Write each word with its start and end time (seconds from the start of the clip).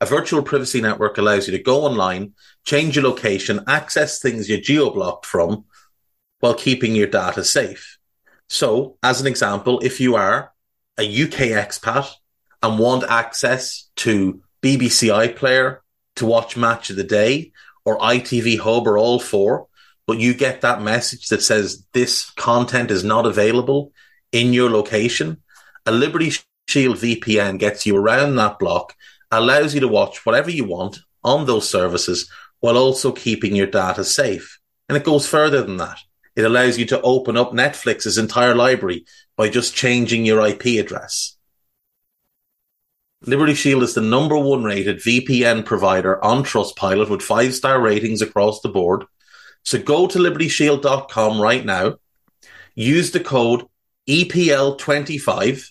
A 0.00 0.06
virtual 0.06 0.42
privacy 0.42 0.80
network 0.80 1.18
allows 1.18 1.46
you 1.46 1.56
to 1.56 1.62
go 1.62 1.82
online, 1.82 2.32
change 2.64 2.96
your 2.96 3.04
location, 3.04 3.60
access 3.66 4.18
things 4.18 4.48
you're 4.48 4.60
geo-blocked 4.60 5.26
from 5.26 5.66
while 6.38 6.54
keeping 6.54 6.94
your 6.94 7.06
data 7.06 7.44
safe. 7.44 7.98
So, 8.48 8.96
as 9.02 9.20
an 9.20 9.26
example, 9.26 9.78
if 9.80 10.00
you 10.00 10.16
are 10.16 10.52
a 10.98 11.02
UK 11.02 11.52
expat 11.52 12.10
and 12.62 12.78
want 12.78 13.04
access 13.04 13.90
to 13.96 14.42
BBC 14.62 15.08
iPlayer 15.08 15.78
to 16.16 16.26
watch 16.26 16.56
Match 16.56 16.90
of 16.90 16.96
the 16.96 17.04
Day 17.04 17.52
or 17.84 17.98
ITV 17.98 18.58
Hub 18.58 18.86
or 18.86 18.96
all 18.96 19.20
four, 19.20 19.68
but 20.06 20.18
you 20.18 20.34
get 20.34 20.62
that 20.62 20.82
message 20.82 21.28
that 21.28 21.42
says 21.42 21.86
this 21.92 22.30
content 22.30 22.90
is 22.90 23.04
not 23.04 23.26
available 23.26 23.92
in 24.32 24.52
your 24.52 24.70
location, 24.70 25.42
a 25.86 25.92
Liberty 25.92 26.32
Shield 26.68 26.96
VPN 26.96 27.58
gets 27.58 27.86
you 27.86 27.96
around 27.96 28.36
that 28.36 28.58
block, 28.58 28.94
allows 29.30 29.74
you 29.74 29.80
to 29.80 29.88
watch 29.88 30.24
whatever 30.24 30.50
you 30.50 30.64
want 30.64 30.98
on 31.22 31.46
those 31.46 31.68
services 31.68 32.30
while 32.60 32.76
also 32.76 33.12
keeping 33.12 33.54
your 33.54 33.66
data 33.66 34.04
safe. 34.04 34.58
And 34.88 34.96
it 34.96 35.04
goes 35.04 35.26
further 35.26 35.62
than 35.62 35.76
that. 35.78 35.98
It 36.36 36.44
allows 36.44 36.78
you 36.78 36.86
to 36.86 37.00
open 37.02 37.36
up 37.36 37.52
Netflix's 37.52 38.18
entire 38.18 38.54
library 38.54 39.04
by 39.36 39.48
just 39.48 39.74
changing 39.74 40.24
your 40.24 40.46
IP 40.46 40.78
address. 40.78 41.36
Liberty 43.26 43.54
Shield 43.54 43.82
is 43.82 43.94
the 43.94 44.00
number 44.00 44.38
one 44.38 44.64
rated 44.64 44.98
VPN 44.98 45.64
provider 45.64 46.22
on 46.24 46.42
Trustpilot 46.42 47.10
with 47.10 47.20
five 47.20 47.54
star 47.54 47.80
ratings 47.80 48.22
across 48.22 48.60
the 48.60 48.68
board 48.68 49.04
so 49.64 49.78
go 49.78 50.06
to 50.06 50.18
libertyshield.com 50.18 51.40
right 51.40 51.64
now, 51.64 51.96
use 52.74 53.10
the 53.10 53.20
code 53.20 53.66
EPL25 54.08 55.70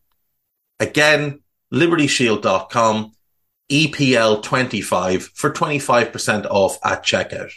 Again, 0.81 1.39
libertyshield.com, 1.71 3.13
EPL25 3.71 5.21
for 5.35 5.53
25% 5.53 6.45
off 6.49 6.79
at 6.83 7.03
checkout. 7.03 7.51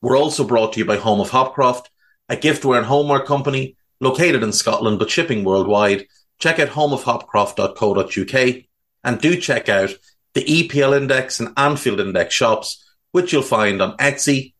We're 0.00 0.16
also 0.16 0.44
brought 0.44 0.74
to 0.74 0.78
you 0.78 0.84
by 0.84 0.98
Home 0.98 1.20
of 1.20 1.30
Hopcroft, 1.30 1.86
a 2.28 2.36
giftware 2.36 2.78
and 2.78 2.86
homeware 2.86 3.24
company 3.24 3.76
located 4.00 4.44
in 4.44 4.52
Scotland 4.52 5.00
but 5.00 5.10
shipping 5.10 5.42
worldwide. 5.42 6.06
Check 6.38 6.60
out 6.60 6.68
homeofhopcroft.co.uk 6.68 8.64
and 9.02 9.20
do 9.20 9.36
check 9.40 9.68
out 9.68 9.90
the 10.34 10.44
EPL 10.44 10.96
Index 10.96 11.40
and 11.40 11.52
Anfield 11.56 11.98
Index 11.98 12.32
shops, 12.32 12.84
which 13.10 13.32
you'll 13.32 13.42
find 13.42 13.82
on 13.82 13.96
Etsy, 13.96 14.54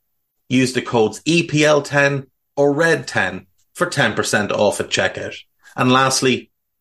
use 0.48 0.72
the 0.72 0.82
codes 0.82 1.22
EPL10 1.22 2.26
or 2.56 2.74
RED10 2.74 3.46
for 3.72 3.86
10% 3.86 4.50
off 4.50 4.80
at 4.80 4.90
checkout. 4.90 5.36
And 5.76 5.92
lastly, 5.92 6.50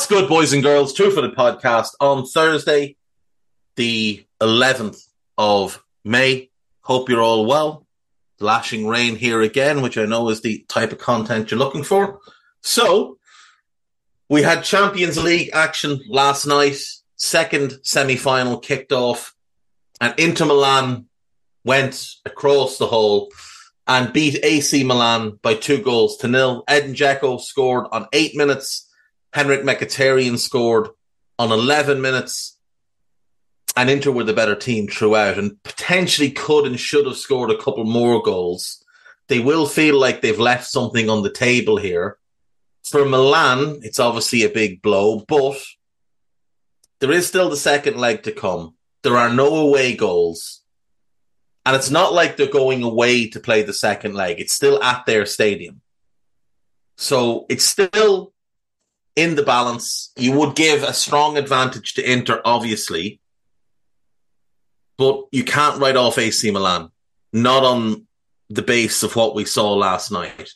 What's 0.00 0.08
good, 0.08 0.30
boys 0.30 0.54
and 0.54 0.62
girls? 0.62 0.94
Two 0.94 1.10
Footed 1.10 1.36
podcast 1.36 1.90
on 2.00 2.24
Thursday, 2.24 2.96
the 3.76 4.24
11th 4.40 5.06
of 5.36 5.84
May. 6.04 6.48
Hope 6.80 7.10
you're 7.10 7.20
all 7.20 7.44
well. 7.44 7.86
Lashing 8.38 8.86
rain 8.86 9.16
here 9.16 9.42
again, 9.42 9.82
which 9.82 9.98
I 9.98 10.06
know 10.06 10.30
is 10.30 10.40
the 10.40 10.64
type 10.68 10.92
of 10.92 10.98
content 10.98 11.50
you're 11.50 11.58
looking 11.58 11.82
for. 11.82 12.18
So, 12.62 13.18
we 14.30 14.40
had 14.40 14.64
Champions 14.64 15.22
League 15.22 15.50
action 15.52 16.00
last 16.08 16.46
night. 16.46 16.78
Second 17.16 17.78
semi 17.82 18.16
final 18.16 18.58
kicked 18.58 18.92
off, 18.92 19.34
and 20.00 20.14
Inter 20.16 20.46
Milan 20.46 21.08
went 21.62 22.06
across 22.24 22.78
the 22.78 22.86
hole 22.86 23.28
and 23.86 24.14
beat 24.14 24.42
AC 24.42 24.82
Milan 24.82 25.38
by 25.42 25.52
two 25.56 25.82
goals 25.82 26.16
to 26.16 26.26
nil. 26.28 26.64
Edin 26.68 26.94
Dzeko 26.94 27.38
scored 27.38 27.86
on 27.92 28.06
eight 28.14 28.34
minutes 28.34 28.86
Henrikh 29.34 29.62
Mkhitaryan 29.62 30.38
scored 30.38 30.88
on 31.38 31.52
11 31.52 32.00
minutes, 32.00 32.58
and 33.76 33.88
Inter 33.88 34.10
were 34.10 34.24
the 34.24 34.32
better 34.32 34.56
team 34.56 34.88
throughout 34.88 35.38
and 35.38 35.62
potentially 35.62 36.30
could 36.30 36.66
and 36.66 36.78
should 36.78 37.06
have 37.06 37.16
scored 37.16 37.50
a 37.50 37.56
couple 37.56 37.84
more 37.84 38.22
goals. 38.22 38.84
They 39.28 39.38
will 39.38 39.66
feel 39.66 39.98
like 39.98 40.20
they've 40.20 40.38
left 40.38 40.66
something 40.66 41.08
on 41.08 41.22
the 41.22 41.30
table 41.30 41.76
here. 41.76 42.18
For 42.82 43.04
Milan, 43.04 43.80
it's 43.82 44.00
obviously 44.00 44.42
a 44.42 44.48
big 44.48 44.82
blow, 44.82 45.20
but 45.20 45.56
there 46.98 47.12
is 47.12 47.28
still 47.28 47.48
the 47.48 47.56
second 47.56 47.96
leg 47.96 48.24
to 48.24 48.32
come. 48.32 48.74
There 49.02 49.16
are 49.16 49.32
no 49.32 49.54
away 49.56 49.94
goals. 49.94 50.62
And 51.64 51.76
it's 51.76 51.90
not 51.90 52.12
like 52.12 52.36
they're 52.36 52.50
going 52.50 52.82
away 52.82 53.28
to 53.28 53.38
play 53.38 53.62
the 53.62 53.72
second 53.72 54.14
leg. 54.14 54.40
It's 54.40 54.52
still 54.52 54.82
at 54.82 55.06
their 55.06 55.26
stadium. 55.26 55.82
So 56.96 57.46
it's 57.48 57.64
still 57.64 58.32
in 59.20 59.34
the 59.34 59.42
balance. 59.42 60.12
You 60.16 60.32
would 60.32 60.54
give 60.54 60.82
a 60.82 60.94
strong 60.94 61.36
advantage 61.36 61.94
to 61.94 62.10
Inter, 62.10 62.40
obviously, 62.44 63.20
but 64.96 65.24
you 65.30 65.44
can't 65.44 65.80
write 65.80 65.96
off 65.96 66.18
AC 66.18 66.50
Milan, 66.50 66.90
not 67.32 67.62
on 67.62 68.06
the 68.48 68.62
base 68.62 69.02
of 69.02 69.16
what 69.16 69.34
we 69.34 69.44
saw 69.44 69.74
last 69.74 70.10
night. 70.10 70.50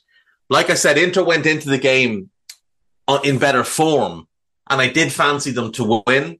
Like 0.48 0.70
I 0.70 0.74
said, 0.74 0.98
Inter 0.98 1.22
went 1.22 1.46
into 1.46 1.68
the 1.68 1.78
game 1.78 2.30
in 3.22 3.38
better 3.38 3.64
form, 3.64 4.26
and 4.68 4.80
I 4.80 4.88
did 4.88 5.12
fancy 5.12 5.50
them 5.50 5.72
to 5.72 6.02
win. 6.06 6.38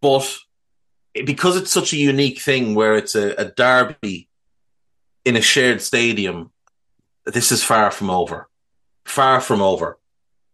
But 0.00 0.36
because 1.12 1.56
it's 1.56 1.72
such 1.72 1.92
a 1.92 1.96
unique 1.96 2.40
thing 2.40 2.74
where 2.76 2.96
it's 2.96 3.16
a, 3.16 3.34
a 3.34 3.44
derby 3.46 4.28
in 5.24 5.36
a 5.36 5.40
shared 5.40 5.82
stadium, 5.82 6.52
this 7.26 7.50
is 7.50 7.64
far 7.64 7.90
from 7.90 8.10
over. 8.10 8.48
Far 9.04 9.40
from 9.40 9.60
over. 9.60 9.98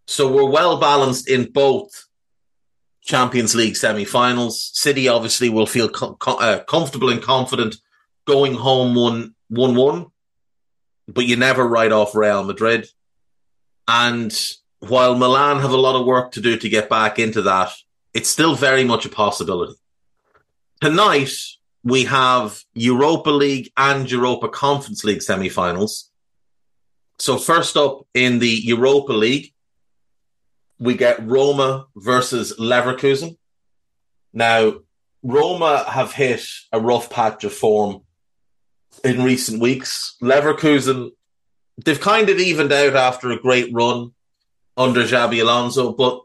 So 0.06 0.31
we're 0.31 0.51
well 0.51 0.79
balanced 0.79 1.29
in 1.29 1.51
both 1.51 2.06
Champions 3.03 3.55
League 3.55 3.77
semi-finals. 3.77 4.71
City 4.75 5.09
obviously 5.09 5.49
will 5.49 5.67
feel 5.67 5.89
com- 5.89 6.17
uh, 6.21 6.61
comfortable 6.67 7.09
and 7.11 7.23
confident 7.23 7.77
going 8.27 8.55
home 8.55 8.95
one 8.95 9.35
one 9.49 9.75
one, 9.75 10.06
but 11.09 11.27
you 11.27 11.37
never 11.37 11.67
write 11.67 11.93
off 11.93 12.15
Real 12.15 12.45
Madrid. 12.45 12.87
And 13.87 14.35
while 14.81 15.17
Milan 15.17 15.61
have 15.61 15.73
a 15.73 15.77
lot 15.77 15.99
of 15.99 16.06
work 16.06 16.33
to 16.33 16.41
do 16.41 16.56
to 16.56 16.69
get 16.69 16.89
back 16.89 17.19
into 17.19 17.43
that, 17.43 17.73
it's 18.12 18.29
still 18.29 18.55
very 18.55 18.85
much 18.85 19.06
a 19.06 19.11
possibility. 19.11 19.75
Tonight, 20.81 21.33
we 21.83 22.05
have 22.05 22.62
Europa 22.75 23.31
League 23.31 23.71
and 23.77 24.11
Europa 24.11 24.49
Conference 24.49 25.05
League 25.05 25.23
semi-finals. 25.23 26.11
So 27.19 27.39
first 27.39 27.77
up 27.77 28.06
in 28.15 28.39
the 28.39 28.49
Europa 28.49 29.12
League, 29.12 29.54
we 30.84 30.94
get 30.94 31.26
Roma 31.26 31.86
versus 31.96 32.54
Leverkusen. 32.58 33.38
Now, 34.34 34.75
Roma 35.22 35.82
have 35.88 36.12
hit 36.12 36.44
a 36.72 36.78
rough 36.78 37.08
patch 37.08 37.42
of 37.44 37.54
form 37.54 38.02
in 39.02 39.25
recent 39.25 39.62
weeks. 39.62 40.16
Leverkusen, 40.22 41.12
they've 41.82 42.00
kind 42.00 42.28
of 42.28 42.38
evened 42.38 42.70
out 42.70 42.96
after 42.96 43.31
a 43.31 43.40
great 43.40 43.72
run 43.72 44.12
under 44.76 45.04
Xabi 45.04 45.40
Alonso, 45.40 45.92
but 45.92 46.20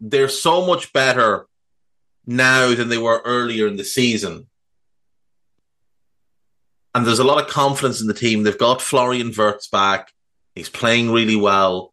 they're 0.00 0.30
so 0.30 0.66
much 0.66 0.94
better 0.94 1.46
now 2.26 2.74
than 2.74 2.88
they 2.88 2.98
were 2.98 3.20
earlier 3.26 3.66
in 3.66 3.76
the 3.76 3.84
season. 3.84 4.46
And 6.94 7.06
there's 7.06 7.18
a 7.18 7.24
lot 7.24 7.44
of 7.44 7.50
confidence 7.50 8.00
in 8.00 8.06
the 8.06 8.14
team. 8.14 8.44
They've 8.44 8.56
got 8.56 8.80
Florian 8.80 9.32
Wirtz 9.36 9.68
back. 9.68 10.08
He's 10.54 10.70
playing 10.70 11.12
really 11.12 11.36
well. 11.36 11.89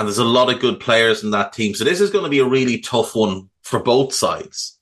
And 0.00 0.08
there's 0.08 0.16
a 0.16 0.24
lot 0.24 0.50
of 0.50 0.60
good 0.60 0.80
players 0.80 1.22
in 1.22 1.32
that 1.32 1.52
team. 1.52 1.74
So 1.74 1.84
this 1.84 2.00
is 2.00 2.08
going 2.08 2.24
to 2.24 2.30
be 2.30 2.38
a 2.38 2.44
really 2.46 2.78
tough 2.78 3.14
one 3.14 3.50
for 3.60 3.82
both 3.82 4.14
sides. 4.14 4.78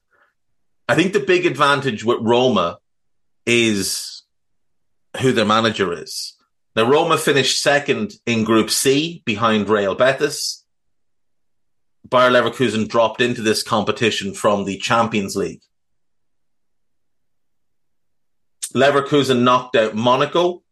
I 0.88 0.94
think 0.94 1.12
the 1.12 1.18
big 1.18 1.44
advantage 1.44 2.04
with 2.04 2.20
Roma 2.20 2.78
is 3.44 4.22
who 5.20 5.32
their 5.32 5.44
manager 5.44 5.92
is. 5.92 6.36
Now, 6.76 6.88
Roma 6.88 7.18
finished 7.18 7.60
second 7.60 8.12
in 8.26 8.44
Group 8.44 8.70
C 8.70 9.24
behind 9.26 9.68
Real 9.68 9.96
Betis. 9.96 10.64
Bayer 12.08 12.30
Leverkusen 12.30 12.86
dropped 12.86 13.20
into 13.20 13.42
this 13.42 13.64
competition 13.64 14.34
from 14.34 14.66
the 14.66 14.78
Champions 14.78 15.34
League. 15.34 15.62
Leverkusen 18.72 19.42
knocked 19.42 19.74
out 19.74 19.96
Monaco. 19.96 20.62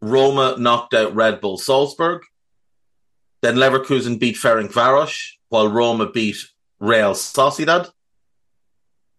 Roma 0.00 0.56
knocked 0.58 0.94
out 0.94 1.14
Red 1.14 1.40
Bull 1.40 1.58
Salzburg. 1.58 2.22
Then 3.42 3.56
Leverkusen 3.56 4.18
beat 4.18 4.36
Ferencvaros, 4.36 5.16
while 5.48 5.68
Roma 5.68 6.10
beat 6.10 6.36
Real 6.78 7.12
Sociedad. 7.12 7.90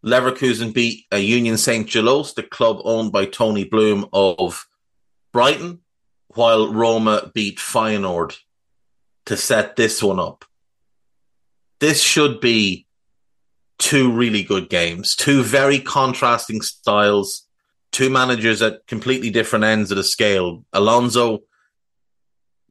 Leverkusen 0.06 0.74
beat 0.74 1.06
a 1.12 1.20
Union 1.20 1.58
St. 1.58 1.90
Gilloise, 1.90 2.34
the 2.34 2.44
club 2.44 2.80
owned 2.84 3.12
by 3.12 3.26
Tony 3.26 3.64
Bloom 3.64 4.08
of 4.14 4.68
Brighton, 5.34 5.80
while 6.30 6.72
Roma 6.72 7.32
beat 7.34 7.58
Feyenoord 7.58 8.38
to 9.26 9.38
set 9.38 9.76
this 9.76 10.02
one 10.04 10.20
up. 10.20 10.46
This 11.80 12.02
should 12.02 12.40
be 12.40 12.88
two 13.78 14.12
really 14.12 14.44
good 14.44 14.70
games, 14.70 15.16
two 15.16 15.44
very 15.44 15.80
contrasting 15.80 16.62
styles, 16.62 17.47
two 17.92 18.10
managers 18.10 18.62
at 18.62 18.86
completely 18.88 19.30
different 19.30 19.66
ends 19.66 19.92
of 19.92 19.98
the 19.98 20.04
scale. 20.04 20.66
Alonso 20.74 21.44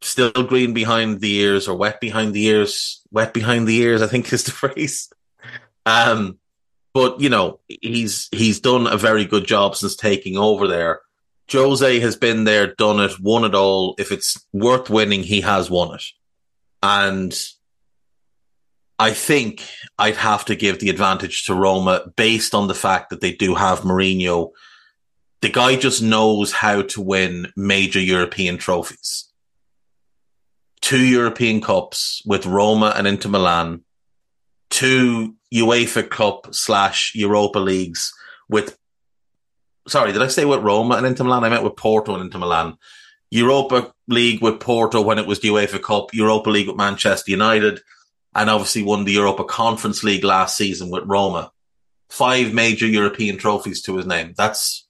still 0.02 0.30
green 0.30 0.74
behind 0.74 1.20
the 1.20 1.36
ears 1.36 1.68
or 1.68 1.76
wet 1.76 2.00
behind 2.00 2.34
the 2.34 2.44
ears, 2.44 3.02
wet 3.10 3.32
behind 3.32 3.66
the 3.66 3.76
ears, 3.76 4.02
I 4.02 4.06
think 4.06 4.32
is 4.32 4.44
the 4.44 4.52
phrase. 4.52 5.10
Um, 5.84 6.38
but 6.92 7.20
you 7.20 7.28
know, 7.28 7.60
he's 7.68 8.28
he's 8.32 8.60
done 8.60 8.86
a 8.86 8.96
very 8.96 9.24
good 9.24 9.46
job 9.46 9.76
since 9.76 9.96
taking 9.96 10.36
over 10.36 10.66
there. 10.66 11.00
Jose 11.50 12.00
has 12.00 12.16
been 12.16 12.44
there, 12.44 12.74
done 12.74 13.00
it, 13.00 13.20
won 13.20 13.44
it 13.44 13.54
all. 13.54 13.94
If 13.98 14.10
it's 14.10 14.44
worth 14.52 14.90
winning, 14.90 15.22
he 15.22 15.42
has 15.42 15.70
won 15.70 15.94
it. 15.94 16.02
And 16.82 17.38
I 18.98 19.12
think 19.12 19.62
I'd 19.98 20.16
have 20.16 20.46
to 20.46 20.56
give 20.56 20.80
the 20.80 20.90
advantage 20.90 21.44
to 21.44 21.54
Roma 21.54 22.06
based 22.16 22.54
on 22.54 22.66
the 22.66 22.74
fact 22.74 23.10
that 23.10 23.20
they 23.20 23.32
do 23.32 23.54
have 23.54 23.80
Mourinho. 23.80 24.50
The 25.46 25.52
guy 25.52 25.76
just 25.76 26.02
knows 26.02 26.50
how 26.50 26.82
to 26.82 27.00
win 27.00 27.52
major 27.54 28.00
European 28.00 28.58
trophies. 28.58 29.30
Two 30.80 30.98
European 30.98 31.60
Cups 31.60 32.20
with 32.26 32.46
Roma 32.46 32.92
and 32.96 33.06
Inter 33.06 33.28
Milan, 33.28 33.84
two 34.70 35.36
UEFA 35.54 36.10
Cup 36.10 36.52
slash 36.52 37.12
Europa 37.14 37.60
Leagues 37.60 38.12
with, 38.48 38.76
sorry, 39.86 40.10
did 40.10 40.20
I 40.20 40.26
say 40.26 40.44
with 40.44 40.64
Roma 40.64 40.96
and 40.96 41.06
Inter 41.06 41.22
Milan? 41.22 41.44
I 41.44 41.48
meant 41.48 41.62
with 41.62 41.76
Porto 41.76 42.14
and 42.14 42.24
Inter 42.24 42.40
Milan. 42.40 42.76
Europa 43.30 43.94
League 44.08 44.42
with 44.42 44.58
Porto 44.58 45.00
when 45.00 45.20
it 45.20 45.28
was 45.28 45.38
the 45.38 45.50
UEFA 45.50 45.80
Cup, 45.80 46.12
Europa 46.12 46.50
League 46.50 46.66
with 46.66 46.76
Manchester 46.76 47.30
United, 47.30 47.82
and 48.34 48.50
obviously 48.50 48.82
won 48.82 49.04
the 49.04 49.12
Europa 49.12 49.44
Conference 49.44 50.02
League 50.02 50.24
last 50.24 50.56
season 50.56 50.90
with 50.90 51.04
Roma. 51.06 51.52
Five 52.10 52.52
major 52.52 52.88
European 52.88 53.36
trophies 53.36 53.80
to 53.82 53.96
his 53.96 54.06
name. 54.06 54.34
That's 54.36 54.85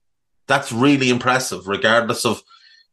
that's 0.46 0.72
really 0.72 1.10
impressive, 1.10 1.66
regardless 1.66 2.24
of 2.24 2.42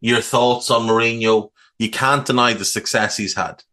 your 0.01 0.21
thoughts 0.21 0.69
on 0.71 0.88
Mourinho. 0.88 1.50
You 1.79 1.89
can't 1.89 2.25
deny 2.25 2.53
the 2.53 2.65
success 2.65 3.17
he's 3.17 3.35
had. 3.35 3.63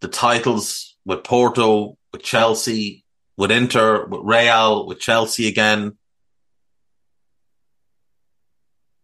The 0.00 0.08
titles 0.08 0.96
with 1.04 1.24
Porto, 1.24 1.96
with 2.12 2.22
Chelsea, 2.22 3.04
with 3.36 3.50
Inter, 3.50 4.06
with 4.06 4.20
Real, 4.22 4.86
with 4.86 5.00
Chelsea 5.00 5.48
again. 5.48 5.96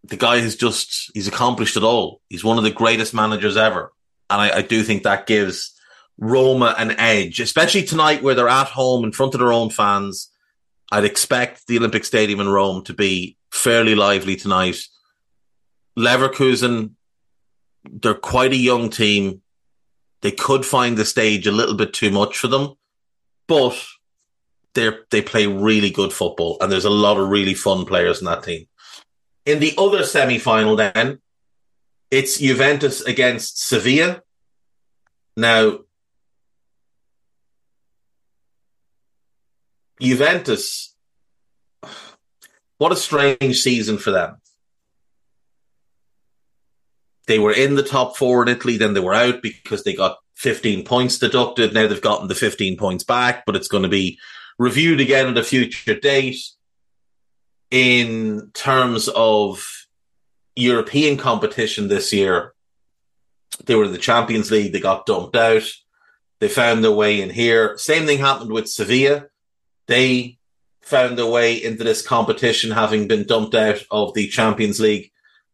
The 0.04 0.16
guy 0.16 0.38
has 0.38 0.56
just, 0.56 1.10
he's 1.14 1.28
accomplished 1.28 1.76
it 1.76 1.82
all. 1.82 2.20
He's 2.28 2.44
one 2.44 2.58
of 2.58 2.64
the 2.64 2.70
greatest 2.70 3.14
managers 3.14 3.56
ever. 3.56 3.92
And 4.28 4.40
I, 4.40 4.58
I 4.58 4.62
do 4.62 4.82
think 4.82 5.02
that 5.02 5.26
gives 5.26 5.74
Roma 6.18 6.74
an 6.78 6.92
edge, 6.92 7.40
especially 7.40 7.82
tonight 7.82 8.22
where 8.22 8.34
they're 8.34 8.48
at 8.48 8.68
home 8.68 9.04
in 9.04 9.12
front 9.12 9.34
of 9.34 9.40
their 9.40 9.52
own 9.52 9.70
fans. 9.70 10.29
I'd 10.90 11.04
expect 11.04 11.66
the 11.66 11.78
Olympic 11.78 12.04
Stadium 12.04 12.40
in 12.40 12.48
Rome 12.48 12.82
to 12.84 12.94
be 12.94 13.36
fairly 13.52 13.94
lively 13.94 14.36
tonight. 14.36 14.78
Leverkusen, 15.98 16.92
they're 17.84 18.14
quite 18.14 18.52
a 18.52 18.56
young 18.56 18.90
team. 18.90 19.42
They 20.22 20.32
could 20.32 20.66
find 20.66 20.96
the 20.96 21.04
stage 21.04 21.46
a 21.46 21.52
little 21.52 21.76
bit 21.76 21.92
too 21.92 22.10
much 22.10 22.36
for 22.36 22.48
them, 22.48 22.74
but 23.46 23.76
they 24.74 24.90
they 25.10 25.22
play 25.22 25.46
really 25.46 25.90
good 25.90 26.12
football, 26.12 26.56
and 26.60 26.70
there's 26.70 26.84
a 26.84 26.90
lot 26.90 27.16
of 27.16 27.28
really 27.28 27.54
fun 27.54 27.86
players 27.86 28.20
in 28.20 28.26
that 28.26 28.42
team. 28.42 28.66
In 29.46 29.60
the 29.60 29.74
other 29.78 30.04
semi 30.04 30.38
final, 30.38 30.76
then 30.76 31.20
it's 32.10 32.38
Juventus 32.38 33.00
against 33.00 33.66
Sevilla. 33.66 34.22
Now, 35.36 35.80
Juventus, 40.00 40.94
what 42.78 42.92
a 42.92 42.96
strange 42.96 43.60
season 43.60 43.98
for 43.98 44.10
them. 44.10 44.36
They 47.26 47.38
were 47.38 47.52
in 47.52 47.74
the 47.74 47.82
top 47.82 48.16
four 48.16 48.42
in 48.42 48.48
Italy, 48.48 48.76
then 48.76 48.94
they 48.94 49.00
were 49.00 49.14
out 49.14 49.42
because 49.42 49.84
they 49.84 49.94
got 49.94 50.16
15 50.36 50.84
points 50.84 51.18
deducted. 51.18 51.74
Now 51.74 51.86
they've 51.86 52.00
gotten 52.00 52.28
the 52.28 52.34
15 52.34 52.76
points 52.76 53.04
back, 53.04 53.44
but 53.46 53.54
it's 53.54 53.68
going 53.68 53.82
to 53.82 53.88
be 53.88 54.18
reviewed 54.58 55.00
again 55.00 55.28
at 55.28 55.38
a 55.38 55.44
future 55.44 55.94
date. 55.94 56.40
In 57.70 58.50
terms 58.52 59.08
of 59.14 59.86
European 60.56 61.16
competition 61.18 61.86
this 61.86 62.12
year, 62.12 62.52
they 63.64 63.76
were 63.76 63.84
in 63.84 63.92
the 63.92 63.98
Champions 63.98 64.50
League, 64.50 64.72
they 64.72 64.80
got 64.80 65.06
dumped 65.06 65.36
out. 65.36 65.62
They 66.40 66.48
found 66.48 66.82
their 66.82 66.90
way 66.90 67.20
in 67.20 67.30
here. 67.30 67.76
Same 67.76 68.06
thing 68.06 68.18
happened 68.18 68.50
with 68.50 68.68
Sevilla. 68.68 69.26
They 69.90 70.38
found 70.82 71.18
their 71.18 71.26
way 71.26 71.56
into 71.56 71.82
this 71.82 72.00
competition, 72.00 72.70
having 72.70 73.08
been 73.08 73.26
dumped 73.26 73.56
out 73.56 73.82
of 73.90 74.14
the 74.14 74.28
Champions 74.28 74.78
League. 74.78 75.10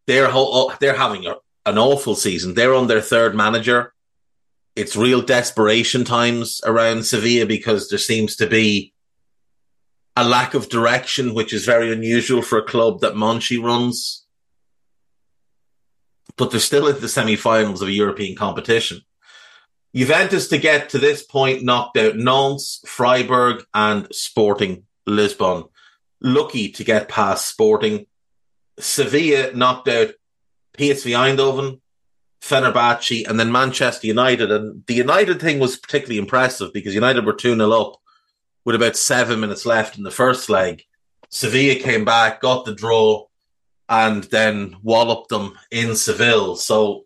They're 0.06 0.28
ho- 0.28 0.50
oh, 0.52 0.76
they're 0.78 0.94
having 0.94 1.26
a, 1.26 1.36
an 1.64 1.78
awful 1.78 2.14
season. 2.14 2.52
They're 2.52 2.74
on 2.74 2.86
their 2.86 3.00
third 3.00 3.34
manager. 3.34 3.94
It's 4.76 4.94
real 4.94 5.22
desperation 5.22 6.04
times 6.04 6.60
around 6.66 7.06
Sevilla 7.06 7.46
because 7.46 7.88
there 7.88 7.98
seems 7.98 8.36
to 8.36 8.46
be 8.46 8.92
a 10.14 10.28
lack 10.28 10.52
of 10.52 10.68
direction, 10.68 11.32
which 11.32 11.54
is 11.54 11.64
very 11.64 11.90
unusual 11.90 12.42
for 12.42 12.58
a 12.58 12.66
club 12.66 13.00
that 13.00 13.14
Monchi 13.14 13.56
runs. 13.62 14.26
But 16.36 16.50
they're 16.50 16.60
still 16.60 16.88
in 16.88 17.00
the 17.00 17.08
semi-finals 17.08 17.80
of 17.80 17.88
a 17.88 17.92
European 17.92 18.36
competition. 18.36 19.00
Juventus 19.96 20.48
to 20.48 20.58
get 20.58 20.90
to 20.90 20.98
this 20.98 21.22
point 21.22 21.62
knocked 21.62 21.96
out 21.96 22.16
Nantes, 22.16 22.82
Freiburg, 22.84 23.64
and 23.72 24.06
Sporting 24.14 24.82
Lisbon. 25.06 25.64
Lucky 26.20 26.68
to 26.72 26.84
get 26.84 27.08
past 27.08 27.48
Sporting. 27.48 28.06
Sevilla 28.78 29.54
knocked 29.54 29.88
out 29.88 30.10
PSV 30.76 31.12
Eindhoven, 31.12 31.80
Fenerbahce, 32.42 33.26
and 33.26 33.40
then 33.40 33.50
Manchester 33.50 34.06
United. 34.06 34.50
And 34.50 34.84
the 34.86 34.92
United 34.92 35.40
thing 35.40 35.58
was 35.58 35.78
particularly 35.78 36.18
impressive 36.18 36.74
because 36.74 36.94
United 36.94 37.24
were 37.24 37.32
2 37.32 37.56
0 37.56 37.70
up 37.70 37.96
with 38.66 38.76
about 38.76 38.96
seven 38.96 39.40
minutes 39.40 39.64
left 39.64 39.96
in 39.96 40.04
the 40.04 40.10
first 40.10 40.50
leg. 40.50 40.84
Sevilla 41.30 41.76
came 41.76 42.04
back, 42.04 42.42
got 42.42 42.66
the 42.66 42.74
draw. 42.74 43.24
and 43.88 44.24
then 44.24 44.76
wallop 44.82 45.28
them 45.28 45.56
in 45.70 45.96
Seville. 45.96 46.56
So 46.56 47.04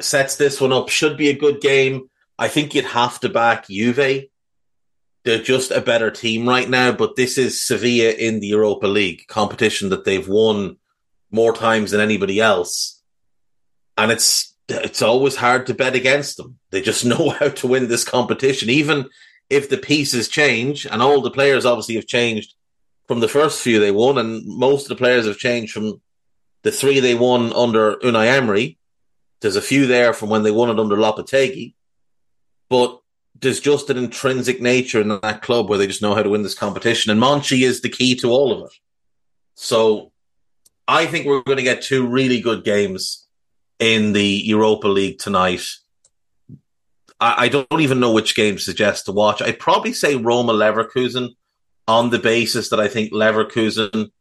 sets 0.00 0.36
this 0.36 0.60
one 0.60 0.72
up. 0.72 0.88
Should 0.88 1.18
be 1.18 1.28
a 1.28 1.36
good 1.36 1.60
game. 1.60 2.08
I 2.38 2.48
think 2.48 2.74
you'd 2.74 2.84
have 2.86 3.20
to 3.20 3.28
back 3.28 3.68
Juve. 3.68 4.24
They're 5.24 5.42
just 5.42 5.70
a 5.70 5.80
better 5.80 6.10
team 6.10 6.48
right 6.48 6.68
now, 6.68 6.92
but 6.92 7.14
this 7.14 7.38
is 7.38 7.62
Sevilla 7.62 8.10
in 8.10 8.40
the 8.40 8.48
Europa 8.48 8.86
League 8.86 9.26
competition 9.28 9.90
that 9.90 10.04
they've 10.04 10.26
won 10.26 10.76
more 11.30 11.52
times 11.52 11.92
than 11.92 12.00
anybody 12.00 12.40
else. 12.40 13.00
And 13.96 14.10
it's 14.10 14.52
it's 14.68 15.02
always 15.02 15.36
hard 15.36 15.66
to 15.66 15.74
bet 15.74 15.94
against 15.94 16.36
them. 16.36 16.58
They 16.70 16.82
just 16.82 17.04
know 17.04 17.30
how 17.30 17.48
to 17.48 17.66
win 17.66 17.88
this 17.88 18.04
competition. 18.04 18.70
Even 18.70 19.08
if 19.50 19.68
the 19.68 19.78
pieces 19.78 20.28
change, 20.28 20.86
and 20.86 21.02
all 21.02 21.20
the 21.20 21.30
players 21.30 21.66
obviously 21.66 21.96
have 21.96 22.06
changed 22.06 22.54
from 23.06 23.20
the 23.20 23.28
first 23.28 23.60
few 23.60 23.80
they 23.80 23.90
won, 23.90 24.18
and 24.18 24.46
most 24.46 24.84
of 24.84 24.88
the 24.88 24.96
players 24.96 25.26
have 25.26 25.36
changed 25.36 25.72
from 25.72 26.00
the 26.62 26.72
three 26.72 27.00
they 27.00 27.14
won 27.14 27.52
under 27.52 27.96
Unai 27.96 28.26
Emery. 28.26 28.78
There's 29.40 29.56
a 29.56 29.62
few 29.62 29.86
there 29.86 30.12
from 30.12 30.30
when 30.30 30.44
they 30.44 30.50
won 30.50 30.70
it 30.70 30.78
under 30.78 30.96
Lopetegui, 30.96 31.74
but 32.72 33.02
there's 33.38 33.60
just 33.60 33.90
an 33.90 33.98
intrinsic 33.98 34.62
nature 34.62 34.98
in 34.98 35.08
that 35.08 35.42
club 35.42 35.68
where 35.68 35.76
they 35.76 35.86
just 35.86 36.00
know 36.00 36.14
how 36.14 36.22
to 36.22 36.30
win 36.30 36.42
this 36.42 36.54
competition, 36.54 37.10
and 37.10 37.20
Monchi 37.20 37.64
is 37.64 37.82
the 37.82 37.90
key 37.90 38.14
to 38.16 38.30
all 38.30 38.50
of 38.50 38.64
it. 38.64 38.72
So, 39.56 40.10
I 40.88 41.04
think 41.04 41.26
we're 41.26 41.42
going 41.42 41.58
to 41.58 41.62
get 41.62 41.82
two 41.82 42.06
really 42.06 42.40
good 42.40 42.64
games 42.64 43.26
in 43.78 44.14
the 44.14 44.24
Europa 44.24 44.88
League 44.88 45.18
tonight. 45.18 45.66
I, 47.20 47.44
I 47.44 47.48
don't 47.48 47.80
even 47.80 48.00
know 48.00 48.12
which 48.12 48.34
game 48.34 48.56
to 48.56 48.62
suggest 48.62 49.04
to 49.04 49.12
watch. 49.12 49.42
I'd 49.42 49.58
probably 49.58 49.92
say 49.92 50.16
Roma 50.16 50.54
Leverkusen 50.54 51.28
on 51.86 52.08
the 52.08 52.20
basis 52.20 52.70
that 52.70 52.80
I 52.80 52.88
think 52.88 53.12
Leverkusen 53.12 54.12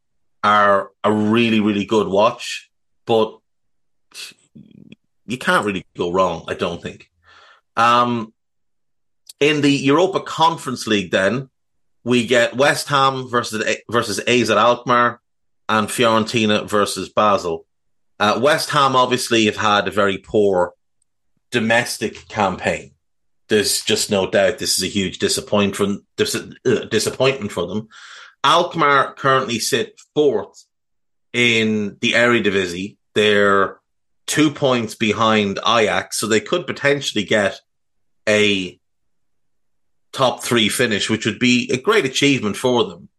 are 0.43 0.91
a 1.05 1.13
really, 1.13 1.61
really 1.61 1.85
good 1.85 2.09
watch, 2.09 2.69
but 3.05 3.39
you 5.25 5.37
can't 5.37 5.65
really 5.65 5.85
go 5.95 6.11
wrong, 6.11 6.43
I 6.49 6.53
don't 6.55 6.81
think. 6.81 7.09
Um, 7.77 8.33
in 9.41 9.61
the 9.61 9.71
Europa 9.71 10.21
Conference 10.21 10.87
League, 10.87 11.11
then 11.11 11.49
we 12.05 12.25
get 12.25 12.55
West 12.55 12.87
Ham 12.87 13.27
versus 13.27 13.63
versus 13.89 14.19
AZ 14.19 14.49
Alkmaar 14.49 15.19
and 15.67 15.89
Fiorentina 15.89 16.69
versus 16.69 17.09
Basel. 17.09 17.65
Uh, 18.19 18.39
West 18.41 18.69
Ham 18.69 18.95
obviously 18.95 19.45
have 19.45 19.57
had 19.57 19.87
a 19.87 19.91
very 19.91 20.19
poor 20.19 20.73
domestic 21.49 22.27
campaign. 22.29 22.91
There's 23.49 23.83
just 23.83 24.09
no 24.11 24.29
doubt 24.29 24.59
this 24.59 24.77
is 24.77 24.83
a 24.83 24.87
huge 24.87 25.19
disappointment 25.19 26.05
dis- 26.15 26.35
uh, 26.35 26.85
disappointment 26.89 27.51
for 27.51 27.67
them. 27.67 27.89
Alkmaar 28.43 29.13
currently 29.15 29.59
sit 29.59 29.99
fourth 30.15 30.65
in 31.33 31.97
the 31.99 32.13
Eredivisie. 32.13 32.97
They're 33.15 33.79
two 34.27 34.51
points 34.51 34.95
behind 34.95 35.59
Ajax, 35.67 36.19
so 36.19 36.27
they 36.27 36.39
could 36.39 36.65
potentially 36.67 37.23
get 37.23 37.59
a 38.27 38.79
top 40.11 40.43
three 40.43 40.69
finish, 40.69 41.09
which 41.09 41.25
would 41.25 41.39
be 41.39 41.69
a 41.71 41.77
great 41.77 42.05
achievement 42.05 42.57
for 42.57 42.85
them. 42.85 43.09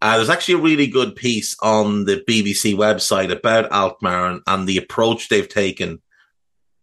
Uh, 0.00 0.16
there's 0.16 0.30
actually 0.30 0.54
a 0.54 0.62
really 0.62 0.86
good 0.86 1.16
piece 1.16 1.56
on 1.60 2.04
the 2.04 2.22
BBC 2.28 2.74
website 2.74 3.32
about 3.32 3.72
Alkmaar 3.72 4.26
and, 4.26 4.42
and 4.46 4.68
the 4.68 4.78
approach 4.78 5.28
they've 5.28 5.48
taken 5.48 6.00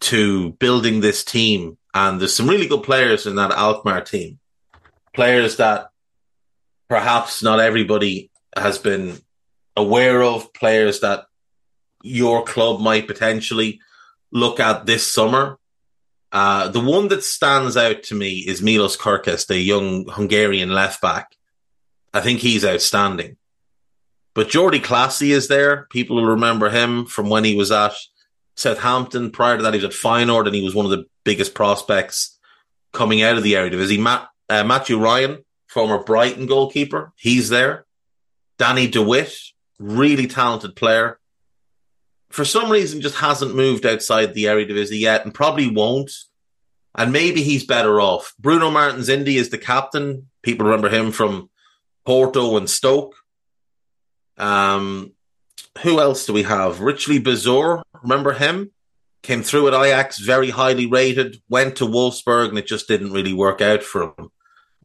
to 0.01 0.51
building 0.53 0.99
this 0.99 1.23
team. 1.23 1.77
And 1.93 2.19
there's 2.19 2.35
some 2.35 2.49
really 2.49 2.67
good 2.67 2.83
players 2.83 3.25
in 3.25 3.35
that 3.35 3.51
Alkmaar 3.51 4.01
team. 4.01 4.39
Players 5.13 5.57
that 5.57 5.87
perhaps 6.89 7.41
not 7.41 7.61
everybody 7.61 8.31
has 8.57 8.77
been 8.77 9.17
aware 9.77 10.21
of, 10.21 10.53
players 10.53 10.99
that 10.99 11.25
your 12.03 12.43
club 12.43 12.81
might 12.81 13.07
potentially 13.07 13.79
look 14.31 14.59
at 14.59 14.85
this 14.85 15.09
summer. 15.09 15.57
Uh, 16.35 16.67
the 16.67 16.81
one 16.81 17.07
that 17.07 17.23
stands 17.23 17.77
out 17.77 18.03
to 18.03 18.13
me 18.13 18.39
is 18.39 18.61
Milos 18.61 18.97
Kerkez, 18.97 19.47
the 19.47 19.57
young 19.57 20.05
Hungarian 20.09 20.69
left 20.69 21.01
back. 21.01 21.33
I 22.13 22.19
think 22.19 22.41
he's 22.41 22.65
outstanding. 22.65 23.37
But 24.33 24.49
Jordy 24.49 24.81
Clasie 24.81 25.31
is 25.31 25.47
there. 25.47 25.87
People 25.91 26.17
will 26.17 26.25
remember 26.25 26.69
him 26.69 27.05
from 27.05 27.29
when 27.29 27.45
he 27.45 27.55
was 27.55 27.71
at 27.71 27.93
Southampton. 28.57 29.31
Prior 29.31 29.55
to 29.55 29.63
that, 29.63 29.73
he 29.73 29.77
was 29.77 29.85
at 29.85 29.91
Feyenoord 29.91 30.45
and 30.45 30.53
he 30.53 30.61
was 30.61 30.75
one 30.75 30.83
of 30.83 30.91
the 30.91 31.05
biggest 31.23 31.53
prospects 31.55 32.37
coming 32.91 33.23
out 33.23 33.37
of 33.37 33.43
the 33.43 33.53
Eredivisie. 33.53 33.97
Matt, 33.97 34.27
uh, 34.49 34.65
Matthew 34.65 34.99
Ryan, 34.99 35.45
former 35.67 36.03
Brighton 36.03 36.47
goalkeeper, 36.47 37.13
he's 37.15 37.47
there. 37.47 37.85
Dani 38.59 38.91
de 38.91 39.01
Wit, 39.01 39.33
really 39.79 40.27
talented 40.27 40.75
player. 40.75 41.17
For 42.29 42.43
some 42.43 42.69
reason, 42.69 42.99
just 42.99 43.15
hasn't 43.15 43.55
moved 43.55 43.85
outside 43.85 44.33
the 44.33 44.45
Eredivisie 44.45 44.99
yet 44.99 45.23
and 45.23 45.33
probably 45.33 45.71
won't. 45.71 46.11
And 46.97 47.11
maybe 47.11 47.43
he's 47.43 47.65
better 47.65 47.99
off. 47.99 48.33
Bruno 48.39 48.71
Martins 48.71 49.09
Indi 49.09 49.37
is 49.37 49.49
the 49.49 49.57
captain. 49.57 50.29
People 50.41 50.65
remember 50.65 50.89
him 50.89 51.11
from 51.11 51.49
Porto 52.05 52.55
and 52.55 52.69
Stoke. 52.69 53.15
Um, 54.37 55.11
who 55.81 55.99
else 55.99 56.25
do 56.25 56.33
we 56.33 56.43
have? 56.43 56.79
Richly 56.79 57.19
Bazoer, 57.19 57.81
remember 58.01 58.33
him? 58.33 58.71
Came 59.23 59.43
through 59.43 59.67
at 59.67 59.73
Ajax, 59.73 60.19
very 60.19 60.51
highly 60.51 60.85
rated, 60.85 61.41
went 61.49 61.77
to 61.77 61.85
Wolfsburg, 61.85 62.49
and 62.49 62.59
it 62.59 62.67
just 62.67 62.87
didn't 62.87 63.11
really 63.11 63.33
work 63.33 63.59
out 63.59 63.83
for 63.83 64.03
him. 64.03 64.29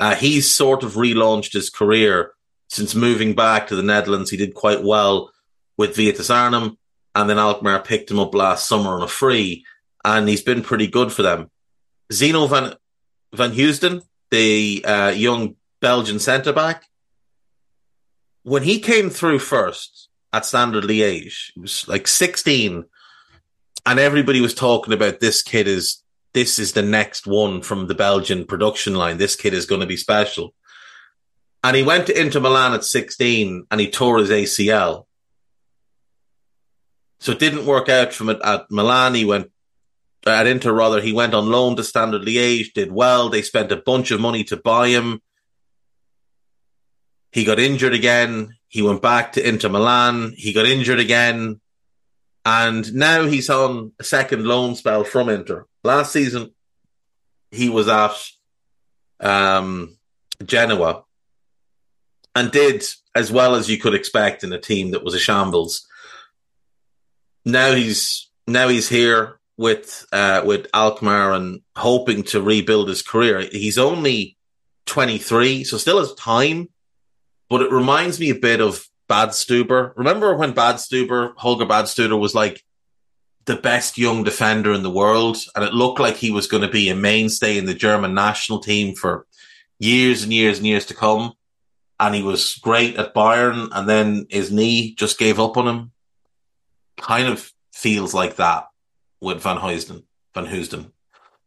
Uh, 0.00 0.14
he's 0.14 0.50
sort 0.50 0.82
of 0.82 0.94
relaunched 0.94 1.52
his 1.52 1.68
career 1.68 2.32
since 2.68 2.94
moving 2.94 3.34
back 3.34 3.66
to 3.66 3.76
the 3.76 3.82
Netherlands. 3.82 4.30
He 4.30 4.36
did 4.36 4.54
quite 4.54 4.82
well 4.82 5.30
with 5.76 5.94
Vitesse 5.94 6.30
Arnhem, 6.30 6.78
and 7.14 7.28
then 7.28 7.38
Alkmaar 7.38 7.80
picked 7.80 8.10
him 8.10 8.18
up 8.18 8.34
last 8.34 8.66
summer 8.66 8.90
on 8.90 9.02
a 9.02 9.08
free, 9.08 9.64
and 10.04 10.28
he's 10.28 10.42
been 10.42 10.62
pretty 10.62 10.86
good 10.86 11.12
for 11.12 11.22
them. 11.22 11.50
Zinho 12.12 12.48
van 12.48 12.74
Van 13.32 13.52
Heusden, 13.52 14.02
the 14.30 14.84
uh, 14.84 15.12
young 15.14 15.56
Belgian 15.80 16.18
centre 16.18 16.52
back, 16.52 16.84
when 18.42 18.62
he 18.62 18.80
came 18.80 19.10
through 19.10 19.38
first 19.38 20.08
at 20.32 20.46
Standard 20.46 20.84
Liège, 20.84 21.52
he 21.54 21.60
was 21.60 21.86
like 21.88 22.06
16, 22.06 22.84
and 23.86 23.98
everybody 23.98 24.40
was 24.40 24.54
talking 24.54 24.92
about 24.92 25.20
this 25.20 25.42
kid 25.42 25.66
is 25.66 26.02
this 26.32 26.58
is 26.58 26.72
the 26.72 26.82
next 26.82 27.26
one 27.26 27.60
from 27.60 27.86
the 27.86 27.94
Belgian 27.94 28.44
production 28.44 28.94
line. 28.94 29.18
This 29.18 29.34
kid 29.34 29.52
is 29.52 29.66
going 29.66 29.80
to 29.80 29.86
be 29.86 29.96
special. 29.96 30.54
And 31.64 31.76
he 31.76 31.82
went 31.82 32.06
to 32.06 32.18
Inter 32.18 32.40
Milan 32.40 32.72
at 32.72 32.84
16 32.84 33.66
and 33.70 33.80
he 33.80 33.90
tore 33.90 34.18
his 34.18 34.30
ACL. 34.30 35.06
So 37.18 37.32
it 37.32 37.40
didn't 37.40 37.66
work 37.66 37.88
out 37.88 38.12
from 38.12 38.30
it 38.30 38.38
at 38.44 38.70
Milan. 38.70 39.14
He 39.14 39.24
went 39.24 39.50
at 40.26 40.46
Inter 40.46 40.72
rather. 40.72 41.00
He 41.00 41.12
went 41.12 41.34
on 41.34 41.50
loan 41.50 41.76
to 41.76 41.84
Standard 41.84 42.22
Liège, 42.22 42.72
did 42.72 42.92
well. 42.92 43.28
They 43.28 43.42
spent 43.42 43.72
a 43.72 43.76
bunch 43.76 44.10
of 44.10 44.20
money 44.20 44.44
to 44.44 44.56
buy 44.56 44.88
him. 44.88 45.20
He 47.32 47.44
got 47.44 47.58
injured 47.58 47.94
again. 47.94 48.54
He 48.68 48.82
went 48.82 49.02
back 49.02 49.32
to 49.32 49.46
Inter 49.46 49.68
Milan. 49.68 50.32
He 50.36 50.52
got 50.52 50.66
injured 50.66 51.00
again. 51.00 51.60
And 52.44 52.92
now 52.94 53.26
he's 53.26 53.50
on 53.50 53.92
a 53.98 54.04
second 54.04 54.44
loan 54.44 54.74
spell 54.74 55.04
from 55.04 55.28
Inter. 55.28 55.66
Last 55.84 56.12
season, 56.12 56.52
he 57.50 57.68
was 57.68 57.88
at 57.88 58.14
um, 59.20 59.96
Genoa 60.44 61.04
and 62.34 62.50
did 62.50 62.84
as 63.14 63.30
well 63.32 63.54
as 63.54 63.68
you 63.68 63.78
could 63.78 63.94
expect 63.94 64.44
in 64.44 64.52
a 64.52 64.60
team 64.60 64.92
that 64.92 65.04
was 65.04 65.14
a 65.14 65.18
shambles. 65.18 65.86
Now 67.44 67.74
he's 67.74 68.28
now 68.46 68.68
he's 68.68 68.88
here 68.88 69.39
with 69.60 70.06
uh, 70.10 70.42
with 70.44 70.66
Alkmaar 70.72 71.32
and 71.34 71.60
hoping 71.76 72.22
to 72.24 72.40
rebuild 72.40 72.88
his 72.88 73.02
career. 73.02 73.40
He's 73.52 73.78
only 73.78 74.38
23, 74.86 75.64
so 75.64 75.76
still 75.76 75.98
has 75.98 76.14
time 76.14 76.68
but 77.50 77.62
it 77.62 77.72
reminds 77.72 78.18
me 78.18 78.30
a 78.30 78.34
bit 78.36 78.60
of 78.60 78.86
Badstuber. 79.10 79.92
Remember 79.96 80.34
when 80.36 80.54
Badstuber, 80.54 81.34
Holger 81.36 81.66
Badstuber, 81.66 82.18
was 82.18 82.34
like 82.34 82.64
the 83.44 83.56
best 83.56 83.98
young 83.98 84.22
defender 84.22 84.72
in 84.72 84.84
the 84.84 84.90
world, 84.90 85.36
and 85.54 85.64
it 85.64 85.74
looked 85.74 85.98
like 85.98 86.16
he 86.16 86.30
was 86.30 86.46
going 86.46 86.62
to 86.62 86.70
be 86.70 86.88
a 86.88 86.94
mainstay 86.94 87.58
in 87.58 87.66
the 87.66 87.74
German 87.74 88.14
national 88.14 88.60
team 88.60 88.94
for 88.94 89.26
years 89.80 90.22
and 90.22 90.32
years 90.32 90.58
and 90.58 90.66
years 90.66 90.86
to 90.86 90.94
come. 90.94 91.32
And 91.98 92.14
he 92.14 92.22
was 92.22 92.54
great 92.54 92.96
at 92.96 93.14
Bayern, 93.14 93.68
and 93.72 93.88
then 93.88 94.26
his 94.30 94.52
knee 94.52 94.94
just 94.94 95.18
gave 95.18 95.40
up 95.40 95.56
on 95.56 95.66
him. 95.66 95.92
Kind 96.98 97.26
of 97.26 97.52
feels 97.72 98.14
like 98.14 98.36
that 98.36 98.69
with 99.20 99.42
Van 99.42 99.58
Heusden, 99.58 100.04
Van 100.34 100.46
Heusden. 100.46 100.92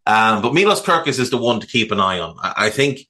Um, 0.06 0.42
but 0.42 0.54
Milos 0.54 0.82
Kerkez 0.82 1.20
is 1.20 1.30
the 1.30 1.38
one 1.38 1.60
to 1.62 1.68
keep 1.68 1.92
an 1.92 2.00
eye 2.00 2.20
on. 2.20 2.38
I, 2.40 2.54
I 2.58 2.70
think 2.70 3.08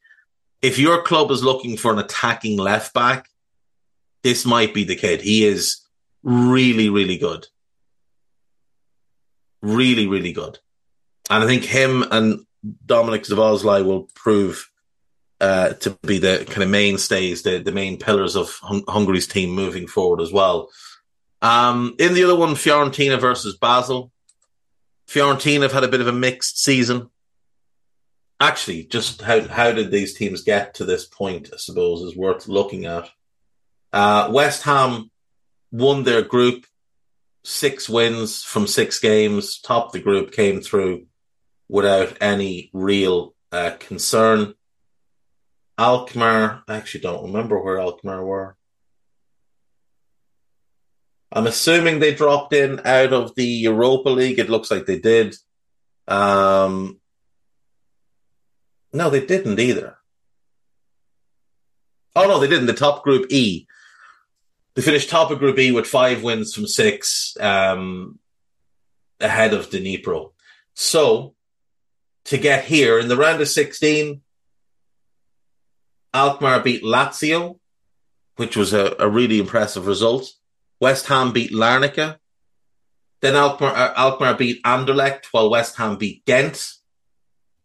if 0.62 0.80
your 0.80 1.02
club 1.02 1.32
is 1.32 1.44
looking 1.44 1.78
for 1.78 1.92
an 1.92 2.00
attacking 2.00 2.58
left 2.58 2.94
back, 2.94 3.28
this 4.24 4.46
might 4.46 4.74
be 4.74 4.84
the 4.84 4.96
kid. 4.96 5.22
He 5.22 5.46
is 5.46 5.82
really, 6.24 6.90
really 6.90 7.18
good. 7.18 7.48
Really, 9.62 10.08
really 10.08 10.32
good. 10.32 10.60
And 11.30 11.44
I 11.44 11.48
think 11.48 11.64
him 11.64 12.04
and 12.12 12.46
Dominik 12.86 13.28
Szoboszlai 13.28 13.84
will 13.84 14.10
prove 14.14 14.70
uh, 15.42 15.74
to 15.74 15.98
be 16.04 16.20
the 16.20 16.46
kind 16.50 16.64
of 16.64 16.70
mainstays, 16.70 17.44
the, 17.44 17.58
the 17.60 17.74
main 17.74 17.98
pillars 17.98 18.38
of 18.38 18.58
Hungary's 18.62 19.28
team 19.28 19.50
moving 19.50 19.88
forward 19.88 20.22
as 20.22 20.32
well. 20.32 20.70
Um, 21.42 21.96
in 22.00 22.14
the 22.14 22.24
other 22.24 22.36
one, 22.38 22.56
Fiorentina 22.56 23.20
versus 23.20 23.58
Basel. 23.58 24.13
Fiorentina 25.08 25.64
have 25.64 25.72
had 25.74 25.84
a 25.84 25.90
bit 25.90 26.02
of 26.02 26.08
a 26.08 26.14
mixed 26.14 26.64
season. 26.64 27.10
Actually, 28.40 28.84
just 28.86 29.22
how 29.22 29.48
how 29.48 29.72
did 29.72 29.92
these 29.92 30.14
teams 30.14 30.44
get 30.44 30.74
to 30.76 30.86
this 30.86 31.06
point? 31.06 31.50
I 31.54 31.58
suppose 31.58 32.02
is 32.02 32.16
worth 32.16 32.48
looking 32.48 32.86
at. 32.86 33.10
Uh, 33.92 34.30
West 34.32 34.64
Ham 34.64 35.12
won 35.72 36.04
their 36.04 36.24
group, 36.24 36.66
six 37.44 37.88
wins 37.88 38.44
from 38.44 38.68
six 38.68 39.00
games, 39.00 39.60
top 39.60 39.92
the 39.92 40.00
group, 40.00 40.32
came 40.32 40.62
through 40.62 41.06
without 41.70 42.18
any 42.22 42.70
real 42.74 43.36
uh, 43.52 43.72
concern. 43.80 44.56
Alkmaar, 45.78 46.64
I 46.68 46.76
actually 46.76 47.02
don't 47.02 47.26
remember 47.26 47.60
where 47.60 47.80
Alkmaar 47.80 48.24
were. 48.24 48.58
I'm 51.34 51.48
assuming 51.48 52.00
they 52.00 52.14
dropped 52.14 52.54
in 52.54 52.80
out 52.86 53.12
of 53.12 53.34
the 53.34 53.46
Europa 53.46 54.10
League. 54.10 54.38
It 54.38 54.50
looks 54.50 54.70
like 54.70 54.86
they 54.86 55.00
did. 55.00 55.36
Um, 56.08 57.00
no, 58.94 59.10
they 59.10 59.26
didn't 59.26 59.60
either. 59.60 59.98
Oh 62.16 62.28
no, 62.28 62.40
they 62.40 62.48
didn't. 62.48 62.68
The 62.68 62.74
top 62.74 63.04
group 63.04 63.32
E. 63.32 63.68
They 64.76 64.82
finished 64.82 65.10
top 65.10 65.30
of 65.30 65.40
Group 65.40 65.60
E 65.60 65.72
with 65.72 65.86
five 65.86 66.24
wins 66.24 66.54
from 66.54 66.66
six, 66.66 67.38
um, 67.40 68.18
ahead 69.20 69.54
of 69.54 69.70
Dnipro. 69.70 70.32
So 70.74 71.36
to 72.26 72.38
get 72.38 72.66
here 72.66 72.98
in 72.98 73.08
the 73.08 73.18
round 73.18 73.40
of 73.42 73.48
16, 73.48 74.22
Alkmaar 76.14 76.62
beat 76.62 76.84
Lazio, 76.84 77.60
which 78.38 78.56
was 78.56 78.74
a, 78.74 78.96
a 78.98 79.08
really 79.08 79.40
impressive 79.40 79.86
result. 79.86 80.32
West 80.84 81.08
Ham 81.08 81.32
beat 81.32 81.54
Larnaca. 81.54 82.18
Then 83.22 83.36
Alkmaar, 83.38 83.74
uh, 83.74 83.94
Alkmaar 83.96 84.34
beat 84.34 84.62
Anderlecht, 84.64 85.28
while 85.32 85.50
West 85.50 85.78
Ham 85.78 85.96
beat 85.96 86.26
Ghent. 86.26 86.74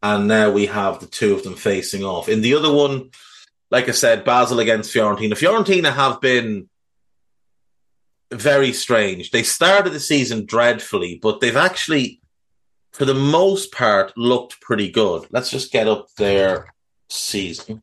And 0.01 0.29
now 0.29 0.53
we 0.53 0.67
have 0.67 1.01
the 1.01 1.09
two 1.09 1.35
of 1.35 1.43
them 1.43 1.57
facing 1.57 2.05
off. 2.05 2.29
In 2.29 2.43
the 2.43 2.55
other 2.55 2.73
one, 2.73 3.11
like 3.73 3.89
I 3.89 3.91
said, 3.91 4.25
Basel 4.25 4.61
against 4.61 4.95
Fiorentina. 4.95 5.33
Fiorentina 5.33 5.93
have 5.93 6.21
been 6.21 6.69
very 8.31 8.73
strange. 8.73 9.33
They 9.33 9.43
started 9.43 9.93
the 9.93 9.99
season 9.99 10.47
dreadfully, 10.47 11.19
but 11.21 11.41
they've 11.41 11.57
actually, 11.57 12.21
for 12.93 13.05
the 13.05 13.15
most 13.15 13.73
part, 13.73 14.17
looked 14.17 14.61
pretty 14.61 14.93
good. 14.93 15.27
Let's 15.33 15.51
just 15.51 15.73
get 15.73 15.89
up 15.89 16.07
their 16.17 16.73
season. 17.11 17.83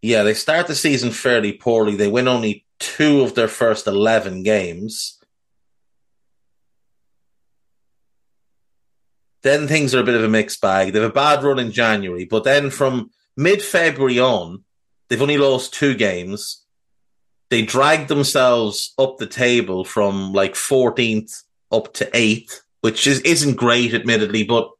Yeah, 0.00 0.22
they 0.22 0.34
start 0.34 0.66
the 0.68 0.74
season 0.74 1.10
fairly 1.10 1.52
poorly. 1.52 1.96
They 1.96 2.08
win 2.08 2.28
only 2.28 2.64
two 2.78 3.22
of 3.22 3.34
their 3.34 3.48
first 3.48 3.86
11 3.86 4.42
games. 4.44 5.18
Then 9.42 9.66
things 9.66 9.94
are 9.94 10.00
a 10.00 10.04
bit 10.04 10.14
of 10.14 10.24
a 10.24 10.28
mixed 10.28 10.60
bag. 10.60 10.92
They 10.92 11.00
have 11.00 11.10
a 11.10 11.14
bad 11.14 11.42
run 11.42 11.58
in 11.58 11.72
January, 11.72 12.24
but 12.24 12.44
then 12.44 12.70
from 12.70 13.10
mid 13.36 13.62
February 13.62 14.18
on, 14.18 14.64
they've 15.08 15.22
only 15.22 15.38
lost 15.38 15.74
two 15.74 15.94
games. 15.94 16.64
They 17.50 17.62
dragged 17.62 18.08
themselves 18.08 18.94
up 18.98 19.16
the 19.16 19.26
table 19.26 19.84
from 19.84 20.32
like 20.32 20.54
14th 20.54 21.44
up 21.72 21.92
to 21.94 22.04
8th, 22.06 22.60
which 22.82 23.06
is, 23.06 23.20
isn't 23.20 23.56
great, 23.56 23.94
admittedly, 23.94 24.44
but 24.44 24.70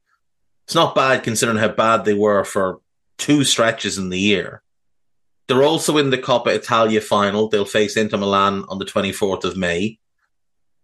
it's 0.67 0.75
not 0.75 0.95
bad 0.95 1.23
considering 1.23 1.59
how 1.59 1.69
bad 1.69 2.05
they 2.05 2.15
were 2.15 2.45
for 2.45 2.81
two 3.17 3.45
stretches 3.45 3.97
in 3.97 4.11
the 4.11 4.19
year. 4.19 4.63
They're 5.49 5.65
also 5.65 5.97
in 5.97 6.11
the 6.11 6.19
Coppa 6.19 6.49
Italia 6.49 7.01
final. 7.01 7.49
They'll 7.49 7.65
face 7.65 7.97
Inter 7.97 8.19
Milan 8.19 8.65
on 8.69 8.79
the 8.79 8.85
24th 8.85 9.45
of 9.45 9.57
May. 9.57 9.99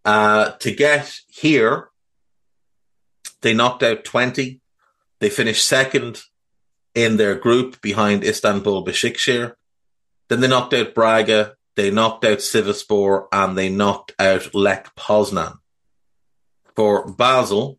Uh, 0.04 0.52
to 0.52 0.72
get 0.72 1.20
here, 1.28 1.90
they 3.42 3.52
knocked 3.52 3.82
out 3.82 4.04
Twente. 4.04 4.60
They 5.20 5.30
finished 5.30 5.68
second 5.68 6.22
in 6.94 7.18
their 7.18 7.34
group 7.34 7.80
behind 7.82 8.24
Istanbul 8.24 8.84
Basaksehir. 8.84 9.54
Then 10.28 10.40
they 10.40 10.48
knocked 10.48 10.72
out 10.72 10.94
Braga. 10.94 11.54
They 11.76 11.90
knocked 11.90 12.24
out 12.24 12.38
Sivasspor 12.38 13.26
and 13.32 13.58
they 13.58 13.68
knocked 13.68 14.12
out 14.18 14.54
Lech 14.54 14.94
Poznan. 14.96 15.58
For 16.74 17.06
Basel, 17.06 17.78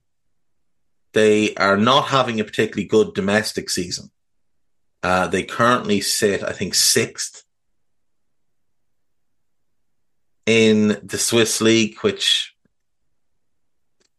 they 1.13 1.55
are 1.55 1.77
not 1.77 2.05
having 2.05 2.39
a 2.39 2.43
particularly 2.43 2.87
good 2.87 3.13
domestic 3.13 3.69
season. 3.69 4.11
Uh, 5.05 5.27
they 5.27 5.43
currently 5.43 6.01
sit, 6.01 6.41
I 6.41 6.51
think, 6.51 6.73
sixth 6.73 7.43
in 10.47 10.97
the 11.03 11.19
Swiss 11.19 11.61
league, 11.61 11.99
which 11.99 12.55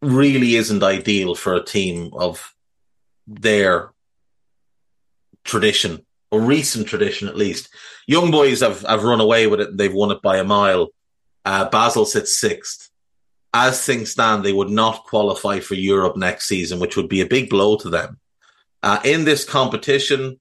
really 0.01 0.55
isn't 0.55 0.85
ideal 0.85 1.35
for 1.35 1.55
a 1.55 1.65
team 1.65 2.13
of 2.13 2.55
their 3.27 3.91
tradition 5.43 6.07
or 6.31 6.41
recent 6.41 6.87
tradition, 6.87 7.27
at 7.27 7.37
least. 7.37 7.69
Young 8.07 8.31
boys 8.31 8.61
have, 8.61 8.83
have 8.83 9.03
run 9.03 9.21
away 9.21 9.49
with 9.49 9.61
it. 9.61 9.77
They've 9.77 9.93
won 9.93 10.13
it 10.13 10.23
by 10.23 10.37
a 10.37 10.45
mile. 10.45 10.91
Uh, 11.45 11.69
Basel 11.69 12.05
sits 12.05 12.39
sixth. 12.39 12.91
As 13.53 13.85
things 13.85 14.13
stand, 14.13 14.45
they 14.45 14.53
would 14.53 14.71
not 14.71 15.03
qualify 15.03 15.59
for 15.59 15.75
Europe 15.75 16.17
next 16.17 16.47
season, 16.47 16.79
which 16.79 16.97
would 16.97 17.09
be 17.09 17.23
a 17.23 17.27
big 17.27 17.51
blow 17.51 17.77
to 17.79 17.91
them. 17.91 18.21
Uh, 18.85 19.01
in 19.05 19.25
this 19.25 19.45
competition, 19.45 20.39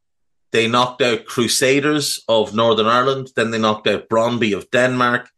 they 0.56 0.68
knocked 0.70 1.02
out 1.02 1.26
Crusaders 1.26 2.24
of 2.30 2.56
Northern 2.56 2.88
Ireland. 2.88 3.30
Then 3.36 3.52
they 3.52 3.60
knocked 3.60 3.88
out 3.88 4.08
Brondby 4.08 4.56
of 4.56 4.72
Denmark, 4.72 5.30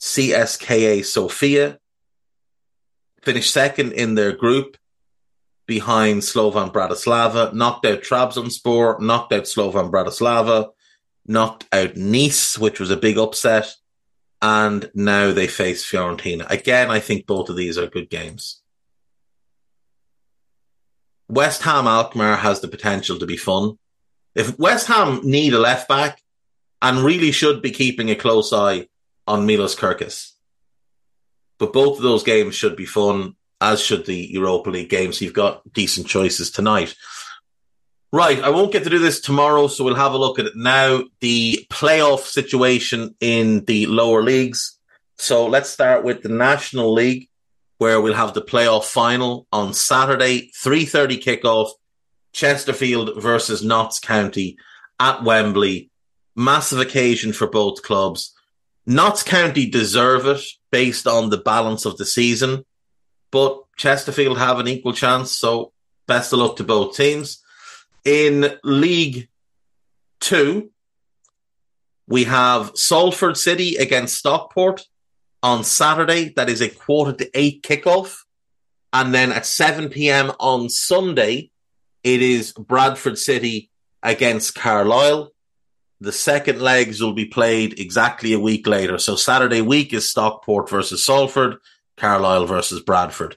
CSKA 0.00 1.04
Sofia. 1.04 1.78
Finished 3.20 3.52
second 3.52 3.92
in 3.92 4.14
their 4.14 4.32
group 4.32 4.78
behind 5.66 6.22
Slovan 6.22 6.72
Bratislava. 6.72 7.52
Knocked 7.52 7.84
out 7.84 8.00
Trabzonspor, 8.00 9.00
knocked 9.00 9.34
out 9.34 9.42
Slovan 9.42 9.90
Bratislava, 9.90 10.70
knocked 11.26 11.66
out 11.70 11.94
Nice, 11.94 12.56
which 12.56 12.80
was 12.80 12.90
a 12.90 12.96
big 12.96 13.18
upset. 13.18 13.70
And 14.40 14.90
now 14.94 15.32
they 15.32 15.46
face 15.46 15.84
Fiorentina. 15.84 16.50
Again, 16.50 16.90
I 16.90 17.00
think 17.00 17.26
both 17.26 17.50
of 17.50 17.56
these 17.56 17.76
are 17.76 17.86
good 17.86 18.08
games. 18.08 18.62
West 21.28 21.60
Ham 21.64 21.86
Alkmaar 21.86 22.36
has 22.36 22.60
the 22.62 22.68
potential 22.68 23.18
to 23.18 23.26
be 23.26 23.36
fun. 23.36 23.76
If 24.34 24.58
West 24.58 24.86
Ham 24.88 25.20
need 25.22 25.54
a 25.54 25.58
left 25.58 25.88
back 25.88 26.20
and 26.82 27.04
really 27.04 27.32
should 27.32 27.62
be 27.62 27.70
keeping 27.70 28.10
a 28.10 28.16
close 28.16 28.52
eye 28.52 28.88
on 29.26 29.46
Milos 29.46 29.74
Kerkez. 29.74 30.32
But 31.58 31.72
both 31.72 31.96
of 31.96 32.02
those 32.02 32.24
games 32.24 32.54
should 32.54 32.76
be 32.76 32.84
fun, 32.84 33.36
as 33.60 33.80
should 33.80 34.06
the 34.06 34.16
Europa 34.32 34.70
League 34.70 34.90
games. 34.90 35.20
You've 35.20 35.32
got 35.32 35.62
decent 35.72 36.08
choices 36.08 36.50
tonight. 36.50 36.94
Right, 38.12 38.40
I 38.40 38.50
won't 38.50 38.72
get 38.72 38.84
to 38.84 38.90
do 38.90 38.98
this 38.98 39.20
tomorrow, 39.20 39.66
so 39.66 39.82
we'll 39.82 39.94
have 39.94 40.12
a 40.12 40.18
look 40.18 40.38
at 40.38 40.46
it 40.46 40.56
now. 40.56 41.04
The 41.20 41.66
playoff 41.70 42.20
situation 42.20 43.14
in 43.20 43.64
the 43.64 43.86
lower 43.86 44.22
leagues. 44.22 44.78
So 45.16 45.46
let's 45.46 45.70
start 45.70 46.04
with 46.04 46.22
the 46.22 46.28
National 46.28 46.92
League, 46.92 47.28
where 47.78 48.00
we'll 48.00 48.14
have 48.14 48.34
the 48.34 48.42
playoff 48.42 48.84
final 48.84 49.46
on 49.52 49.74
Saturday, 49.74 50.50
3.30 50.62 51.22
kickoff 51.22 51.70
Chesterfield 52.34 53.22
versus 53.22 53.64
Notts 53.64 53.98
County 53.98 54.58
at 55.00 55.22
Wembley. 55.22 55.90
Massive 56.36 56.80
occasion 56.80 57.32
for 57.32 57.46
both 57.46 57.82
clubs. 57.82 58.34
Notts 58.86 59.22
County 59.22 59.66
deserve 59.70 60.26
it 60.26 60.42
based 60.70 61.06
on 61.06 61.30
the 61.30 61.38
balance 61.38 61.86
of 61.86 61.96
the 61.96 62.04
season, 62.04 62.66
but 63.30 63.62
Chesterfield 63.76 64.36
have 64.38 64.58
an 64.58 64.68
equal 64.68 64.92
chance. 64.92 65.32
So 65.32 65.72
best 66.06 66.32
of 66.32 66.40
luck 66.40 66.56
to 66.56 66.64
both 66.64 66.96
teams. 66.96 67.42
In 68.04 68.58
League 68.62 69.28
Two, 70.20 70.70
we 72.06 72.24
have 72.24 72.72
Salford 72.74 73.36
City 73.36 73.76
against 73.76 74.16
Stockport 74.16 74.82
on 75.42 75.64
Saturday. 75.64 76.32
That 76.36 76.50
is 76.50 76.60
a 76.60 76.68
quarter 76.68 77.12
to 77.12 77.30
eight 77.34 77.62
kickoff. 77.62 78.16
And 78.92 79.12
then 79.12 79.32
at 79.32 79.44
7 79.44 79.88
p.m. 79.88 80.32
on 80.38 80.68
Sunday, 80.68 81.50
it 82.04 82.20
is 82.20 82.52
Bradford 82.52 83.18
City 83.18 83.70
against 84.02 84.54
Carlisle. 84.54 85.32
The 86.00 86.12
second 86.12 86.60
legs 86.60 87.00
will 87.00 87.14
be 87.14 87.24
played 87.24 87.80
exactly 87.80 88.34
a 88.34 88.38
week 88.38 88.66
later. 88.66 88.98
So 88.98 89.16
Saturday 89.16 89.62
week 89.62 89.94
is 89.94 90.10
Stockport 90.10 90.68
versus 90.68 91.04
Salford, 91.04 91.56
Carlisle 91.96 92.46
versus 92.46 92.82
Bradford. 92.82 93.36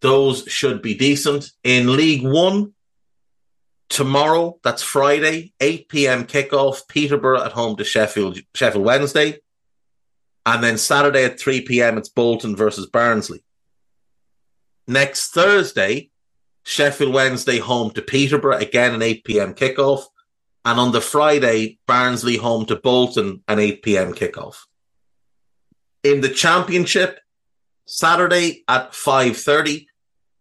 Those 0.00 0.44
should 0.46 0.80
be 0.80 0.94
decent. 0.94 1.50
In 1.64 1.96
League 1.96 2.22
One, 2.22 2.74
tomorrow, 3.88 4.58
that's 4.62 4.82
Friday, 4.82 5.52
8 5.60 5.88
p.m. 5.88 6.24
kickoff, 6.24 6.86
Peterborough 6.86 7.42
at 7.42 7.52
home 7.52 7.76
to 7.76 7.84
Sheffield, 7.84 8.38
Sheffield 8.54 8.84
Wednesday. 8.84 9.38
And 10.46 10.62
then 10.62 10.78
Saturday 10.78 11.24
at 11.24 11.40
3 11.40 11.62
p.m., 11.62 11.98
it's 11.98 12.08
Bolton 12.08 12.54
versus 12.54 12.86
Barnsley. 12.86 13.44
Next 14.86 15.30
Thursday, 15.30 16.10
Sheffield 16.64 17.12
Wednesday 17.12 17.58
home 17.58 17.90
to 17.92 18.02
Peterborough, 18.02 18.58
again 18.58 18.94
an 18.94 19.02
8 19.02 19.24
p.m. 19.24 19.54
kickoff. 19.54 20.04
And 20.64 20.78
on 20.78 20.92
the 20.92 21.00
Friday, 21.00 21.78
Barnsley 21.86 22.36
home 22.36 22.66
to 22.66 22.76
Bolton, 22.76 23.42
an 23.48 23.58
8 23.58 23.82
p.m. 23.82 24.12
kickoff. 24.12 24.56
In 26.04 26.20
the 26.20 26.28
championship, 26.28 27.18
Saturday 27.86 28.64
at 28.68 28.92
5.30, 28.92 29.86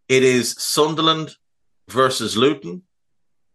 it 0.08 0.24
is 0.24 0.56
Sunderland 0.60 1.36
versus 1.88 2.38
Luton. 2.38 2.84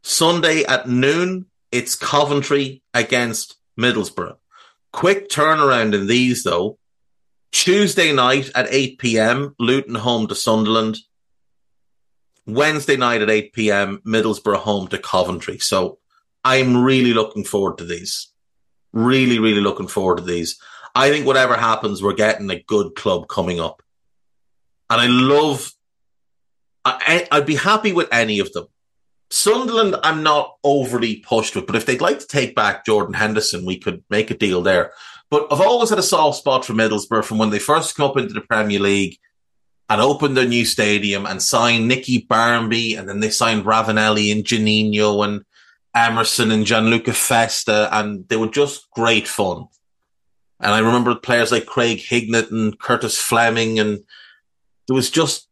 Sunday 0.03 0.65
at 0.65 0.89
noon, 0.89 1.47
it's 1.73 1.95
Coventry 1.95 2.83
against 2.95 3.57
Middlesbrough. 3.79 4.37
Quick 4.93 5.29
turnaround 5.29 5.95
in 5.95 6.07
these 6.07 6.43
though. 6.43 6.79
Tuesday 7.53 8.13
night 8.13 8.51
at 8.55 8.67
8 8.71 8.99
p.m., 8.99 9.55
Luton 9.59 9.95
home 9.95 10.27
to 10.29 10.35
Sunderland. 10.35 10.99
Wednesday 12.47 12.97
night 12.97 13.23
at 13.23 13.31
8 13.31 13.53
p.m., 13.53 14.01
Middlesbrough 14.07 14.57
home 14.57 14.89
to 14.89 14.99
Coventry. 14.99 15.59
So 15.59 15.99
I'm 16.45 16.83
really 16.83 17.13
looking 17.13 17.45
forward 17.45 17.79
to 17.79 17.85
these. 17.85 18.29
Really, 18.93 19.39
really 19.39 19.61
looking 19.61 19.89
forward 19.89 20.19
to 20.19 20.25
these. 20.25 20.59
I 20.95 21.11
think 21.11 21.27
whatever 21.27 21.57
happens, 21.57 22.03
we're 22.03 22.15
getting 22.15 22.49
a 22.51 22.63
good 22.63 22.95
club 22.95 23.29
coming 23.29 23.61
up. 23.61 23.83
And 24.89 25.01
I 25.01 25.07
love, 25.09 25.73
I, 26.85 27.27
I'd 27.31 27.47
be 27.47 27.57
happy 27.57 27.93
with 27.93 28.09
any 28.13 28.39
of 28.39 28.53
them. 28.53 28.69
Sunderland, 29.31 29.97
I'm 30.05 30.23
not 30.23 30.57
overly 30.63 31.17
pushed 31.17 31.57
with, 31.57 31.67
but 31.67 31.75
if 31.75 31.85
they'd 31.85 32.01
like 32.01 32.21
to 32.21 32.27
take 32.27 32.55
back 32.55 32.87
Jordan 32.87 33.15
Henderson, 33.15 33.67
we 33.67 33.79
could 33.79 34.05
make 34.09 34.31
a 34.31 34.37
deal 34.37 34.63
there. 34.63 34.93
But 35.31 35.49
I've 35.51 35.61
always 35.61 35.91
had 35.91 35.99
a 35.99 36.03
soft 36.05 36.39
spot 36.39 36.65
for 36.65 36.75
Middlesbrough 36.75 37.25
from 37.25 37.39
when 37.39 37.51
they 37.51 37.59
first 37.59 37.97
come 37.97 38.09
up 38.09 38.17
into 38.17 38.35
the 38.35 38.41
Premier 38.41 38.79
League 38.79 39.19
and 39.89 40.01
opened 40.01 40.37
their 40.37 40.49
new 40.49 40.65
stadium 40.65 41.27
and 41.27 41.43
signed 41.43 41.89
Nicky 41.89 42.27
Barmby, 42.29 42.95
and 42.95 43.09
then 43.09 43.21
they 43.21 43.31
signed 43.31 43.65
Ravanelli 43.65 44.33
and 44.33 44.45
Juninho 44.45 45.25
and 45.25 45.45
Emerson 45.95 46.51
and 46.51 46.67
Gianluca 46.67 47.13
Festa, 47.13 47.89
and 47.93 48.29
they 48.29 48.37
were 48.37 48.49
just 48.49 48.91
great 48.91 49.29
fun. 49.29 49.67
And 50.61 50.73
I 50.73 50.81
remember 50.81 51.15
players 51.15 51.53
like 51.53 51.67
Craig 51.67 51.99
Hignett 51.99 52.51
and 52.51 52.79
Curtis 52.79 53.21
Fleming, 53.21 53.79
and 53.79 54.01
there 54.87 54.95
was 54.95 55.11
just 55.11 55.49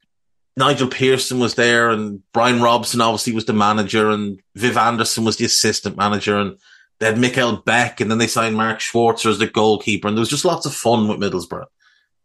Nigel 0.57 0.89
Pearson 0.89 1.39
was 1.39 1.55
there, 1.55 1.91
and 1.91 2.21
Brian 2.33 2.61
Robson 2.61 3.01
obviously 3.01 3.33
was 3.33 3.45
the 3.45 3.53
manager, 3.53 4.11
and 4.11 4.41
Viv 4.55 4.77
Anderson 4.77 5.25
was 5.25 5.37
the 5.37 5.45
assistant 5.45 5.97
manager, 5.97 6.37
and 6.37 6.59
they 6.99 7.07
had 7.07 7.17
Mikkel 7.17 7.65
Beck, 7.65 8.01
and 8.01 8.11
then 8.11 8.19
they 8.19 8.27
signed 8.27 8.57
Mark 8.57 8.81
Schwarzer 8.81 9.31
as 9.31 9.39
the 9.39 9.47
goalkeeper, 9.47 10.09
and 10.09 10.17
there 10.17 10.23
was 10.23 10.31
just 10.31 10.45
lots 10.45 10.67
of 10.67 10.75
fun 10.75 11.09
with 11.09 11.19
Middlesbrough. 11.19 11.67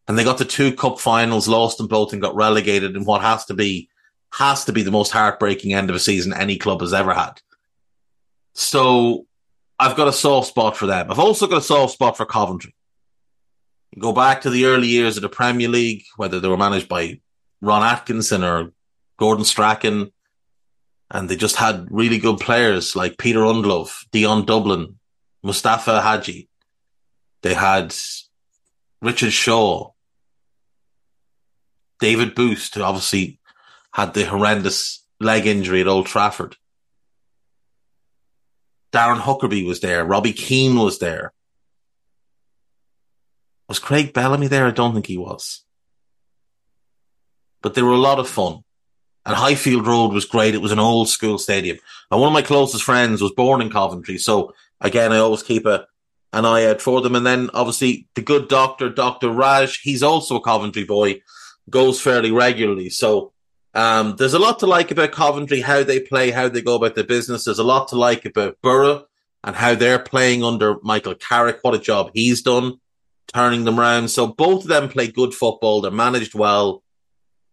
And 0.10 0.18
they 0.18 0.24
got 0.24 0.40
the 0.40 0.46
two 0.46 0.74
cup 0.74 1.00
finals, 1.00 1.48
lost 1.48 1.78
them 1.78 1.88
both, 1.88 2.14
and 2.14 2.22
got 2.22 2.36
relegated 2.36 2.96
in 2.96 3.06
what 3.06 3.22
has 3.22 3.46
to 3.46 3.54
be 3.54 3.90
has 4.34 4.66
to 4.66 4.74
be 4.74 4.82
the 4.82 4.92
most 4.92 5.12
heartbreaking 5.12 5.74
end 5.74 5.90
of 5.90 5.96
a 5.96 6.00
season 6.00 6.34
any 6.34 6.58
club 6.58 6.82
has 6.82 6.94
ever 6.94 7.14
had. 7.14 7.40
So 8.54 9.28
I've 9.80 9.96
got 9.96 10.08
a 10.08 10.14
soft 10.14 10.48
spot 10.48 10.76
for 10.76 10.88
them. 10.88 11.12
I've 11.12 11.20
also 11.20 11.48
got 11.48 11.60
a 11.60 11.62
soft 11.62 11.94
spot 11.94 12.18
for 12.18 12.26
Coventry. 12.26 12.76
go 13.98 14.12
back 14.12 14.42
to 14.42 14.50
the 14.50 14.66
early 14.66 14.88
years 14.88 15.16
of 15.16 15.22
the 15.22 15.30
Premier 15.30 15.70
League, 15.70 16.04
whether 16.18 16.40
they 16.40 16.48
were 16.48 16.58
managed 16.58 16.90
by 16.90 17.22
Ron 17.62 17.84
Atkinson 17.84 18.44
or 18.44 18.72
Gordon 19.18 19.46
Strachan, 19.46 20.12
and 21.12 21.30
they 21.30 21.36
just 21.36 21.56
had 21.56 21.88
really 21.92 22.18
good 22.18 22.40
players 22.40 22.96
like 22.96 23.18
Peter 23.20 23.42
Ndlovu, 23.42 23.92
Dion 24.12 24.46
Dublin, 24.46 24.98
Mustafa 25.44 26.02
Hadji. 26.02 26.50
They 27.42 27.54
had 27.54 27.96
Richard 29.02 29.34
Shaw, 29.34 29.92
David 32.00 32.36
Busst, 32.36 32.76
who 32.76 32.82
obviously 32.82 33.40
had 33.92 34.14
the 34.14 34.26
horrendous 34.26 35.04
leg 35.20 35.46
injury 35.46 35.82
at 35.82 35.88
Old 35.88 36.06
Trafford. 36.06 36.56
Darren 38.92 39.20
Huckerby 39.20 39.68
was 39.68 39.82
there. 39.82 40.06
Robbie 40.06 40.34
Keane 40.34 40.78
was 40.78 41.00
there. 41.00 41.34
Was 43.68 43.80
Craig 43.80 44.14
Bellamy 44.14 44.48
there? 44.48 44.66
I 44.66 44.72
don't 44.72 44.94
think 44.94 45.06
he 45.06 45.18
was 45.18 45.64
but 47.62 47.74
they 47.74 47.82
were 47.82 47.92
a 47.92 47.98
lot 47.98 48.20
of 48.20 48.28
fun. 48.28 48.64
And 49.26 49.36
Highfield 49.36 49.86
Road 49.86 50.14
was 50.14 50.26
great. 50.26 50.56
It 50.56 50.62
was 50.62 50.72
an 50.72 50.80
old 50.80 51.10
school 51.10 51.38
stadium. 51.38 51.78
And 52.10 52.20
one 52.20 52.30
of 52.30 52.34
my 52.34 52.42
closest 52.42 52.84
friends 52.84 53.22
was 53.22 53.32
born 53.32 53.62
in 53.62 53.70
Coventry. 53.70 54.18
So 54.18 54.54
again, 54.82 55.12
I 55.12 55.18
always 55.18 55.44
keep 55.44 55.66
a, 55.66 55.86
an 56.34 56.46
eye 56.46 56.66
out 56.66 56.82
for 56.82 57.02
them. 57.02 57.16
And 57.16 57.26
then 57.26 57.50
obviously 57.54 58.08
the 58.16 58.22
good 58.22 58.48
doctor, 58.48 58.90
Dr. 58.90 59.30
Raj, 59.30 59.82
he's 59.82 60.02
also 60.02 60.38
a 60.38 60.42
Coventry 60.42 60.86
boy, 60.86 61.22
goes 61.70 62.02
fairly 62.02 62.32
regularly. 62.32 62.90
So, 62.90 63.34
um, 63.74 64.16
there's 64.18 64.34
a 64.34 64.40
lot 64.40 64.60
to 64.60 64.66
like 64.66 64.92
about 64.92 65.12
Coventry, 65.12 65.62
how 65.62 65.84
they 65.84 66.00
play, 66.00 66.32
how 66.32 66.50
they 66.50 66.62
go 66.62 66.76
about 66.76 66.96
their 66.96 67.04
business. 67.04 67.46
There's 67.46 67.60
a 67.60 67.64
lot 67.64 67.90
to 67.90 67.96
like 67.96 68.26
about 68.26 68.58
Borough 68.62 69.06
and 69.44 69.56
how 69.56 69.76
they're 69.76 70.00
playing 70.00 70.44
under 70.44 70.78
Michael 70.82 71.16
Carrick. 71.16 71.60
What 71.62 71.76
a 71.76 71.80
job 71.80 72.12
he's 72.14 72.42
done 72.42 72.80
turning 73.34 73.64
them 73.64 73.80
around. 73.80 74.10
So 74.10 74.28
both 74.28 74.64
of 74.64 74.70
them 74.70 74.90
play 74.90 75.08
good 75.08 75.34
football. 75.34 75.82
They're 75.82 75.92
managed 75.92 76.34
well. 76.34 76.84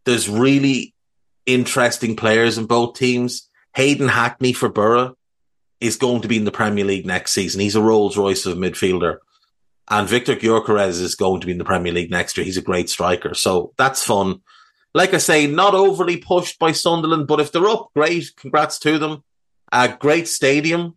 There's 0.05 0.29
really 0.29 0.95
interesting 1.45 2.17
players 2.17 2.59
in 2.59 2.67
both 2.67 2.95
teams. 2.95 3.49
Hayden 3.75 4.09
Hackney 4.09 4.53
for 4.53 4.69
Borough 4.69 5.17
is 5.81 5.97
going 5.97 6.23
to 6.23 6.29
be 6.29 6.39
in 6.39 6.45
the 6.45 6.51
Premier 6.51 6.85
League 6.85 7.07
next 7.07 7.33
season. 7.33 7.61
He's 7.61 7.77
a 7.77 7.83
Rolls 7.83 8.17
Royce 8.17 8.47
of 8.47 8.57
midfielder. 8.57 9.19
And 9.89 10.09
Viktor 10.09 10.35
Gyökeres 10.35 11.01
is 11.01 11.15
going 11.15 11.41
to 11.41 11.47
be 11.47 11.53
in 11.53 11.59
the 11.59 11.65
Premier 11.65 11.93
League 11.93 12.11
next 12.11 12.37
year. 12.37 12.45
He's 12.45 12.57
a 12.57 12.63
great 12.63 12.91
striker. 12.91 13.35
So 13.35 13.73
that's 13.77 14.03
fun. 14.03 14.41
Like 14.95 15.15
I 15.15 15.19
say, 15.19 15.47
not 15.47 15.75
overly 15.75 16.17
pushed 16.17 16.59
by 16.59 16.73
Sunderland, 16.73 17.27
but 17.29 17.41
if 17.41 17.53
they're 17.53 17.69
up, 17.69 17.91
great. 17.95 18.35
Congrats 18.37 18.79
to 18.81 18.99
them. 18.99 19.23
A 19.71 19.89
great 19.89 20.27
stadium. 20.27 20.97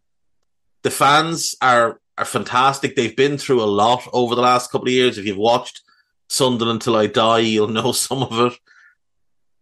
The 0.83 0.89
fans 0.89 1.55
are, 1.61 1.99
are 2.17 2.25
fantastic. 2.25 2.95
They've 2.95 3.15
been 3.15 3.37
through 3.37 3.61
a 3.61 3.65
lot 3.65 4.07
over 4.11 4.35
the 4.35 4.41
last 4.41 4.71
couple 4.71 4.87
of 4.87 4.93
years. 4.93 5.17
If 5.17 5.25
you've 5.25 5.37
watched 5.37 5.81
Sunderland 6.29 6.81
Till 6.81 6.95
I 6.95 7.07
Die, 7.07 7.39
you'll 7.39 7.67
know 7.67 7.91
some 7.93 8.23
of 8.23 8.39
it. 8.39 8.59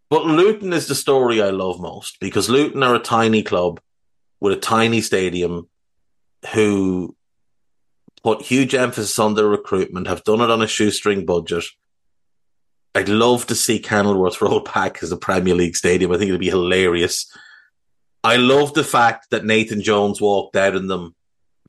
But 0.10 0.26
Luton 0.26 0.72
is 0.72 0.88
the 0.88 0.96
story 0.96 1.42
I 1.42 1.50
love 1.50 1.82
most 1.82 2.20
because 2.22 2.50
Luton 2.50 2.84
are 2.84 2.96
a 2.96 3.00
tiny 3.00 3.44
club 3.44 3.82
with 4.40 4.54
a 4.54 4.62
tiny 4.62 5.02
stadium 5.02 5.68
who 6.54 7.17
put 8.24 8.42
huge 8.42 8.76
emphasis 8.76 9.20
on 9.20 9.36
their 9.36 9.48
recruitment, 9.48 10.08
have 10.08 10.24
done 10.24 10.42
it 10.42 10.50
on 10.50 10.62
a 10.62 10.68
shoestring 10.68 11.26
budget. 11.26 11.66
I'd 12.96 13.10
love 13.10 13.46
to 13.48 13.56
see 13.56 13.80
Kenilworth 13.80 14.42
roll 14.42 14.62
back 14.62 15.04
as 15.04 15.12
a 15.12 15.18
Premier 15.18 15.56
League 15.56 15.76
stadium. 15.76 16.12
I 16.12 16.18
think 16.18 16.30
it'd 16.30 16.40
be 16.40 16.50
hilarious. 16.50 17.32
I 18.24 18.38
love 18.38 18.74
the 18.74 18.84
fact 18.84 19.30
that 19.30 19.46
Nathan 19.46 19.82
Jones 19.82 20.20
walked 20.20 20.56
out 20.56 20.76
in 20.76 20.88
them 20.88 21.16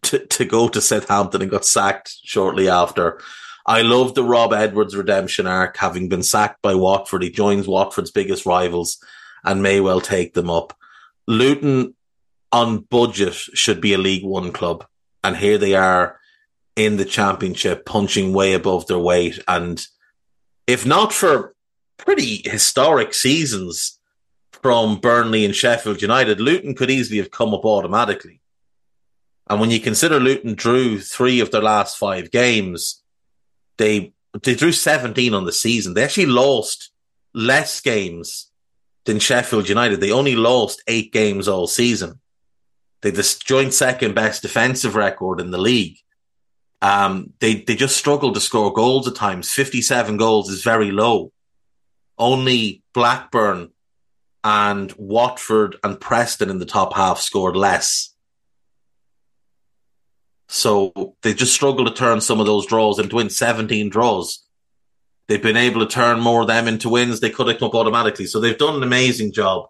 to, 0.05 0.25
to 0.27 0.45
go 0.45 0.69
to 0.69 0.81
Southampton 0.81 1.43
and 1.43 1.51
got 1.51 1.65
sacked 1.65 2.17
shortly 2.25 2.69
after. 2.69 3.21
I 3.67 3.83
love 3.83 4.15
the 4.15 4.25
Rob 4.25 4.55
Edwards 4.55 4.97
redemption 4.97 5.47
arc, 5.47 5.77
having 5.77 6.09
been 6.09 6.23
sacked 6.23 6.63
by 6.63 6.75
Watford. 6.75 7.23
He 7.23 7.31
joins 7.31 7.69
Watford's 7.69 8.11
biggest 8.11 8.47
rivals 8.47 8.99
and 9.45 9.63
may 9.63 9.81
well 9.81 10.01
take 10.01 10.33
them 10.33 10.49
up. 10.49 10.75
Luton 11.27 11.95
on 12.51 12.79
budget 12.79 13.35
should 13.35 13.83
be 13.83 13.93
a 13.93 13.99
League 13.99 14.25
One 14.25 14.53
club. 14.53 14.87
And 15.23 15.37
here 15.37 15.59
they 15.59 15.75
are 15.75 16.18
in 16.79 16.97
the 16.97 17.05
championship, 17.05 17.85
punching 17.85 18.33
way 18.33 18.55
above 18.55 18.87
their 18.87 18.99
weight. 18.99 19.43
And 19.49 19.85
if 20.69 20.87
not 20.87 21.13
for 21.13 21.55
pretty 21.97 22.49
historic 22.49 23.13
seasons 23.13 23.99
from 24.53 25.01
Burnley 25.01 25.45
and 25.45 25.55
Sheffield 25.55 26.01
United, 26.01 26.41
Luton 26.41 26.77
could 26.77 26.89
easily 26.91 27.19
have 27.19 27.33
come 27.33 27.53
up 27.53 27.65
automatically. 27.65 28.41
And 29.51 29.61
when 29.61 29.73
you 29.73 29.81
consider 29.81 30.21
Luton 30.21 30.55
drew 30.55 31.01
three 31.01 31.41
of 31.41 31.51
their 31.51 31.63
last 31.63 31.99
five 31.99 32.31
games, 32.31 33.03
they 33.77 34.13
they 34.45 34.55
drew 34.55 34.73
17 34.73 35.35
on 35.35 35.47
the 35.47 35.53
season. 35.53 35.95
They 35.95 36.05
actually 36.05 36.27
lost 36.27 36.91
less 37.35 37.81
games 37.81 38.53
than 39.05 39.19
Sheffield 39.19 39.69
United. 39.69 40.01
They 40.01 40.13
only 40.13 40.37
lost 40.37 40.83
eight 40.87 41.13
games 41.13 41.49
all 41.49 41.67
season. 41.67 42.21
They 43.01 43.11
the 43.11 43.37
joint 43.45 43.75
second 43.75 44.15
best 44.15 44.43
defensive 44.43 44.95
record 44.95 45.41
in 45.41 45.51
the 45.51 45.59
league. 45.59 45.99
Um, 46.81 47.33
they 47.41 47.57
they 47.63 47.75
just 47.75 47.97
struggled 47.97 48.35
to 48.35 48.41
score 48.41 48.73
goals 48.73 49.09
at 49.09 49.15
times. 49.15 49.51
57 49.51 50.17
goals 50.17 50.51
is 50.51 50.63
very 50.63 50.91
low. 50.91 51.33
Only 52.17 52.83
Blackburn 52.95 53.71
and 54.45 54.93
Watford 54.97 55.77
and 55.83 56.01
Preston 56.01 56.51
in 56.51 56.59
the 56.59 56.67
top 56.67 56.95
half 56.95 57.21
scored 57.21 57.57
less. 57.57 58.15
So 60.49 61.15
they 61.23 61.35
just 61.35 61.55
struggle 61.55 61.85
to 61.85 61.93
turn 61.93 62.21
some 62.21 62.41
of 62.41 62.47
those 62.47 62.67
draws 62.67 62.99
into 62.99 63.11
to 63.11 63.17
win 63.17 63.31
17 63.31 63.91
draws. 63.91 64.45
They've 65.27 65.43
been 65.43 65.59
able 65.59 65.81
to 65.81 65.93
turn 65.93 66.21
more 66.21 66.41
of 66.41 66.47
them 66.47 66.67
into 66.67 66.89
wins. 66.89 67.21
They 67.21 67.29
could 67.29 67.49
have 67.49 67.59
come 67.59 67.69
up 67.69 67.75
automatically. 67.75 68.25
So 68.25 68.41
they've 68.41 68.57
done 68.57 68.77
an 68.77 68.83
amazing 68.83 69.33
job. 69.33 69.67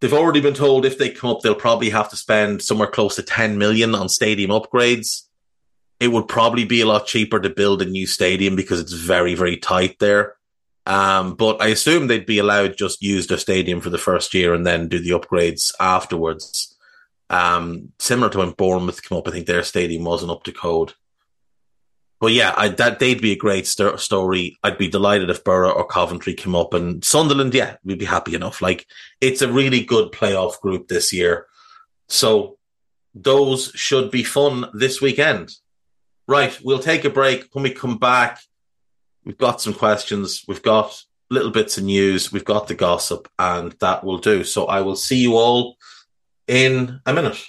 They've 0.00 0.14
already 0.14 0.40
been 0.40 0.54
told 0.54 0.86
if 0.86 0.96
they 0.96 1.10
come 1.10 1.30
up, 1.30 1.40
they'll 1.40 1.54
probably 1.54 1.90
have 1.90 2.08
to 2.10 2.16
spend 2.16 2.62
somewhere 2.62 2.88
close 2.88 3.16
to 3.16 3.22
10 3.22 3.58
million 3.58 3.94
on 3.94 4.08
stadium 4.08 4.50
upgrades. 4.50 5.27
It 6.00 6.08
would 6.08 6.28
probably 6.28 6.64
be 6.64 6.80
a 6.80 6.86
lot 6.86 7.06
cheaper 7.06 7.40
to 7.40 7.50
build 7.50 7.82
a 7.82 7.86
new 7.86 8.06
stadium 8.06 8.56
because 8.56 8.80
it's 8.80 8.92
very, 8.92 9.34
very 9.34 9.56
tight 9.56 9.98
there. 9.98 10.36
Um, 10.86 11.34
but 11.34 11.60
I 11.60 11.68
assume 11.68 12.06
they'd 12.06 12.24
be 12.24 12.38
allowed 12.38 12.78
just 12.78 13.02
use 13.02 13.26
their 13.26 13.36
stadium 13.36 13.80
for 13.80 13.90
the 13.90 13.98
first 13.98 14.32
year 14.32 14.54
and 14.54 14.66
then 14.66 14.88
do 14.88 14.98
the 14.98 15.10
upgrades 15.10 15.74
afterwards. 15.78 16.74
Um, 17.28 17.92
similar 17.98 18.30
to 18.30 18.38
when 18.38 18.52
Bournemouth 18.52 19.02
came 19.02 19.18
up, 19.18 19.28
I 19.28 19.32
think 19.32 19.46
their 19.46 19.62
stadium 19.62 20.04
wasn't 20.04 20.30
up 20.30 20.44
to 20.44 20.52
code. 20.52 20.94
But 22.20 22.32
yeah, 22.32 22.52
I, 22.56 22.68
that 22.68 22.98
they'd 22.98 23.20
be 23.20 23.32
a 23.32 23.36
great 23.36 23.66
st- 23.66 24.00
story. 24.00 24.58
I'd 24.64 24.78
be 24.78 24.88
delighted 24.88 25.30
if 25.30 25.44
Borough 25.44 25.70
or 25.70 25.86
Coventry 25.86 26.34
came 26.34 26.56
up, 26.56 26.74
and 26.74 27.04
Sunderland, 27.04 27.54
yeah, 27.54 27.76
we'd 27.84 27.98
be 27.98 28.04
happy 28.04 28.34
enough. 28.34 28.60
Like 28.60 28.86
it's 29.20 29.42
a 29.42 29.52
really 29.52 29.84
good 29.84 30.10
playoff 30.10 30.60
group 30.60 30.88
this 30.88 31.12
year, 31.12 31.46
so 32.08 32.58
those 33.14 33.70
should 33.74 34.10
be 34.10 34.24
fun 34.24 34.68
this 34.74 35.00
weekend. 35.00 35.54
Right, 36.28 36.56
we'll 36.62 36.78
take 36.78 37.06
a 37.06 37.10
break. 37.10 37.48
When 37.52 37.62
we 37.62 37.70
come 37.70 37.96
back, 37.96 38.38
we've 39.24 39.38
got 39.38 39.62
some 39.62 39.72
questions, 39.72 40.44
we've 40.46 40.62
got 40.62 41.02
little 41.30 41.50
bits 41.50 41.78
of 41.78 41.84
news, 41.84 42.30
we've 42.30 42.44
got 42.44 42.68
the 42.68 42.74
gossip, 42.74 43.28
and 43.38 43.72
that 43.80 44.04
will 44.04 44.18
do. 44.18 44.44
So 44.44 44.66
I 44.66 44.82
will 44.82 44.94
see 44.94 45.16
you 45.16 45.36
all 45.36 45.78
in 46.46 47.00
a 47.06 47.14
minute. 47.14 47.42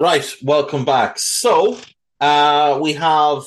Right, 0.00 0.28
welcome 0.42 0.84
back. 0.84 1.20
So 1.20 1.78
uh, 2.20 2.80
we 2.82 2.94
have 2.94 3.44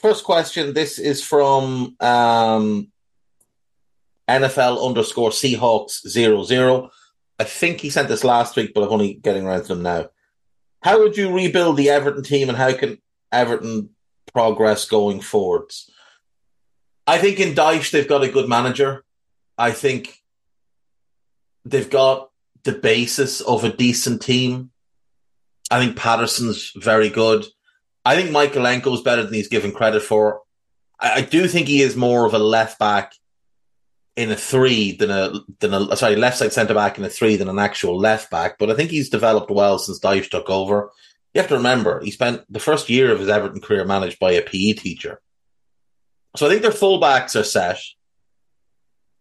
first 0.00 0.24
question. 0.24 0.74
This 0.74 0.98
is 0.98 1.22
from 1.22 1.94
um, 2.00 2.88
NFL 4.28 4.84
underscore 4.84 5.30
Seahawks 5.30 6.06
zero 6.08 6.42
zero. 6.42 6.90
I 7.38 7.44
think 7.44 7.80
he 7.80 7.88
sent 7.88 8.08
this 8.08 8.24
last 8.24 8.56
week, 8.56 8.72
but 8.74 8.82
I'm 8.82 8.90
only 8.90 9.14
getting 9.14 9.46
around 9.46 9.62
to 9.62 9.68
them 9.68 9.82
now. 9.82 10.08
How 10.82 10.98
would 10.98 11.16
you 11.16 11.32
rebuild 11.32 11.76
the 11.76 11.90
Everton 11.90 12.24
team, 12.24 12.48
and 12.48 12.58
how 12.58 12.72
can 12.72 12.98
Everton 13.30 13.90
progress 14.32 14.86
going 14.86 15.20
forwards? 15.20 15.88
I 17.06 17.18
think 17.18 17.38
in 17.38 17.54
Dyche 17.54 17.92
they've 17.92 18.08
got 18.08 18.24
a 18.24 18.28
good 18.28 18.48
manager. 18.48 19.04
I 19.56 19.70
think 19.70 20.20
they've 21.64 21.88
got 21.88 22.30
the 22.64 22.72
basis 22.72 23.40
of 23.40 23.62
a 23.62 23.72
decent 23.72 24.20
team. 24.20 24.72
I 25.70 25.78
think 25.78 25.96
Patterson's 25.96 26.72
very 26.76 27.08
good. 27.08 27.46
I 28.04 28.16
think 28.16 28.30
Mykolenko 28.30 28.94
is 28.94 29.02
better 29.02 29.22
than 29.22 29.34
he's 29.34 29.48
given 29.48 29.72
credit 29.72 30.02
for. 30.02 30.42
I, 30.98 31.18
I, 31.18 31.20
do 31.20 31.46
think 31.46 31.68
he 31.68 31.82
is 31.82 31.96
more 31.96 32.26
of 32.26 32.34
a 32.34 32.38
left 32.38 32.78
back 32.78 33.12
in 34.16 34.30
a 34.30 34.36
three 34.36 34.92
than 34.92 35.10
a 35.10 35.32
than 35.60 35.72
a 35.72 35.96
sorry 35.96 36.16
left 36.16 36.38
side 36.38 36.52
centre 36.52 36.74
back 36.74 36.98
in 36.98 37.04
a 37.04 37.08
three 37.08 37.36
than 37.36 37.48
an 37.48 37.58
actual 37.58 37.96
left 37.96 38.30
back. 38.30 38.58
But 38.58 38.70
I 38.70 38.74
think 38.74 38.90
he's 38.90 39.10
developed 39.10 39.50
well 39.50 39.78
since 39.78 40.00
Dyche 40.00 40.30
took 40.30 40.50
over. 40.50 40.90
You 41.34 41.40
have 41.40 41.48
to 41.48 41.56
remember 41.56 42.00
he 42.00 42.10
spent 42.10 42.42
the 42.50 42.58
first 42.58 42.90
year 42.90 43.12
of 43.12 43.20
his 43.20 43.28
Everton 43.28 43.60
career 43.60 43.84
managed 43.84 44.18
by 44.18 44.32
a 44.32 44.42
PE 44.42 44.72
teacher. 44.72 45.20
So 46.36 46.46
I 46.46 46.50
think 46.50 46.62
their 46.62 46.70
fullbacks 46.70 47.38
are 47.38 47.44
set. 47.44 47.78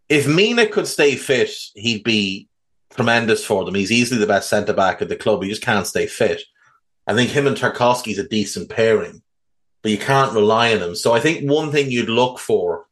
If 0.08 0.28
Mina 0.28 0.66
could 0.66 0.88
stay 0.88 1.16
fit, 1.16 1.52
he'd 1.76 2.04
be 2.04 2.49
tremendous 2.96 3.46
for 3.46 3.66
them. 3.66 3.76
He's 3.76 3.92
easily 3.92 4.20
the 4.20 4.28
best 4.28 4.50
centre 4.50 4.74
back 4.74 5.02
at 5.02 5.10
the 5.10 5.16
club. 5.16 5.44
He 5.44 5.50
just 5.50 5.62
can't 5.62 5.88
stay 5.88 6.08
fit. 6.08 6.42
I 7.08 7.14
think 7.14 7.32
him 7.32 7.48
and 7.48 7.58
Tarkowski's 7.58 8.20
a 8.20 8.28
decent 8.28 8.70
pairing, 8.70 9.22
but 9.82 9.92
you 9.92 9.98
can't 9.98 10.34
rely 10.34 10.74
on 10.74 10.82
him. 10.82 10.96
So 10.96 11.14
I 11.14 11.20
think 11.20 11.50
one 11.50 11.72
thing 11.72 11.92
you'd 11.92 12.10
look 12.10 12.40
for 12.40 12.86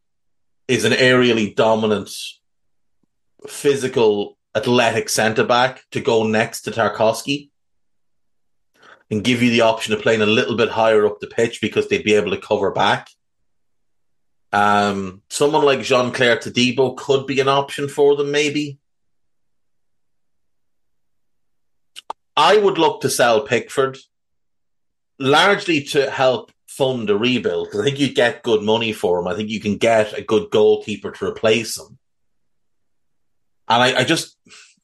is 0.67 0.85
an 0.85 0.93
aerially 0.93 1.55
dominant, 1.55 2.09
physical, 3.47 4.37
athletic 4.55 5.09
centre 5.09 5.43
back 5.43 5.83
to 5.91 6.01
go 6.01 6.23
next 6.23 6.61
to 6.61 6.71
Tarkowski 6.71 7.49
and 9.09 9.23
give 9.23 9.41
you 9.41 9.51
the 9.51 9.61
option 9.61 9.93
of 9.93 10.01
playing 10.01 10.21
a 10.21 10.25
little 10.25 10.57
bit 10.57 10.69
higher 10.69 11.05
up 11.05 11.19
the 11.19 11.27
pitch 11.27 11.61
because 11.61 11.87
they'd 11.87 12.03
be 12.03 12.15
able 12.15 12.31
to 12.31 12.41
cover 12.41 12.71
back. 12.71 13.09
Um, 14.51 15.21
someone 15.29 15.63
like 15.63 15.81
Jean 15.81 16.11
Clair 16.11 16.37
Todibo 16.37 16.97
could 16.97 17.27
be 17.27 17.39
an 17.39 17.47
option 17.47 17.87
for 17.87 18.15
them, 18.15 18.31
maybe. 18.31 18.79
I 22.37 22.57
would 22.57 22.77
look 22.77 23.01
to 23.01 23.09
sell 23.09 23.41
Pickford 23.41 23.97
largely 25.19 25.81
to 25.81 26.11
help 26.11 26.51
fund 26.67 27.09
a 27.09 27.17
rebuild 27.17 27.69
I 27.73 27.83
think 27.83 27.99
you 27.99 28.13
get 28.13 28.43
good 28.43 28.61
money 28.61 28.93
for 28.93 29.19
him. 29.19 29.27
I 29.27 29.35
think 29.35 29.49
you 29.49 29.59
can 29.59 29.77
get 29.77 30.15
a 30.15 30.21
good 30.21 30.51
goalkeeper 30.51 31.09
to 31.09 31.25
replace 31.25 31.77
him. 31.77 31.97
And 33.67 33.81
I, 33.81 34.01
I 34.01 34.03
just 34.03 34.37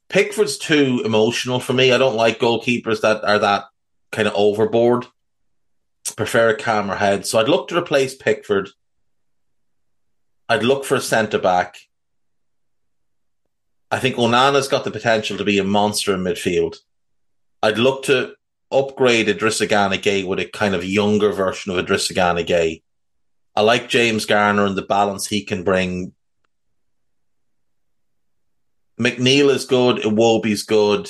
Pickford's 0.09 0.57
too 0.57 1.01
emotional 1.05 1.59
for 1.59 1.73
me. 1.73 1.91
I 1.91 1.99
don't 1.99 2.15
like 2.15 2.39
goalkeepers 2.39 3.01
that 3.01 3.23
are 3.23 3.39
that 3.39 3.65
kind 4.11 4.27
of 4.27 4.33
overboard. 4.35 5.05
Prefer 6.17 6.49
a 6.49 6.57
calmer 6.57 6.95
head. 6.95 7.25
So 7.25 7.39
I'd 7.39 7.47
look 7.47 7.67
to 7.69 7.77
replace 7.77 8.15
Pickford. 8.15 8.69
I'd 10.49 10.63
look 10.63 10.83
for 10.83 10.95
a 10.95 11.01
centre 11.01 11.39
back. 11.39 11.77
I 13.89 13.99
think 13.99 14.15
Onana's 14.15 14.67
got 14.67 14.83
the 14.83 14.91
potential 14.91 15.37
to 15.37 15.43
be 15.43 15.59
a 15.59 15.63
monster 15.63 16.13
in 16.13 16.21
midfield. 16.21 16.77
I'd 17.63 17.77
look 17.77 18.03
to 18.03 18.35
upgrade 18.73 19.27
Idrissa 19.27 19.69
Gana 19.69 19.95
Gueye 19.95 20.27
with 20.27 20.39
a 20.39 20.45
kind 20.45 20.75
of 20.75 20.83
younger 20.83 21.31
version 21.31 21.71
of 21.71 21.83
Idrissa 21.83 22.13
Gana 22.13 22.43
Gueye. 22.43 22.83
I 23.55 23.61
like 23.61 23.87
James 23.87 24.25
Garner 24.25 24.65
and 24.65 24.75
the 24.75 24.81
balance 24.81 25.27
he 25.27 25.45
can 25.45 25.63
bring. 25.63 26.11
McNeil 28.99 29.49
is 29.49 29.63
good. 29.63 30.03
Iwobi's 30.03 30.63
good. 30.63 31.09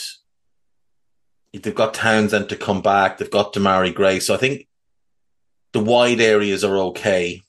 They've 1.54 1.74
got 1.74 1.96
Townsend 1.96 2.50
to 2.50 2.56
come 2.56 2.84
back. 2.84 3.18
They've 3.18 3.32
got 3.32 3.54
Demarai 3.54 3.94
Gray. 3.94 4.20
So 4.20 4.36
I 4.36 4.38
think 4.38 4.68
the 5.72 5.80
wide 5.80 6.22
areas 6.22 6.64
are 6.64 6.78
okay. 6.78 7.42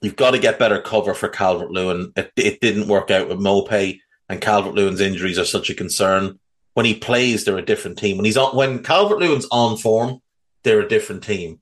You've 0.00 0.14
got 0.14 0.32
to 0.32 0.38
get 0.38 0.60
better 0.60 0.80
cover 0.80 1.14
for 1.14 1.28
Calvert 1.28 1.72
Lewin. 1.72 2.12
It, 2.14 2.30
it 2.36 2.60
didn't 2.60 2.86
work 2.86 3.10
out 3.10 3.28
with 3.28 3.40
Maupay, 3.40 3.98
and 4.28 4.40
Calvert 4.40 4.74
Lewin's 4.74 5.00
injuries 5.00 5.38
are 5.38 5.44
such 5.44 5.68
a 5.68 5.74
concern 5.74 6.38
when 6.74 6.86
he 6.86 6.94
plays, 6.94 7.44
they're 7.44 7.58
a 7.58 7.64
different 7.64 7.98
team. 7.98 8.16
When 8.16 8.24
he's 8.24 8.36
on, 8.36 8.54
when 8.54 8.82
Calvert 8.82 9.18
Lewin's 9.18 9.46
on 9.50 9.76
form, 9.76 10.20
they're 10.62 10.80
a 10.80 10.88
different 10.88 11.24
team. 11.24 11.60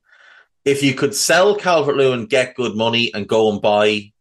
If 0.64 0.82
you 0.82 0.94
could 0.94 1.14
sell 1.14 1.54
Calvert 1.54 1.96
Lewin, 1.96 2.26
get 2.26 2.56
good 2.56 2.74
money, 2.74 3.12
and 3.14 3.28
go 3.28 3.50
and 3.50 3.62
buy 3.62 4.12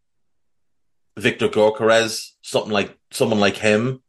Viktor 1.18 1.50
Gyökeres, 1.50 2.32
something 2.42 2.72
like 2.72 2.98
someone 3.12 3.40
like 3.40 3.58
him, 3.58 4.02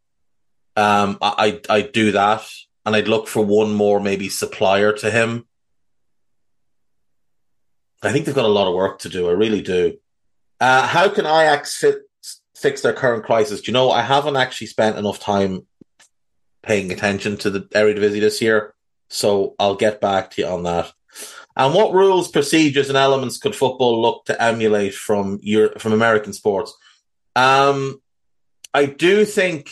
um, 0.77 1.19
I 1.23 1.61
I 1.71 1.81
would 1.81 1.93
do 1.93 2.13
that, 2.13 2.47
and 2.85 2.95
I'd 2.95 3.09
look 3.09 3.29
for 3.29 3.45
one 3.45 3.73
more 3.75 4.01
maybe 4.01 4.29
supplier 4.29 4.93
to 4.93 5.11
him. 5.11 5.47
I 8.03 8.13
think 8.13 8.27
they've 8.27 8.35
got 8.35 8.45
a 8.45 8.49
lot 8.49 8.69
of 8.69 8.75
work 8.75 9.01
to 9.01 9.09
do. 9.09 9.29
I 9.29 9.33
really 9.33 9.63
do. 9.63 9.99
Uh, 10.61 10.87
how 10.87 11.09
can 11.09 11.27
Ajax 11.27 11.77
fit, 11.77 12.03
fix 12.55 12.83
their 12.83 12.93
current 12.93 13.25
crisis? 13.25 13.63
Do 13.63 13.71
you 13.71 13.73
know, 13.73 13.91
I 13.91 14.03
haven't 14.03 14.37
actually 14.37 14.69
spent 14.69 14.99
enough 14.99 15.19
time 15.19 15.67
paying 16.67 16.93
attention 16.93 17.37
to 17.39 17.51
the 17.51 17.61
Eredivisie 17.61 18.21
this 18.21 18.43
year. 18.43 18.75
So 19.09 19.55
I'll 19.59 19.77
get 19.77 20.01
back 20.01 20.33
to 20.33 20.43
you 20.43 20.49
on 20.49 20.65
that. 20.65 20.93
And 21.57 21.73
what 21.73 21.95
rules, 21.95 22.31
procedures, 22.31 22.89
and 22.89 22.99
elements 22.99 23.39
could 23.39 23.57
football 23.57 24.03
look 24.03 24.27
to 24.27 24.43
emulate 24.43 24.95
from 24.95 25.39
your 25.43 25.71
from 25.79 25.95
American 25.95 26.35
sports? 26.35 26.77
Um, 27.35 28.03
I 28.75 28.85
do 28.85 29.25
think 29.25 29.71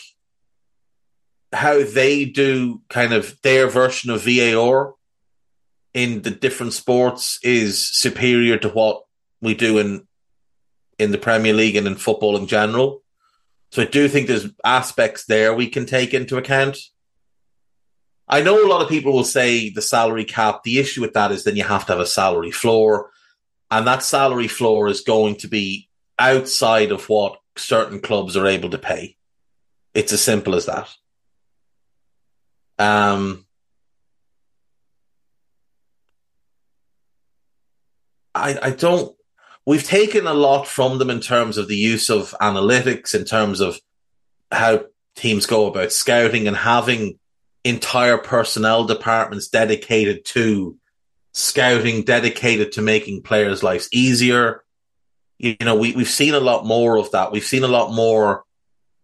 how 1.53 1.85
they 1.85 2.25
do 2.25 2.81
kind 2.89 3.13
of 3.13 3.41
their 3.43 3.69
version 3.69 4.11
of 4.11 4.23
VAR 4.25 4.95
in 5.93 6.23
the 6.23 6.31
different 6.31 6.73
sports 6.73 7.39
is 7.43 7.85
superior 7.85 8.57
to 8.59 8.69
what 8.69 9.05
we 9.43 9.55
do 9.55 9.79
in 9.79 10.07
in 10.99 11.13
the 11.13 11.19
Premier 11.19 11.53
League 11.53 11.77
and 11.77 11.87
in 11.87 11.97
football 11.97 12.37
in 12.37 12.47
general. 12.47 13.04
So 13.75 13.83
I 13.83 13.87
do 13.87 14.07
think 14.07 14.29
there's 14.29 14.47
aspects 14.65 15.25
there 15.25 15.53
we 15.53 15.67
can 15.67 15.85
take 15.85 16.15
into 16.15 16.37
account. 16.37 16.79
I 18.29 18.41
know 18.41 18.65
a 18.65 18.71
lot 18.71 18.83
of 18.83 18.89
people 18.89 19.13
will 19.13 19.25
say 19.25 19.69
the 19.69 19.83
salary 19.83 20.25
cap. 20.25 20.63
The 20.63 20.79
issue 20.79 21.01
with 21.01 21.15
that 21.15 21.33
is 21.33 21.43
then 21.43 21.57
you 21.57 21.65
have 21.65 21.85
to 21.87 21.93
have 21.95 22.01
a 22.01 22.07
salary 22.07 22.53
floor, 22.53 23.11
and 23.73 23.85
that 23.85 24.05
salary 24.05 24.47
floor 24.47 24.87
is 24.87 25.01
going 25.01 25.35
to 25.39 25.49
be 25.49 25.89
outside 26.21 26.93
of 26.93 27.09
what 27.09 27.41
certain 27.57 27.99
clubs 27.99 28.37
are 28.37 28.47
able 28.47 28.71
to 28.71 28.79
pay. 28.79 29.17
It's 29.93 30.13
as 30.13 30.23
simple 30.23 30.55
as 30.55 30.67
that. 30.67 30.89
Um, 32.79 33.45
I 38.37 38.57
I 38.63 38.71
don't 38.71 39.17
we've 39.67 39.85
taken 39.85 40.27
a 40.27 40.35
lot 40.35 40.67
from 40.67 40.99
them 40.99 41.11
in 41.11 41.21
terms 41.21 41.59
of 41.59 41.69
the 41.69 41.77
use 41.77 42.11
of 42.11 42.35
analytics, 42.41 43.15
in 43.15 43.25
terms 43.25 43.61
of 43.61 43.79
how 44.51 44.85
teams 45.17 45.47
go 45.47 45.67
about 45.67 45.93
scouting 45.93 46.47
and 46.47 46.57
having 46.57 47.19
entire 47.65 48.19
personnel 48.19 48.85
departments 48.85 49.49
dedicated 49.49 50.25
to 50.25 50.77
scouting, 51.33 52.03
dedicated 52.03 52.73
to 52.73 52.83
making 52.83 53.23
players' 53.23 53.63
lives 53.63 53.89
easier. 53.91 54.63
You 55.39 55.57
know, 55.61 55.75
we, 55.75 55.95
we've 55.95 56.09
seen 56.09 56.35
a 56.35 56.41
lot 56.41 56.67
more 56.67 56.97
of 56.97 57.11
that. 57.13 57.33
We've 57.33 57.43
seen 57.43 57.65
a 57.65 57.69
lot 57.69 57.93
more 57.93 58.45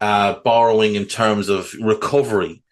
uh, 0.01 0.35
borrowing 0.45 0.95
in 0.95 1.07
terms 1.07 1.49
of 1.49 1.73
recovery 1.81 2.63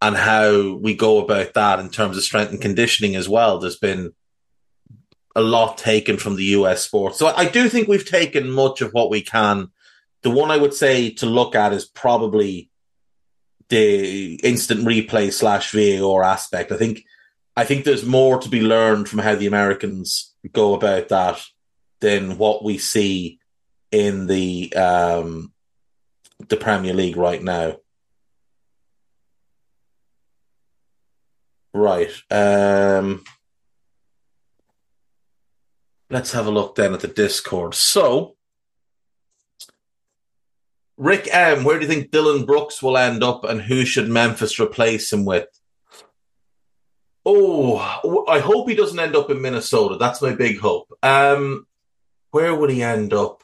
and 0.00 0.16
how 0.16 0.74
we 0.74 0.94
go 0.96 1.18
about 1.18 1.54
that 1.54 1.78
in 1.78 1.88
terms 1.90 2.16
of 2.16 2.22
strength 2.22 2.52
and 2.52 2.60
conditioning 2.60 3.14
as 3.14 3.28
well. 3.28 3.58
There's 3.58 3.78
been 3.78 4.12
a 5.34 5.40
lot 5.40 5.78
taken 5.78 6.16
from 6.16 6.36
the 6.36 6.44
US 6.44 6.84
sports. 6.84 7.18
So 7.18 7.26
I 7.28 7.46
do 7.46 7.68
think 7.68 7.88
we've 7.88 8.08
taken 8.08 8.50
much 8.50 8.80
of 8.80 8.92
what 8.92 9.10
we 9.10 9.22
can. 9.22 9.70
The 10.22 10.30
one 10.30 10.50
I 10.50 10.56
would 10.56 10.74
say 10.74 11.10
to 11.14 11.26
look 11.26 11.54
at 11.54 11.72
is 11.72 11.84
probably 11.84 12.70
the 13.68 14.34
instant 14.36 14.86
replay 14.86 15.32
slash 15.32 15.72
VAR 15.72 16.22
aspect. 16.22 16.72
I 16.72 16.76
think 16.76 17.04
I 17.56 17.64
think 17.64 17.84
there's 17.84 18.04
more 18.04 18.38
to 18.38 18.48
be 18.48 18.60
learned 18.60 19.08
from 19.08 19.18
how 19.18 19.34
the 19.34 19.46
Americans 19.46 20.34
go 20.52 20.74
about 20.74 21.08
that 21.08 21.40
than 22.00 22.38
what 22.38 22.64
we 22.64 22.78
see 22.78 23.38
in 23.90 24.26
the 24.26 24.72
um, 24.74 25.52
the 26.48 26.56
Premier 26.56 26.94
League 26.94 27.16
right 27.16 27.42
now. 27.42 27.76
Right. 31.74 32.10
Um, 32.30 33.24
let's 36.12 36.32
have 36.32 36.46
a 36.46 36.50
look 36.50 36.74
then 36.74 36.92
at 36.92 37.00
the 37.00 37.08
Discord. 37.08 37.74
So, 37.74 38.36
Rick 40.96 41.28
M, 41.32 41.64
where 41.64 41.78
do 41.78 41.86
you 41.86 41.90
think 41.90 42.10
Dillon 42.10 42.44
Brooks 42.44 42.82
will 42.82 42.98
end 42.98 43.24
up 43.24 43.44
and 43.44 43.62
who 43.62 43.84
should 43.84 44.08
Memphis 44.08 44.60
replace 44.60 45.12
him 45.12 45.24
with? 45.24 45.48
Oh, 47.24 47.78
I 48.28 48.40
hope 48.40 48.68
he 48.68 48.74
doesn't 48.74 48.98
end 48.98 49.16
up 49.16 49.30
in 49.30 49.40
Minnesota. 49.40 49.96
That's 49.96 50.20
my 50.20 50.34
big 50.34 50.58
hope. 50.58 50.92
Um, 51.02 51.66
where 52.30 52.54
would 52.54 52.70
he 52.70 52.82
end 52.82 53.12
up? 53.12 53.42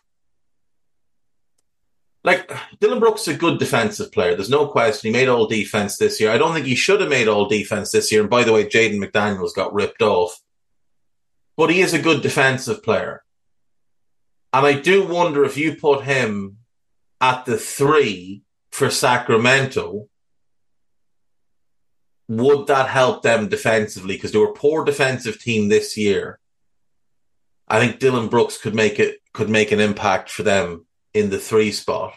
like 2.24 2.52
Dillon 2.80 3.00
Brooks 3.00 3.22
is 3.22 3.36
a 3.36 3.38
good 3.38 3.58
defensive 3.58 4.12
player. 4.12 4.34
There's 4.34 4.50
no 4.50 4.66
question. 4.66 5.08
He 5.08 5.18
made 5.18 5.28
all 5.28 5.46
defense 5.46 5.96
this 5.96 6.20
year. 6.20 6.30
I 6.30 6.36
don't 6.36 6.52
think 6.52 6.66
he 6.66 6.74
should 6.74 7.00
have 7.00 7.08
made 7.08 7.28
all 7.28 7.48
defense 7.48 7.90
this 7.90 8.12
year. 8.12 8.20
And 8.20 8.28
by 8.28 8.44
the 8.44 8.52
way, 8.52 8.66
Jaden 8.66 9.02
McDaniels 9.02 9.54
got 9.54 9.72
ripped 9.72 10.02
off. 10.02 10.38
But 11.58 11.70
he 11.70 11.82
is 11.82 11.92
a 11.92 12.00
good 12.00 12.22
defensive 12.22 12.82
player. 12.82 13.22
And 14.52 14.64
I 14.64 14.74
do 14.74 15.06
wonder 15.06 15.44
if 15.44 15.58
you 15.58 15.74
put 15.74 16.04
him 16.04 16.58
at 17.20 17.44
the 17.44 17.58
three 17.58 18.44
for 18.70 18.90
Sacramento, 18.90 20.08
would 22.28 22.68
that 22.68 22.88
help 22.88 23.22
them 23.22 23.48
defensively? 23.48 24.14
Because 24.14 24.32
they 24.32 24.38
were 24.38 24.50
a 24.50 24.54
poor 24.54 24.84
defensive 24.84 25.40
team 25.40 25.68
this 25.68 25.96
year. 25.96 26.38
I 27.66 27.80
think 27.80 27.98
Dillon 27.98 28.28
Brooks 28.28 28.56
could 28.56 28.74
make 28.74 29.00
it 29.00 29.18
could 29.32 29.50
make 29.50 29.72
an 29.72 29.80
impact 29.80 30.30
for 30.30 30.44
them 30.44 30.86
in 31.12 31.28
the 31.28 31.38
three 31.38 31.72
spot. 31.72 32.14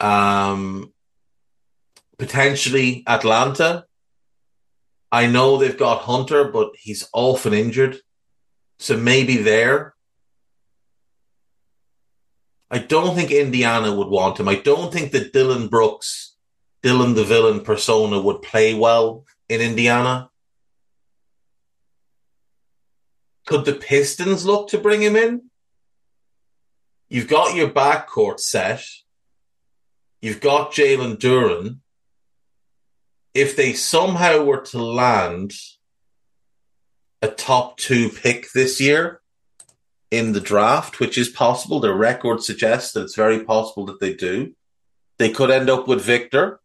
Um, 0.00 0.92
potentially 2.18 3.04
Atlanta. 3.06 3.84
I 5.12 5.26
know 5.26 5.56
they've 5.56 5.78
got 5.78 6.02
Hunter, 6.02 6.44
but 6.50 6.70
he's 6.76 7.08
often 7.12 7.54
injured. 7.54 8.00
So 8.78 8.96
maybe 8.96 9.36
there. 9.38 9.94
I 12.70 12.78
don't 12.78 13.14
think 13.14 13.30
Indiana 13.30 13.94
would 13.94 14.08
want 14.08 14.40
him. 14.40 14.48
I 14.48 14.56
don't 14.56 14.92
think 14.92 15.12
that 15.12 15.32
Dillon 15.32 15.68
Brooks, 15.68 16.36
Dillon 16.82 17.14
the 17.14 17.24
villain 17.24 17.60
persona 17.60 18.20
would 18.20 18.42
play 18.42 18.74
well 18.74 19.24
in 19.48 19.60
Indiana. 19.60 20.30
Could 23.46 23.64
the 23.64 23.74
Pistons 23.74 24.44
look 24.44 24.68
to 24.70 24.78
bring 24.78 25.00
him 25.00 25.14
in? 25.14 25.42
You've 27.08 27.28
got 27.28 27.54
your 27.54 27.68
backcourt 27.68 28.40
set. 28.40 28.84
You've 30.20 30.40
got 30.40 30.72
Jalen 30.72 31.18
Duren. 31.18 31.78
If 33.32 33.54
they 33.54 33.74
somehow 33.74 34.42
were 34.42 34.62
to 34.62 34.82
land 34.82 35.52
a 37.22 37.28
top 37.28 37.76
two 37.78 38.08
pick 38.08 38.52
this 38.52 38.80
year 38.80 39.20
in 40.10 40.32
the 40.32 40.40
draft, 40.40 41.00
which 41.00 41.18
is 41.18 41.28
possible, 41.28 41.80
their 41.80 41.94
record 41.94 42.42
suggests 42.42 42.92
that 42.92 43.02
it's 43.02 43.16
very 43.16 43.44
possible 43.44 43.86
that 43.86 44.00
they 44.00 44.14
do. 44.14 44.54
They 45.18 45.30
could 45.30 45.50
end 45.50 45.70
up 45.70 45.88
with 45.88 46.02
Victor. 46.02 46.60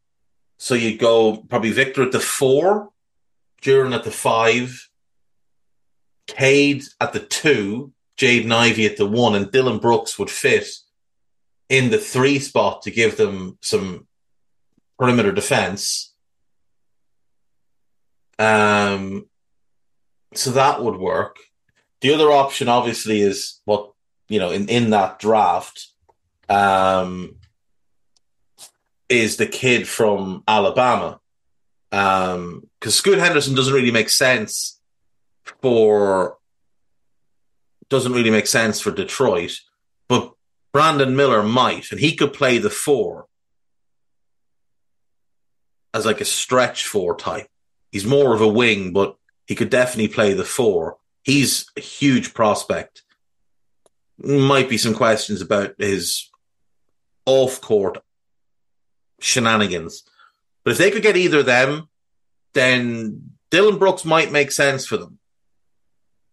So 0.57 0.75
you 0.75 0.97
go 0.97 1.37
probably 1.37 1.71
Victor 1.71 2.03
at 2.03 2.11
the 2.11 2.19
four, 2.19 2.91
Duren 3.61 3.95
at 3.95 4.03
the 4.03 4.11
five, 4.11 4.89
Cade 6.27 6.83
at 6.99 7.13
the 7.13 7.19
two, 7.19 7.93
Jaden 8.17 8.51
Ivey 8.51 8.85
at 8.85 8.97
the 8.97 9.07
one, 9.07 9.35
and 9.35 9.51
Dillon 9.51 9.79
Brooks 9.79 10.19
would 10.19 10.29
fit 10.29 10.67
in 11.69 11.89
the 11.89 11.97
three 11.97 12.37
spot 12.37 12.83
to 12.83 12.91
give 12.91 13.17
them 13.17 13.57
some 13.61 14.07
perimeter 14.99 15.31
defense. 15.31 16.13
Um, 18.37 19.25
so 20.33 20.51
that 20.51 20.83
would 20.83 20.97
work. 20.97 21.37
The 22.01 22.13
other 22.13 22.31
option, 22.31 22.67
obviously, 22.67 23.21
is 23.21 23.61
what 23.65 23.91
you 24.27 24.39
know 24.39 24.51
in 24.51 24.69
in 24.69 24.89
that 24.91 25.19
draft. 25.19 25.87
Um, 26.49 27.37
is 29.11 29.35
the 29.35 29.45
kid 29.45 29.87
from 29.87 30.43
Alabama. 30.47 31.19
Because 31.89 32.35
um, 32.35 32.63
Scoot 32.85 33.19
Henderson 33.19 33.53
doesn't 33.53 33.73
really 33.73 33.91
make 33.91 34.09
sense 34.09 34.79
for 35.61 36.37
doesn't 37.89 38.13
really 38.13 38.29
make 38.29 38.47
sense 38.47 38.79
for 38.79 38.89
Detroit, 38.91 39.59
but 40.07 40.31
Brandon 40.71 41.13
Miller 41.17 41.43
might, 41.43 41.91
and 41.91 41.99
he 41.99 42.15
could 42.15 42.31
play 42.31 42.57
the 42.57 42.69
four 42.69 43.25
as 45.93 46.05
like 46.05 46.21
a 46.21 46.25
stretch 46.25 46.85
four 46.87 47.17
type. 47.17 47.47
He's 47.91 48.05
more 48.05 48.33
of 48.33 48.39
a 48.39 48.47
wing, 48.47 48.93
but 48.93 49.17
he 49.45 49.55
could 49.55 49.69
definitely 49.69 50.07
play 50.07 50.33
the 50.33 50.45
four. 50.45 50.97
He's 51.23 51.65
a 51.77 51.81
huge 51.81 52.33
prospect. 52.33 53.03
Might 54.17 54.69
be 54.69 54.77
some 54.77 54.93
questions 54.93 55.41
about 55.41 55.75
his 55.77 56.29
off 57.25 57.61
court 57.61 57.99
shenanigans. 59.19 60.03
But 60.63 60.71
if 60.71 60.77
they 60.77 60.91
could 60.91 61.03
get 61.03 61.17
either 61.17 61.39
of 61.39 61.45
them, 61.45 61.89
then 62.53 63.31
Dillon 63.49 63.77
Brooks 63.77 64.05
might 64.05 64.31
make 64.31 64.51
sense 64.51 64.85
for 64.85 64.97
them. 64.97 65.19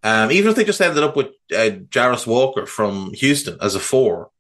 Um, 0.03 0.31
even 0.31 0.51
if 0.51 0.57
they 0.57 0.65
just 0.65 0.81
ended 0.81 1.03
up 1.03 1.17
with 1.17 1.29
uh, 1.53 1.83
Jarace 1.91 2.27
Walker 2.27 2.67
from 2.67 3.13
Houston 3.15 3.59
as 3.61 3.75
a 3.75 3.81
four, 3.81 4.31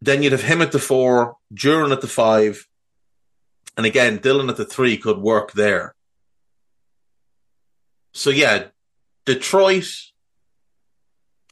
then 0.00 0.22
you'd 0.22 0.32
have 0.32 0.42
him 0.42 0.62
at 0.62 0.70
the 0.70 0.78
four, 0.78 1.36
Duren 1.52 1.92
at 1.92 2.00
the 2.00 2.06
five, 2.06 2.68
and 3.76 3.84
again, 3.84 4.18
Dillon 4.18 4.48
at 4.48 4.56
the 4.56 4.64
three 4.64 4.96
could 4.96 5.18
work 5.18 5.52
there. 5.52 5.94
So 8.12 8.30
yeah, 8.30 8.68
Detroit, 9.26 9.88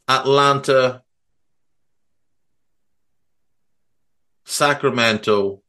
Atlanta, 0.07 1.03
Sacramento. 4.45 5.61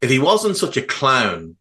If 0.00 0.10
he 0.10 0.18
wasn't 0.18 0.56
such 0.56 0.76
a 0.76 0.82
clown, 0.82 1.56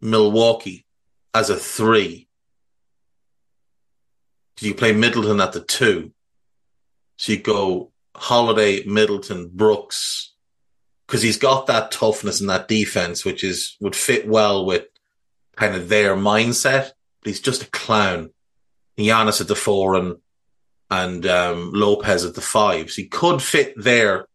Milwaukee 0.00 0.84
as 1.32 1.48
a 1.48 1.56
three. 1.56 2.28
You 4.60 4.74
play 4.74 4.92
Middleton 4.92 5.40
at 5.40 5.52
the 5.52 5.60
two. 5.60 6.12
So 7.16 7.32
you 7.32 7.38
go 7.38 7.92
Holiday, 8.14 8.84
Middleton, 8.84 9.50
Brooks, 9.52 10.33
because 11.06 11.22
he's 11.22 11.38
got 11.38 11.66
that 11.66 11.90
toughness 11.90 12.40
and 12.40 12.50
that 12.50 12.68
defense, 12.68 13.24
which 13.24 13.44
is 13.44 13.76
would 13.80 13.96
fit 13.96 14.26
well 14.26 14.64
with 14.64 14.86
kind 15.56 15.74
of 15.74 15.88
their 15.88 16.16
mindset. 16.16 16.90
But 17.20 17.30
he's 17.30 17.40
just 17.40 17.62
a 17.62 17.70
clown. 17.70 18.30
Giannis 18.98 19.40
at 19.40 19.48
the 19.48 19.56
four 19.56 19.94
and 19.96 20.16
and 20.90 21.26
um, 21.26 21.72
Lopez 21.72 22.24
at 22.24 22.34
the 22.34 22.40
five. 22.40 22.90
So 22.90 23.02
he 23.02 23.08
could 23.08 23.42
fit 23.42 23.74
there 23.76 24.26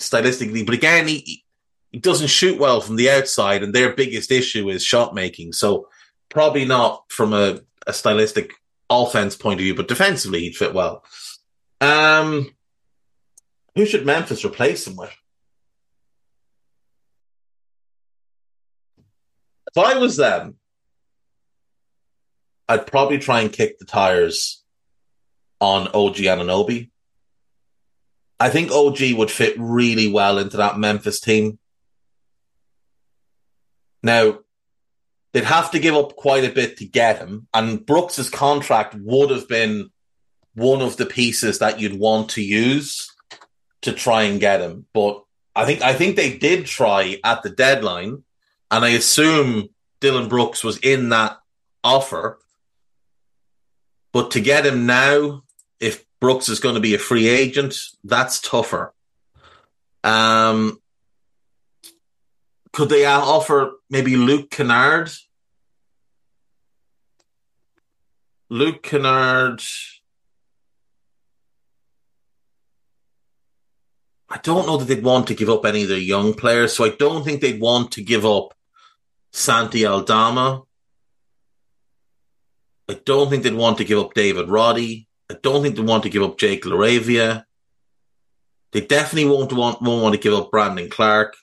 stylistically, 0.00 0.64
but 0.64 0.74
again, 0.74 1.08
he 1.08 1.44
he 1.92 1.98
doesn't 1.98 2.28
shoot 2.28 2.58
well 2.58 2.80
from 2.80 2.96
the 2.96 3.10
outside, 3.10 3.62
and 3.62 3.74
their 3.74 3.92
biggest 3.92 4.30
issue 4.30 4.68
is 4.68 4.84
shot 4.84 5.14
making. 5.14 5.52
So 5.52 5.88
probably 6.28 6.64
not 6.64 7.04
from 7.08 7.32
a, 7.32 7.60
a 7.86 7.92
stylistic 7.92 8.52
offense 8.90 9.36
point 9.36 9.60
of 9.60 9.64
view, 9.64 9.74
but 9.74 9.88
defensively 9.88 10.40
he'd 10.40 10.56
fit 10.56 10.74
well. 10.74 11.04
Um, 11.80 12.54
who 13.74 13.86
should 13.86 14.06
Memphis 14.06 14.44
replace 14.44 14.86
him 14.86 14.96
with? 14.96 15.14
If 19.76 19.84
I 19.84 19.98
was 19.98 20.16
them, 20.16 20.54
I'd 22.66 22.86
probably 22.86 23.18
try 23.18 23.42
and 23.42 23.52
kick 23.52 23.78
the 23.78 23.84
tires 23.84 24.64
on 25.60 25.88
OG 25.88 26.16
Anunoby. 26.16 26.88
I 28.40 28.48
think 28.48 28.70
OG 28.70 29.12
would 29.18 29.30
fit 29.30 29.54
really 29.58 30.10
well 30.10 30.38
into 30.38 30.56
that 30.56 30.78
Memphis 30.78 31.20
team. 31.20 31.58
Now, 34.02 34.38
they'd 35.34 35.44
have 35.44 35.70
to 35.72 35.78
give 35.78 35.94
up 35.94 36.16
quite 36.16 36.44
a 36.44 36.54
bit 36.54 36.78
to 36.78 36.86
get 36.86 37.18
him, 37.18 37.46
and 37.52 37.84
Brooks's 37.84 38.30
contract 38.30 38.94
would 38.98 39.28
have 39.28 39.46
been 39.46 39.90
one 40.54 40.80
of 40.80 40.96
the 40.96 41.04
pieces 41.04 41.58
that 41.58 41.80
you'd 41.80 41.98
want 41.98 42.30
to 42.30 42.42
use 42.42 43.12
to 43.82 43.92
try 43.92 44.22
and 44.22 44.40
get 44.40 44.62
him. 44.62 44.86
But 44.94 45.22
I 45.54 45.66
think 45.66 45.82
I 45.82 45.92
think 45.92 46.16
they 46.16 46.38
did 46.38 46.64
try 46.64 47.20
at 47.22 47.42
the 47.42 47.50
deadline, 47.50 48.22
and 48.70 48.84
I 48.84 48.90
assume 48.90 49.68
Dillon 50.00 50.28
Brooks 50.28 50.64
was 50.64 50.78
in 50.78 51.10
that 51.10 51.38
offer. 51.82 52.38
But 54.12 54.32
to 54.32 54.40
get 54.40 54.66
him 54.66 54.86
now, 54.86 55.42
if 55.78 56.04
Brooks 56.20 56.48
is 56.48 56.60
going 56.60 56.74
to 56.74 56.80
be 56.80 56.94
a 56.94 56.98
free 56.98 57.28
agent, 57.28 57.76
that's 58.02 58.40
tougher. 58.40 58.94
Um, 60.02 60.80
could 62.72 62.88
they 62.88 63.04
offer 63.04 63.72
maybe 63.90 64.16
Luke 64.16 64.50
Kennard? 64.50 65.10
Luke 68.48 68.82
Kennard. 68.82 69.62
I 74.28 74.38
don't 74.38 74.66
know 74.66 74.76
that 74.76 74.86
they'd 74.86 75.02
want 75.02 75.28
to 75.28 75.34
give 75.34 75.48
up 75.48 75.64
any 75.64 75.82
of 75.82 75.88
their 75.88 75.98
young 75.98 76.34
players, 76.34 76.74
so 76.74 76.84
I 76.84 76.90
don't 76.90 77.24
think 77.24 77.40
they'd 77.40 77.60
want 77.60 77.92
to 77.92 78.02
give 78.02 78.26
up 78.26 78.55
Santi 79.36 79.84
Aldama. 79.84 80.62
I 82.88 82.94
don't 83.04 83.28
think 83.28 83.42
they'd 83.42 83.52
want 83.52 83.76
to 83.78 83.84
give 83.84 83.98
up 83.98 84.14
David 84.14 84.48
Roddy. 84.48 85.08
I 85.30 85.36
don't 85.42 85.62
think 85.62 85.76
they'd 85.76 85.84
want 85.84 86.04
to 86.04 86.08
give 86.08 86.22
up 86.22 86.38
Jake 86.38 86.64
LaRavia. 86.64 87.44
They 88.72 88.80
definitely 88.80 89.28
won't 89.28 89.52
want 89.52 89.82
won't 89.82 90.02
want 90.02 90.14
to 90.14 90.20
give 90.20 90.32
up 90.32 90.50
Brandon 90.50 90.88
Clarke 90.88 91.36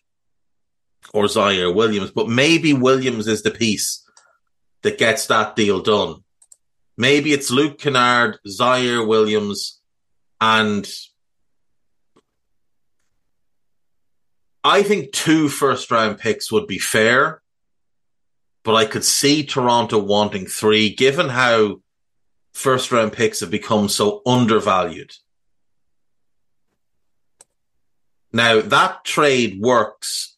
or 1.14 1.26
Ziaire 1.26 1.74
Williams, 1.74 2.10
but 2.10 2.28
maybe 2.28 2.74
Williams 2.74 3.28
is 3.28 3.44
the 3.44 3.52
piece 3.52 4.04
that 4.82 4.98
gets 4.98 5.28
that 5.28 5.56
deal 5.56 5.80
done. 5.80 6.24
Maybe 6.98 7.32
it's 7.32 7.52
Luke 7.52 7.78
Kennard, 7.78 8.39
Ziaire 8.48 9.08
Williams, 9.08 9.80
and 10.41 10.89
I 14.64 14.82
think 14.82 15.12
two 15.12 15.48
first 15.48 15.91
round 15.91 16.18
picks 16.18 16.52
would 16.52 16.66
be 16.66 16.80
fair, 16.80 17.43
but 18.64 18.76
I 18.76 18.86
could 18.86 19.03
see 19.03 19.43
Toronto 19.43 19.99
wanting 19.99 20.47
three, 20.47 20.93
given 20.93 21.30
how 21.30 21.82
first 22.53 22.91
round 22.91 23.14
picks 23.14 23.41
have 23.41 23.51
become 23.51 23.89
so 23.89 24.22
undervalued. 24.26 25.14
Now 28.32 28.61
that 28.61 29.03
trade 29.03 29.59
works 29.59 30.38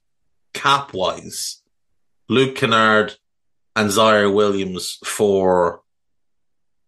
cap 0.54 0.94
wise. 0.94 1.62
Luke 2.28 2.56
Kennard 2.56 3.16
and 3.76 3.90
Ziaire 3.90 4.34
Williams 4.34 4.98
for 5.06 5.82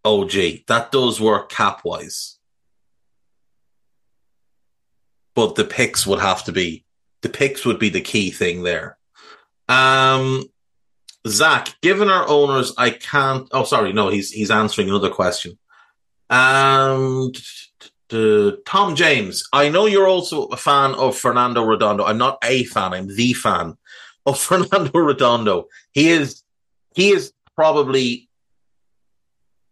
OG. 0.04 0.32
That 0.66 0.90
does 0.90 1.20
work 1.20 1.48
cap 1.50 1.84
wise. 1.84 2.38
But 5.34 5.54
the 5.54 5.64
picks 5.64 6.06
would 6.06 6.18
have 6.18 6.44
to 6.44 6.52
be 6.52 6.84
the 7.22 7.28
picks 7.28 7.64
would 7.64 7.78
be 7.78 7.90
the 7.90 8.00
key 8.00 8.30
thing 8.30 8.64
there. 8.64 8.98
Um 9.68 10.44
Zach, 11.28 11.74
given 11.80 12.08
our 12.08 12.28
owners, 12.28 12.72
I 12.76 12.90
can't. 12.90 13.48
Oh, 13.52 13.64
sorry, 13.64 13.92
no, 13.92 14.08
he's 14.08 14.30
he's 14.30 14.50
answering 14.50 14.88
another 14.88 15.10
question. 15.10 15.58
Um, 16.30 17.32
Tom 18.64 18.96
James, 18.96 19.48
I 19.52 19.68
know 19.68 19.86
you're 19.86 20.08
also 20.08 20.44
a 20.46 20.56
fan 20.56 20.94
of 20.94 21.16
Fernando 21.16 21.62
Redondo. 21.62 22.04
I'm 22.04 22.18
not 22.18 22.38
a 22.42 22.64
fan; 22.64 22.92
I'm 22.94 23.14
the 23.14 23.32
fan 23.34 23.76
of 24.26 24.38
Fernando 24.40 24.98
Redondo. 24.98 25.68
He 25.92 26.10
is 26.10 26.42
he 26.94 27.10
is 27.10 27.32
probably 27.54 28.28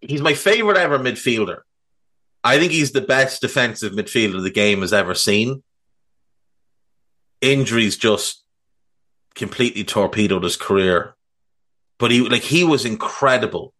he's 0.00 0.22
my 0.22 0.34
favorite 0.34 0.76
ever 0.76 0.98
midfielder. 0.98 1.60
I 2.44 2.58
think 2.58 2.70
he's 2.70 2.92
the 2.92 3.00
best 3.00 3.40
defensive 3.40 3.92
midfielder 3.92 4.42
the 4.42 4.50
game 4.50 4.82
has 4.82 4.92
ever 4.92 5.14
seen. 5.14 5.64
Injuries 7.40 7.96
just 7.96 8.44
completely 9.34 9.84
torpedoed 9.84 10.44
his 10.44 10.56
career 10.56 11.15
but 11.98 12.10
he 12.10 12.20
like 12.28 12.42
he 12.42 12.64
was 12.64 12.84
incredible, 12.84 13.74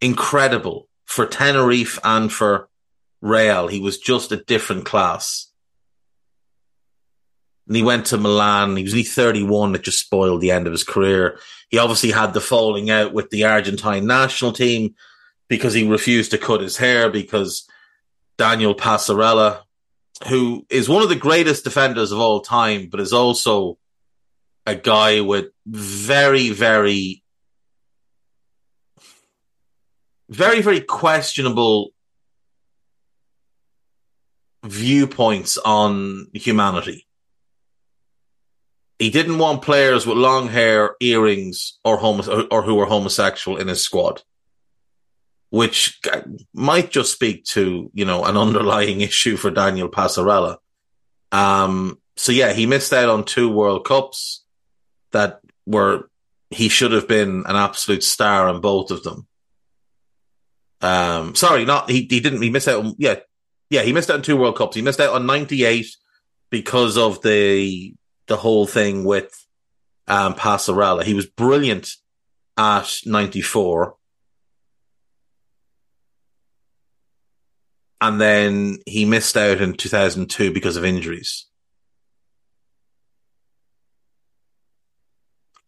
incredible 0.00 0.88
for 1.04 1.26
Tenerife 1.26 1.98
and 2.04 2.32
for 2.32 2.68
Real. 3.20 3.68
He 3.68 3.80
was 3.80 3.98
just 3.98 4.32
a 4.32 4.36
different 4.36 4.84
class. 4.84 5.50
And 7.66 7.76
he 7.76 7.82
went 7.82 8.06
to 8.06 8.16
Milan. 8.16 8.76
He 8.76 8.82
was 8.82 8.94
only 8.94 9.04
31. 9.04 9.74
It 9.74 9.82
just 9.82 10.00
spoiled 10.00 10.40
the 10.40 10.52
end 10.52 10.66
of 10.66 10.72
his 10.72 10.84
career. 10.84 11.38
He 11.68 11.76
obviously 11.76 12.12
had 12.12 12.32
the 12.32 12.40
falling 12.40 12.88
out 12.88 13.12
with 13.12 13.28
the 13.28 13.44
Argentine 13.44 14.06
national 14.06 14.52
team 14.52 14.94
because 15.48 15.74
he 15.74 15.86
refused 15.86 16.30
to 16.30 16.38
cut 16.38 16.62
his 16.62 16.78
hair 16.78 17.10
because 17.10 17.68
Daniel 18.38 18.74
Passarella, 18.74 19.62
who 20.28 20.64
is 20.70 20.88
one 20.88 21.02
of 21.02 21.10
the 21.10 21.16
greatest 21.16 21.64
defenders 21.64 22.10
of 22.10 22.20
all 22.20 22.40
time, 22.40 22.88
but 22.90 23.00
is 23.00 23.12
also 23.12 23.78
a 24.64 24.74
guy 24.74 25.20
with 25.20 25.46
very, 25.68 26.50
very, 26.50 27.22
very, 30.28 30.62
very 30.62 30.80
questionable 30.80 31.90
viewpoints 34.64 35.58
on 35.58 36.28
humanity. 36.32 37.06
He 38.98 39.10
didn't 39.10 39.38
want 39.38 39.62
players 39.62 40.06
with 40.06 40.16
long 40.16 40.48
hair, 40.48 40.96
earrings, 41.00 41.78
or 41.84 41.98
homo- 41.98 42.48
or 42.50 42.62
who 42.62 42.74
were 42.74 42.86
homosexual 42.86 43.58
in 43.58 43.68
his 43.68 43.82
squad, 43.82 44.22
which 45.50 46.00
might 46.52 46.90
just 46.90 47.12
speak 47.12 47.44
to 47.44 47.90
you 47.94 48.04
know 48.04 48.24
an 48.24 48.36
underlying 48.36 49.00
issue 49.10 49.36
for 49.36 49.50
Daniel 49.50 49.88
Passarella. 49.88 50.56
Um, 51.30 52.00
so 52.16 52.32
yeah, 52.32 52.52
he 52.52 52.66
missed 52.66 52.92
out 52.92 53.08
on 53.08 53.24
two 53.24 53.48
World 53.48 53.84
Cups 53.84 54.44
that 55.12 55.40
were 55.68 56.08
he 56.50 56.68
should 56.68 56.92
have 56.92 57.06
been 57.06 57.44
an 57.46 57.56
absolute 57.56 58.02
star 58.02 58.48
in 58.48 58.60
both 58.60 58.90
of 58.90 59.02
them. 59.02 59.26
Um, 60.80 61.34
sorry, 61.34 61.64
not 61.64 61.90
he. 61.90 62.06
He 62.08 62.20
didn't. 62.20 62.42
He 62.42 62.50
missed 62.50 62.68
out. 62.68 62.84
On, 62.84 62.94
yeah, 62.98 63.16
yeah. 63.68 63.82
He 63.82 63.92
missed 63.92 64.10
out 64.10 64.16
on 64.16 64.22
two 64.22 64.36
World 64.36 64.56
Cups. 64.56 64.76
He 64.76 64.82
missed 64.82 65.00
out 65.00 65.14
on 65.14 65.26
'98 65.26 65.86
because 66.50 66.96
of 66.96 67.20
the 67.22 67.94
the 68.26 68.36
whole 68.36 68.66
thing 68.66 69.04
with 69.04 69.46
um, 70.06 70.34
Passarella. 70.34 71.02
He 71.02 71.14
was 71.14 71.26
brilliant 71.26 71.90
at 72.56 73.00
'94, 73.04 73.96
and 78.00 78.20
then 78.20 78.78
he 78.86 79.04
missed 79.04 79.36
out 79.36 79.60
in 79.60 79.74
2002 79.74 80.52
because 80.52 80.76
of 80.76 80.84
injuries. 80.84 81.47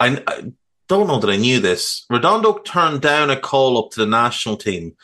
I, 0.00 0.22
I 0.26 0.52
don't 0.88 1.06
know 1.06 1.20
that 1.20 1.30
I 1.30 1.36
knew 1.36 1.60
this. 1.60 2.04
Redondo 2.10 2.58
turned 2.58 3.02
down 3.02 3.30
a 3.30 3.38
call 3.38 3.78
up 3.78 3.90
to 3.92 4.00
the 4.00 4.06
national 4.06 4.56
team 4.56 4.96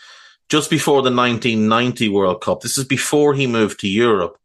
just 0.49 0.70
before 0.70 1.03
the 1.03 1.14
1990 1.14 2.09
World 2.09 2.40
Cup. 2.40 2.61
This 2.62 2.78
is 2.78 2.84
before 2.84 3.34
he 3.34 3.47
moved 3.47 3.80
to 3.80 3.88
Europe. 3.88 4.38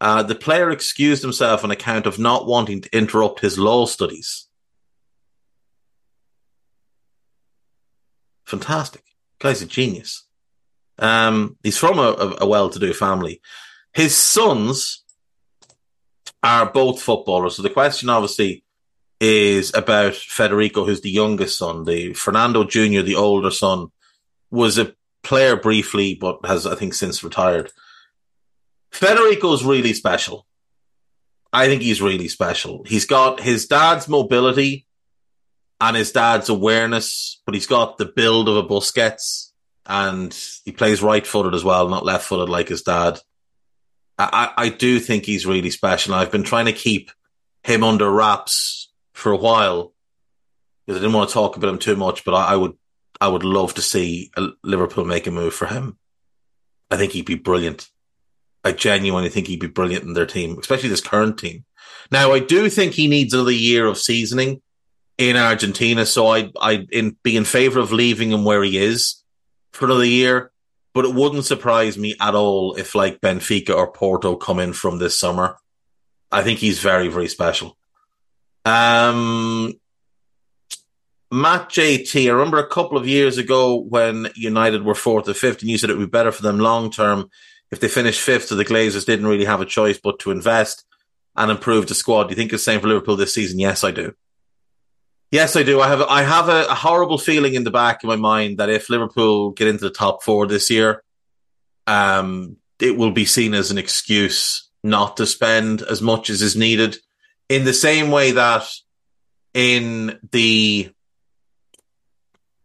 Uh, 0.00 0.22
the 0.22 0.34
player 0.34 0.70
excused 0.70 1.22
himself 1.22 1.64
on 1.64 1.70
account 1.70 2.06
of 2.06 2.18
not 2.18 2.46
wanting 2.46 2.82
to 2.82 2.96
interrupt 2.96 3.40
his 3.40 3.58
law 3.58 3.86
studies. 3.86 4.46
Fantastic. 8.44 9.02
Guy's 9.38 9.62
a 9.62 9.66
genius. 9.66 10.26
Um, 10.98 11.56
he's 11.62 11.78
from 11.78 11.98
a, 11.98 12.36
a 12.40 12.46
well 12.46 12.70
to 12.70 12.78
do 12.78 12.92
family. 12.92 13.40
His 13.92 14.16
sons 14.16 15.04
are 16.42 16.70
both 16.70 17.00
footballers. 17.02 17.56
So 17.56 17.62
the 17.62 17.70
question 17.70 18.08
obviously 18.08 18.64
is 19.20 19.72
about 19.74 20.14
Federico, 20.14 20.84
who's 20.84 21.00
the 21.00 21.10
youngest 21.10 21.58
son. 21.58 21.84
The 21.84 22.12
Fernando 22.14 22.64
Jr., 22.64 23.02
the 23.02 23.16
older 23.16 23.50
son, 23.50 23.88
was 24.50 24.78
a 24.78 24.94
player 25.22 25.56
briefly, 25.56 26.14
but 26.14 26.44
has, 26.46 26.66
I 26.66 26.74
think, 26.74 26.94
since 26.94 27.24
retired. 27.24 27.70
Federico's 28.92 29.64
really 29.64 29.92
special. 29.92 30.46
I 31.52 31.66
think 31.66 31.82
he's 31.82 32.02
really 32.02 32.28
special. 32.28 32.84
He's 32.84 33.06
got 33.06 33.40
his 33.40 33.66
dad's 33.66 34.08
mobility 34.08 34.86
and 35.80 35.96
his 35.96 36.12
dad's 36.12 36.48
awareness, 36.48 37.40
but 37.44 37.54
he's 37.54 37.66
got 37.66 37.98
the 37.98 38.04
build 38.04 38.48
of 38.48 38.56
a 38.56 38.62
Busquets 38.62 39.50
and 39.86 40.36
he 40.64 40.72
plays 40.72 41.02
right 41.02 41.26
footed 41.26 41.54
as 41.54 41.64
well, 41.64 41.88
not 41.88 42.04
left 42.04 42.26
footed 42.26 42.48
like 42.48 42.68
his 42.68 42.82
dad. 42.82 43.18
I, 44.18 44.50
I 44.56 44.68
do 44.68 44.98
think 44.98 45.24
he's 45.24 45.46
really 45.46 45.70
special. 45.70 46.14
I've 46.14 46.32
been 46.32 46.42
trying 46.42 46.66
to 46.66 46.72
keep 46.72 47.10
him 47.62 47.84
under 47.84 48.10
wraps 48.10 48.87
for 49.18 49.32
a 49.32 49.36
while 49.36 49.92
because 50.86 51.00
I 51.00 51.02
didn't 51.02 51.16
want 51.16 51.28
to 51.28 51.34
talk 51.34 51.56
about 51.56 51.70
him 51.70 51.78
too 51.78 51.96
much, 51.96 52.24
but 52.24 52.34
I, 52.34 52.52
I 52.52 52.56
would 52.56 52.74
I 53.20 53.28
would 53.28 53.42
love 53.42 53.74
to 53.74 53.82
see 53.82 54.30
Liverpool 54.62 55.04
make 55.04 55.26
a 55.26 55.32
move 55.32 55.52
for 55.52 55.66
him. 55.66 55.98
I 56.90 56.96
think 56.96 57.12
he'd 57.12 57.26
be 57.26 57.34
brilliant. 57.34 57.90
I 58.64 58.72
genuinely 58.72 59.28
think 59.28 59.48
he'd 59.48 59.60
be 59.60 59.66
brilliant 59.66 60.04
in 60.04 60.14
their 60.14 60.24
team, 60.24 60.56
especially 60.58 60.88
this 60.88 61.00
current 61.00 61.36
team. 61.36 61.64
Now, 62.12 62.32
I 62.32 62.38
do 62.38 62.70
think 62.70 62.92
he 62.92 63.08
needs 63.08 63.34
another 63.34 63.50
year 63.50 63.86
of 63.86 63.98
seasoning 63.98 64.62
in 65.18 65.36
Argentina, 65.36 66.06
so 66.06 66.28
I 66.28 66.50
I 66.60 66.86
be 67.24 67.36
in 67.36 67.44
favor 67.44 67.80
of 67.80 67.92
leaving 67.92 68.30
him 68.30 68.44
where 68.44 68.62
he 68.62 68.78
is 68.78 69.22
for 69.72 69.86
another 69.86 70.04
year. 70.04 70.52
But 70.94 71.04
it 71.04 71.14
wouldn't 71.14 71.44
surprise 71.44 71.98
me 71.98 72.14
at 72.20 72.34
all 72.34 72.74
if 72.76 72.94
like 72.94 73.20
Benfica 73.20 73.74
or 73.74 73.92
Porto 73.92 74.36
come 74.36 74.58
in 74.60 74.72
from 74.72 74.98
this 74.98 75.18
summer. 75.18 75.56
I 76.30 76.42
think 76.44 76.60
he's 76.60 76.78
very 76.78 77.08
very 77.08 77.28
special. 77.28 77.77
Um, 78.64 79.74
Matt 81.30 81.68
JT, 81.68 82.28
I 82.28 82.32
remember 82.32 82.58
a 82.58 82.66
couple 82.66 82.96
of 82.96 83.06
years 83.06 83.38
ago 83.38 83.76
when 83.76 84.28
United 84.34 84.84
were 84.84 84.94
fourth 84.94 85.28
or 85.28 85.34
fifth, 85.34 85.60
and 85.60 85.70
you 85.70 85.78
said 85.78 85.90
it 85.90 85.96
would 85.96 86.06
be 86.06 86.10
better 86.10 86.32
for 86.32 86.42
them 86.42 86.58
long 86.58 86.90
term 86.90 87.30
if 87.70 87.80
they 87.80 87.88
finished 87.88 88.20
fifth, 88.20 88.46
so 88.46 88.56
the 88.56 88.64
Glazers 88.64 89.04
didn't 89.04 89.26
really 89.26 89.44
have 89.44 89.60
a 89.60 89.66
choice 89.66 89.98
but 90.02 90.18
to 90.20 90.30
invest 90.30 90.84
and 91.36 91.50
improve 91.50 91.86
the 91.86 91.94
squad. 91.94 92.24
Do 92.24 92.30
you 92.30 92.36
think 92.36 92.52
it's 92.52 92.64
the 92.64 92.72
same 92.72 92.80
for 92.80 92.88
Liverpool 92.88 93.16
this 93.16 93.34
season? 93.34 93.58
Yes, 93.58 93.84
I 93.84 93.90
do. 93.90 94.14
Yes, 95.30 95.56
I 95.56 95.62
do. 95.62 95.80
I 95.80 95.88
have 95.88 96.00
I 96.02 96.22
have 96.22 96.48
a, 96.48 96.64
a, 96.70 96.74
horrible 96.74 97.18
feeling 97.18 97.52
in 97.52 97.64
the 97.64 97.70
back 97.70 98.02
of 98.02 98.08
my 98.08 98.16
mind 98.16 98.58
that 98.58 98.70
if 98.70 98.88
Liverpool 98.88 99.50
get 99.50 99.68
into 99.68 99.84
the 99.84 99.90
top 99.90 100.22
four 100.22 100.46
this 100.46 100.70
year, 100.70 101.04
um, 101.86 102.56
it 102.80 102.96
will 102.96 103.10
be 103.10 103.26
seen 103.26 103.52
as 103.52 103.70
an 103.70 103.76
excuse 103.76 104.70
not 104.82 105.18
to 105.18 105.26
spend 105.26 105.82
as 105.82 106.00
much 106.00 106.30
as 106.30 106.40
is 106.40 106.56
needed. 106.56 106.96
In 107.48 107.64
the 107.64 107.72
same 107.72 108.10
way 108.10 108.32
that 108.32 108.64
in 109.54 110.18
the 110.30 110.90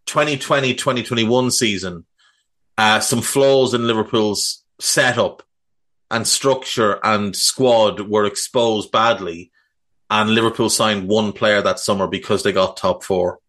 2020-2021 0.08 1.52
season, 1.52 2.06
uh, 2.78 3.00
some 3.00 3.22
flaws 3.22 3.74
in 3.74 3.88
Liverpool's 3.88 4.64
setup 4.80 5.44
and 6.12 6.28
structure 6.28 7.00
and 7.04 7.36
squad 7.36 8.02
were 8.02 8.26
exposed 8.26 8.92
badly 8.92 9.52
and 10.14 10.30
Liverpool 10.30 10.70
signed 10.70 11.08
one 11.08 11.32
player 11.32 11.60
that 11.64 11.80
summer 11.80 12.06
because 12.06 12.44
they 12.44 12.52
got 12.52 12.78
top 12.78 13.04
four. 13.04 13.40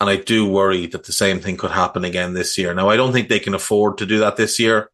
And 0.00 0.08
I 0.08 0.14
do 0.14 0.48
worry 0.48 0.86
that 0.86 1.02
the 1.02 1.12
same 1.12 1.40
thing 1.40 1.56
could 1.56 1.72
happen 1.72 2.04
again 2.04 2.32
this 2.32 2.56
year. 2.56 2.72
Now, 2.74 2.90
I 2.90 2.96
don't 2.96 3.12
think 3.12 3.28
they 3.28 3.40
can 3.40 3.54
afford 3.54 3.98
to 3.98 4.06
do 4.06 4.18
that 4.18 4.36
this 4.36 4.60
year 4.60 4.90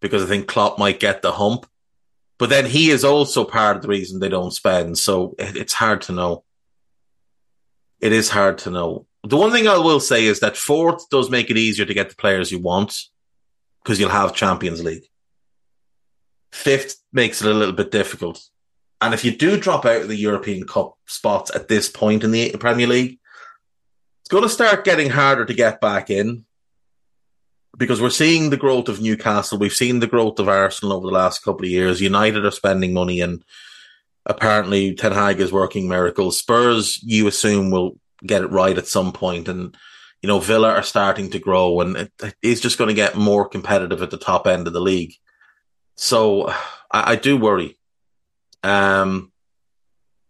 because 0.00 0.22
I 0.22 0.26
think 0.26 0.46
Klopp 0.46 0.78
might 0.78 0.98
get 0.98 1.20
the 1.20 1.32
hump. 1.32 1.66
But 2.38 2.50
then 2.50 2.66
he 2.66 2.90
is 2.90 3.04
also 3.04 3.44
part 3.44 3.76
of 3.76 3.82
the 3.82 3.88
reason 3.88 4.18
they 4.18 4.28
don't 4.28 4.50
spend. 4.50 4.98
So 4.98 5.34
it's 5.38 5.72
hard 5.72 6.02
to 6.02 6.12
know. 6.12 6.44
It 8.00 8.12
is 8.12 8.28
hard 8.30 8.58
to 8.58 8.70
know. 8.70 9.06
The 9.22 9.36
one 9.36 9.52
thing 9.52 9.68
I 9.68 9.78
will 9.78 10.00
say 10.00 10.26
is 10.26 10.40
that 10.40 10.56
fourth 10.56 11.08
does 11.08 11.30
make 11.30 11.48
it 11.48 11.56
easier 11.56 11.86
to 11.86 11.94
get 11.94 12.10
the 12.10 12.16
players 12.16 12.52
you 12.52 12.58
want 12.58 13.00
because 13.82 13.98
you'll 13.98 14.10
have 14.10 14.34
Champions 14.34 14.82
League. 14.82 15.04
Fifth 16.52 16.96
makes 17.12 17.40
it 17.40 17.50
a 17.50 17.54
little 17.54 17.74
bit 17.74 17.90
difficult 17.90 18.42
and 19.04 19.12
if 19.12 19.22
you 19.22 19.36
do 19.36 19.58
drop 19.58 19.84
out 19.84 20.00
of 20.00 20.08
the 20.08 20.16
European 20.16 20.66
Cup 20.66 20.96
spots 21.06 21.54
at 21.54 21.68
this 21.68 21.90
point 21.90 22.24
in 22.24 22.30
the 22.30 22.56
Premier 22.58 22.86
League, 22.86 23.18
it's 24.22 24.30
going 24.30 24.44
to 24.44 24.48
start 24.48 24.84
getting 24.84 25.10
harder 25.10 25.44
to 25.44 25.52
get 25.52 25.78
back 25.78 26.08
in 26.08 26.46
because 27.76 28.00
we're 28.00 28.10
seeing 28.10 28.50
the 28.50 28.56
growth 28.56 28.88
of 28.88 29.00
Newcastle. 29.00 29.58
We've 29.58 29.72
seen 29.72 30.00
the 30.00 30.06
growth 30.06 30.38
of 30.38 30.48
Arsenal 30.48 30.94
over 30.94 31.06
the 31.06 31.12
last 31.12 31.42
couple 31.42 31.64
of 31.64 31.70
years. 31.70 32.00
United 32.00 32.44
are 32.44 32.50
spending 32.50 32.92
money 32.92 33.20
and 33.20 33.44
apparently 34.26 34.94
Ten 34.94 35.12
Hag 35.12 35.40
is 35.40 35.52
working 35.52 35.88
miracles. 35.88 36.38
Spurs, 36.38 37.00
you 37.02 37.26
assume, 37.26 37.70
will 37.70 37.98
get 38.24 38.42
it 38.42 38.50
right 38.50 38.76
at 38.78 38.86
some 38.86 39.12
point 39.12 39.48
and 39.48 39.76
you 40.22 40.28
know, 40.28 40.40
Villa 40.40 40.70
are 40.70 40.82
starting 40.82 41.30
to 41.32 41.38
grow 41.38 41.82
and 41.82 41.96
it, 41.98 42.12
it's 42.40 42.62
just 42.62 42.78
going 42.78 42.88
to 42.88 42.94
get 42.94 43.14
more 43.14 43.46
competitive 43.46 44.00
at 44.00 44.10
the 44.10 44.16
top 44.16 44.46
end 44.46 44.66
of 44.66 44.72
the 44.72 44.80
league. 44.80 45.12
So 45.96 46.48
I, 46.90 47.12
I 47.12 47.16
do 47.16 47.36
worry. 47.36 47.78
Um, 48.62 49.32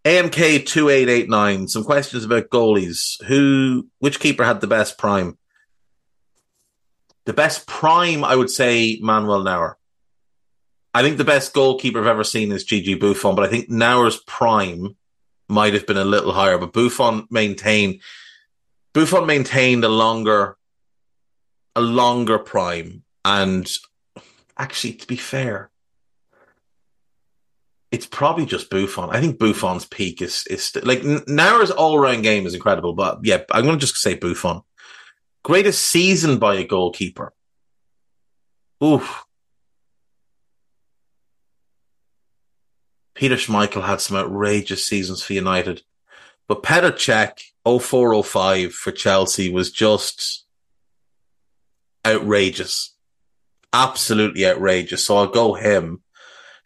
AMK 0.03 0.65
two 0.65 0.89
eight 0.89 1.07
eight 1.07 1.29
nine. 1.29 1.69
Some 1.69 1.85
questions 1.85 2.25
about 2.25 2.49
goalies. 2.49 3.23
Who, 3.23 3.87
which 3.99 4.19
keeper 4.19 4.43
had 4.43 4.59
the 4.59 4.67
best 4.67 4.97
prime? 4.97 5.37
The 7.25 7.33
best 7.33 7.67
prime, 7.67 8.23
I 8.23 8.35
would 8.35 8.49
say, 8.49 8.99
Manuel 9.01 9.43
Neuer. 9.43 9.77
I 10.93 11.01
think 11.01 11.17
the 11.17 11.25
best 11.25 11.53
goalkeeper 11.53 11.99
I've 11.99 12.07
ever 12.07 12.23
seen 12.23 12.51
is 12.51 12.63
Gigi 12.63 12.95
Buffon, 12.95 13.35
but 13.35 13.43
I 13.43 13.49
think 13.49 13.69
Neuer's 13.69 14.17
prime 14.17 14.95
might 15.49 15.73
have 15.73 15.85
been 15.85 15.97
a 15.97 16.05
little 16.05 16.31
higher. 16.31 16.57
But 16.57 16.73
Buffon 16.73 17.27
maintained 17.29 18.01
Buffon 18.93 19.25
maintained 19.25 19.83
a 19.83 19.89
longer 19.89 20.57
a 21.75 21.81
longer 21.81 22.39
prime, 22.39 23.03
and 23.25 23.69
actually, 24.57 24.93
to 24.93 25.07
be 25.07 25.17
fair, 25.17 25.69
it's 27.91 28.05
probably 28.05 28.45
just 28.45 28.69
Buffon. 28.69 29.09
I 29.09 29.19
think 29.19 29.37
Buffon's 29.37 29.85
peak 29.85 30.21
is 30.21 30.45
is 30.49 30.63
st- 30.63 30.85
like 30.85 31.03
Neuer's 31.03 31.71
all 31.71 31.99
round 31.99 32.23
game 32.23 32.45
is 32.45 32.53
incredible, 32.53 32.93
but 32.93 33.19
yeah, 33.23 33.39
I'm 33.51 33.65
going 33.65 33.77
to 33.77 33.85
just 33.85 33.97
say 33.97 34.15
Buffon. 34.15 34.61
Greatest 35.45 35.79
season 35.79 36.39
by 36.39 36.55
a 36.55 36.63
goalkeeper. 36.63 37.31
Oof. 38.83 39.25
Peter 43.13 43.35
Schmeichel 43.35 43.85
had 43.85 44.01
some 44.01 44.17
outrageous 44.17 44.87
seasons 44.87 45.21
for 45.21 45.33
United, 45.33 45.83
but 46.47 46.63
Petr 46.63 46.93
Cech 46.93 47.43
0405 47.63 48.73
for 48.73 48.91
Chelsea 48.91 49.51
was 49.51 49.69
just 49.69 50.47
outrageous. 52.03 52.95
Absolutely 53.71 54.47
outrageous. 54.47 55.05
So 55.05 55.17
I'll 55.17 55.27
go 55.27 55.53
him. 55.53 56.01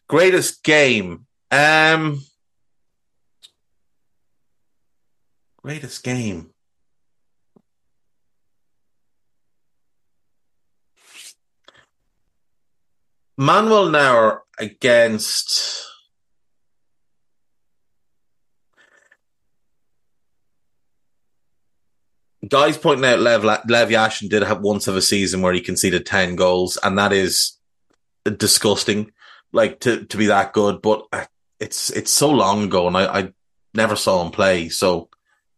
Greatest 0.07 0.63
game. 0.63 1.25
Um, 1.51 2.21
greatest 5.61 6.01
game. 6.01 6.51
Manuel 13.41 13.89
Neuer 13.89 14.41
against 14.57 15.87
guys 22.45 22.77
pointing 22.77 23.05
out 23.05 23.21
Lev 23.21 23.45
Lev 23.45 23.87
Yashin 23.87 24.27
did 24.27 24.43
have 24.43 24.59
once 24.59 24.87
have 24.87 24.97
a 24.97 25.01
season 25.01 25.41
where 25.41 25.53
he 25.53 25.61
conceded 25.61 26.05
ten 26.05 26.35
goals, 26.35 26.77
and 26.83 26.97
that 26.97 27.13
is 27.13 27.57
disgusting 28.25 29.13
like 29.53 29.79
to 29.79 30.03
to 30.03 30.17
be 30.17 30.25
that 30.25 30.51
good, 30.51 30.81
but 30.81 31.07
uh, 31.13 31.23
it's 31.61 31.91
it's 31.91 32.11
so 32.11 32.29
long 32.29 32.65
ago, 32.65 32.87
and 32.87 32.97
I, 32.97 33.19
I 33.19 33.33
never 33.73 33.95
saw 33.95 34.21
him 34.21 34.31
play, 34.31 34.67
so 34.67 35.07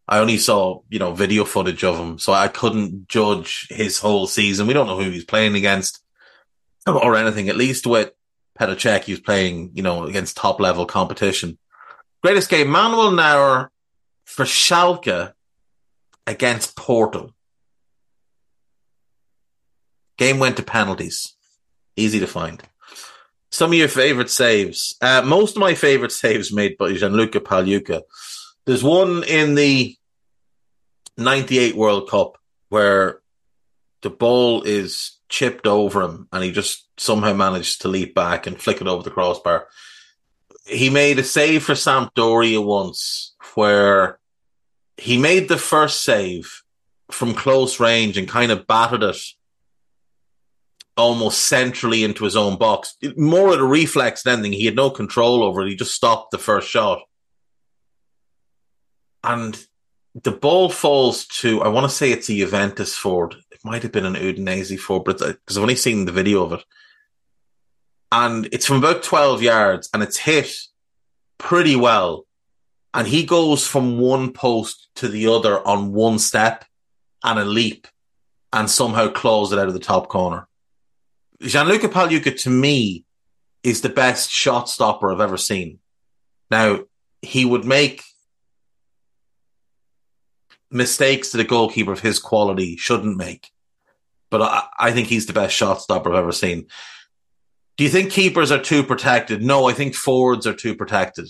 I 0.07 0.19
only 0.19 0.38
saw 0.38 0.82
you 0.91 0.99
know 0.99 1.13
video 1.13 1.45
footage 1.45 1.84
of 1.84 1.97
him, 1.97 2.19
so 2.19 2.32
I 2.32 2.47
couldn't 2.47 3.07
judge 3.07 3.65
his 3.71 3.97
whole 3.97 4.27
season. 4.27 4.67
We 4.67 4.73
don't 4.73 4.86
know 4.86 5.01
who 5.01 5.09
he's 5.09 5.25
playing 5.25 5.55
against 5.55 6.03
or 6.88 7.15
anything. 7.15 7.49
At 7.49 7.57
least 7.57 7.86
with 7.88 8.11
Petr 8.59 8.75
Cech, 8.75 9.03
he 9.03 9.13
was 9.13 9.21
playing 9.21 9.71
you 9.73 9.84
know 9.84 10.05
against 10.05 10.38
top 10.38 10.59
level 10.59 10.86
competition. 10.86 11.57
Greatest 12.23 12.49
game, 12.49 12.69
Manuel 12.69 13.11
Neuer 13.11 13.71
for 14.25 14.45
Schalke 14.45 15.34
against 16.27 16.75
Porto. 16.75 17.34
Game 20.17 20.39
went 20.39 20.57
to 20.57 20.63
penalties. 20.63 21.36
Easy 21.95 22.19
to 22.19 22.27
find. 22.27 22.61
Some 23.51 23.71
of 23.71 23.77
your 23.77 23.88
favorite 23.88 24.29
saves. 24.29 24.95
Uh, 25.01 25.23
most 25.25 25.57
of 25.57 25.61
my 25.61 25.73
favorite 25.73 26.11
saves 26.11 26.53
made 26.53 26.77
by 26.77 26.93
Gianluca 26.93 27.41
Pagliuca. 27.41 28.01
There's 28.65 28.84
one 28.84 29.23
in 29.23 29.55
the 29.55 29.97
98 31.17 31.75
World 31.75 32.09
Cup 32.09 32.38
where 32.69 33.19
the 34.01 34.09
ball 34.09 34.61
is 34.61 35.17
chipped 35.32 35.65
over 35.65 36.01
him 36.01 36.27
and 36.32 36.43
he 36.43 36.51
just 36.51 36.88
somehow 36.97 37.34
managed 37.34 37.82
to 37.82 37.88
leap 37.88 38.13
back 38.13 38.45
and 38.45 38.61
flick 38.61 38.82
it 38.82 38.88
over 38.88 39.01
the 39.01 39.09
crossbar. 39.09 39.67
He 40.67 40.89
made 40.89 41.17
a 41.17 41.23
save 41.23 41.63
for 41.63 41.73
Sampdoria 41.73 42.63
once 42.63 43.34
where 43.55 44.19
he 44.97 45.17
made 45.17 45.47
the 45.47 45.57
first 45.57 46.03
save 46.03 46.61
from 47.09 47.34
close 47.34 47.79
range 47.79 48.17
and 48.17 48.27
kind 48.27 48.51
of 48.51 48.67
battered 48.67 49.03
it 49.03 49.17
almost 50.97 51.45
centrally 51.45 52.03
into 52.03 52.25
his 52.25 52.36
own 52.36 52.57
box. 52.57 52.95
More 53.15 53.53
of 53.53 53.59
a 53.59 53.65
reflex 53.65 54.23
than 54.23 54.39
anything. 54.39 54.53
He 54.53 54.65
had 54.65 54.75
no 54.75 54.89
control 54.89 55.43
over 55.43 55.61
it. 55.61 55.69
He 55.69 55.75
just 55.75 55.95
stopped 55.95 56.32
the 56.32 56.38
first 56.38 56.67
shot. 56.67 57.01
And 59.23 59.57
the 60.13 60.32
ball 60.32 60.69
falls 60.69 61.25
to, 61.27 61.61
I 61.61 61.69
want 61.69 61.89
to 61.89 61.95
say 61.95 62.11
it's 62.11 62.29
a 62.29 62.34
Juventus 62.34 62.95
forward. 62.95 63.36
Might 63.64 63.84
have 63.84 63.91
been 63.91 64.05
an 64.05 64.16
Udinese 64.16 65.03
but 65.05 65.20
because 65.20 65.57
I've 65.57 65.62
only 65.62 65.76
seen 65.76 66.05
the 66.05 66.12
video 66.12 66.43
of 66.43 66.53
it. 66.53 66.64
And 68.12 68.49
it's 68.51 68.66
from 68.66 68.78
about 68.78 69.03
12 69.03 69.41
yards 69.41 69.89
and 69.93 70.03
it's 70.03 70.18
hit 70.18 70.53
pretty 71.38 71.76
well. 71.76 72.26
And 72.93 73.07
he 73.07 73.26
goes 73.26 73.66
from 73.66 73.99
one 73.99 74.34
post 74.34 74.89
to 74.95 75.07
the 75.07 75.28
other 75.28 75.66
on 75.66 75.93
one 75.93 76.20
step 76.20 76.66
and 77.24 77.39
a 77.39 77.45
leap 77.45 77.88
and 78.51 78.70
somehow 78.70 79.09
claws 79.09 79.53
it 79.53 79.59
out 79.59 79.68
of 79.68 79.74
the 79.74 79.80
top 79.80 80.09
corner. 80.09 80.47
Gianluca 81.41 81.88
Pagliuca 81.88 82.39
to 82.41 82.49
me 82.49 83.05
is 83.64 83.82
the 83.82 83.89
best 83.89 84.30
shot 84.30 84.70
stopper 84.70 85.12
I've 85.12 85.22
ever 85.22 85.38
seen. 85.38 85.80
Now, 86.49 86.82
he 87.22 87.45
would 87.45 87.66
make 87.66 88.03
mistakes 90.72 91.32
that 91.32 91.41
a 91.41 91.45
goalkeeper 91.45 91.91
of 91.91 91.99
his 91.99 92.19
quality 92.19 92.78
shouldn't 92.78 93.17
make. 93.17 93.51
But 94.30 94.41
I, 94.41 94.63
I 94.78 94.91
think 94.91 95.07
he's 95.07 95.26
the 95.26 95.34
best 95.34 95.55
shot 95.55 95.82
stopper 95.82 96.09
I've 96.09 96.19
ever 96.19 96.32
seen. 96.32 96.67
Do 97.78 97.84
you 97.84 97.89
think 97.89 98.11
keepers 98.11 98.51
are 98.51 98.61
too 98.61 98.84
protected? 98.84 99.41
No, 99.41 99.67
I 99.67 99.74
think 99.74 99.95
forwards 99.95 100.45
are 100.47 100.53
too 100.53 100.76
protected. 100.76 101.30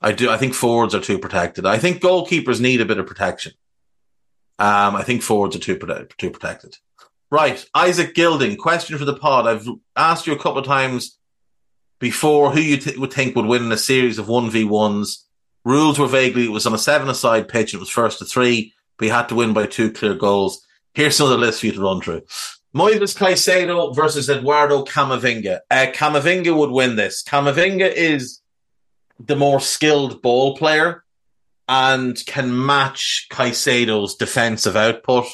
I 0.00 0.12
do. 0.12 0.30
I 0.30 0.36
think 0.36 0.54
forwards 0.54 0.94
are 0.94 1.00
too 1.00 1.18
protected. 1.18 1.66
I 1.66 1.78
think 1.78 2.00
goalkeepers 2.00 2.60
need 2.60 2.80
a 2.80 2.86
bit 2.86 2.98
of 2.98 3.06
protection. 3.06 3.52
Um, 4.58 4.96
I 4.96 5.02
think 5.02 5.22
forwards 5.22 5.56
are 5.56 5.60
too 5.60 5.78
too 6.18 6.30
protected. 6.30 6.76
Right, 7.30 7.64
Isaac 7.74 8.14
Gilding. 8.14 8.56
Question 8.56 8.96
for 8.96 9.04
the 9.04 9.14
pod. 9.14 9.46
I've 9.46 9.68
asked 9.96 10.26
you 10.26 10.32
a 10.32 10.38
couple 10.38 10.58
of 10.58 10.66
times 10.66 11.18
before 11.98 12.52
who 12.52 12.60
you 12.60 12.76
th- 12.76 12.96
would 12.96 13.12
think 13.12 13.36
would 13.36 13.46
win 13.46 13.64
in 13.64 13.72
a 13.72 13.76
series 13.76 14.18
of 14.18 14.28
one 14.28 14.50
v 14.50 14.64
ones. 14.64 15.27
Rules 15.68 15.98
were 15.98 16.06
vaguely 16.06 16.46
it 16.46 16.50
was 16.50 16.66
on 16.66 16.72
a 16.72 16.78
seven-a-side 16.78 17.46
pitch. 17.46 17.74
It 17.74 17.78
was 17.78 17.90
first 17.90 18.20
to 18.20 18.24
three, 18.24 18.72
but 18.96 19.04
you 19.04 19.12
had 19.12 19.28
to 19.28 19.34
win 19.34 19.52
by 19.52 19.66
two 19.66 19.92
clear 19.92 20.14
goals. 20.14 20.66
Here's 20.94 21.14
some 21.14 21.26
of 21.26 21.32
the 21.32 21.36
list 21.36 21.60
for 21.60 21.66
you 21.66 21.72
to 21.72 21.82
run 21.82 22.00
through. 22.00 22.22
Moises 22.74 23.14
Caicedo 23.14 23.94
versus 23.94 24.30
Eduardo 24.30 24.82
Camavinga. 24.82 25.58
Uh, 25.70 25.86
Camavinga 25.92 26.56
would 26.56 26.70
win 26.70 26.96
this. 26.96 27.22
Camavinga 27.22 27.92
is 27.92 28.40
the 29.20 29.36
more 29.36 29.60
skilled 29.60 30.22
ball 30.22 30.56
player 30.56 31.04
and 31.68 32.18
can 32.24 32.64
match 32.64 33.26
Caicedo's 33.30 34.16
defensive 34.16 34.74
output. 34.74 35.26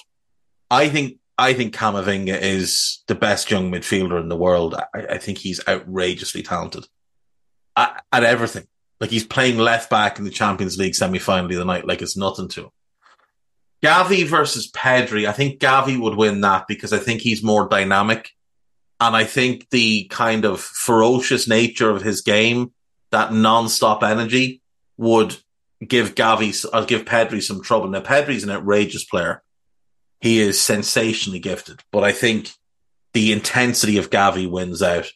I 0.69 0.89
think 0.89 1.19
I 1.39 1.53
think 1.55 1.77
Camavinga 1.77 2.41
is 2.41 3.05
the 3.07 3.15
best 3.15 3.53
young 3.53 3.71
midfielder 3.71 4.21
in 4.21 4.29
the 4.29 4.37
world. 4.37 4.75
I, 4.75 4.99
I 5.11 5.19
think 5.19 5.39
he's 5.39 5.61
outrageously 5.69 6.43
talented 6.43 6.87
at, 7.77 8.05
at, 8.13 8.25
everything. 8.25 8.67
Like 9.05 9.11
he's 9.11 9.27
playing 9.27 9.59
left 9.59 9.91
back 9.91 10.19
in 10.19 10.25
the 10.25 10.31
Champions 10.31 10.79
League 10.79 10.95
semi 10.95 11.19
final 11.19 11.45
of 11.45 11.55
the 11.55 11.63
night, 11.67 11.87
like 11.87 12.01
it's 12.01 12.17
nothing 12.17 12.49
to 12.49 12.63
him. 12.63 12.71
Gavi 13.83 14.27
versus 14.27 14.71
Pedri. 14.71 15.29
I 15.29 15.33
think 15.33 15.61
Gavi 15.61 16.01
would 16.01 16.15
win 16.15 16.41
that 16.41 16.67
because 16.67 16.95
I 16.95 16.97
think 16.97 17.21
he's 17.21 17.43
more 17.43 17.69
dynamic. 17.69 18.31
And 18.99 19.15
I 19.15 19.25
think 19.25 19.69
the 19.69 20.05
kind 20.05 20.47
of 20.47 20.59
ferocious 20.59 21.47
nature 21.47 21.91
of 21.91 22.01
his 22.01 22.23
game, 22.23 22.73
that 23.11 23.31
non-stop 23.31 24.03
energy, 24.03 24.63
would 24.97 25.37
give 25.87 26.15
Gavi, 26.15 26.65
I'll 26.73 26.85
uh, 26.85 26.87
give 26.87 27.05
Pedri 27.05 27.43
some 27.43 27.63
trouble. 27.63 27.89
Now, 27.89 28.01
Pedri's 28.01 28.45
an 28.45 28.49
outrageous 28.49 29.05
player. 29.05 29.43
He 30.23 30.41
is 30.41 30.59
sensationally 30.59 31.41
gifted, 31.41 31.81
but 31.93 32.05
I 32.05 32.13
think 32.13 32.49
the 33.13 33.33
intensity 33.33 33.99
of 33.99 34.09
Gavi 34.09 34.51
wins 34.51 34.83
out. 34.83 35.13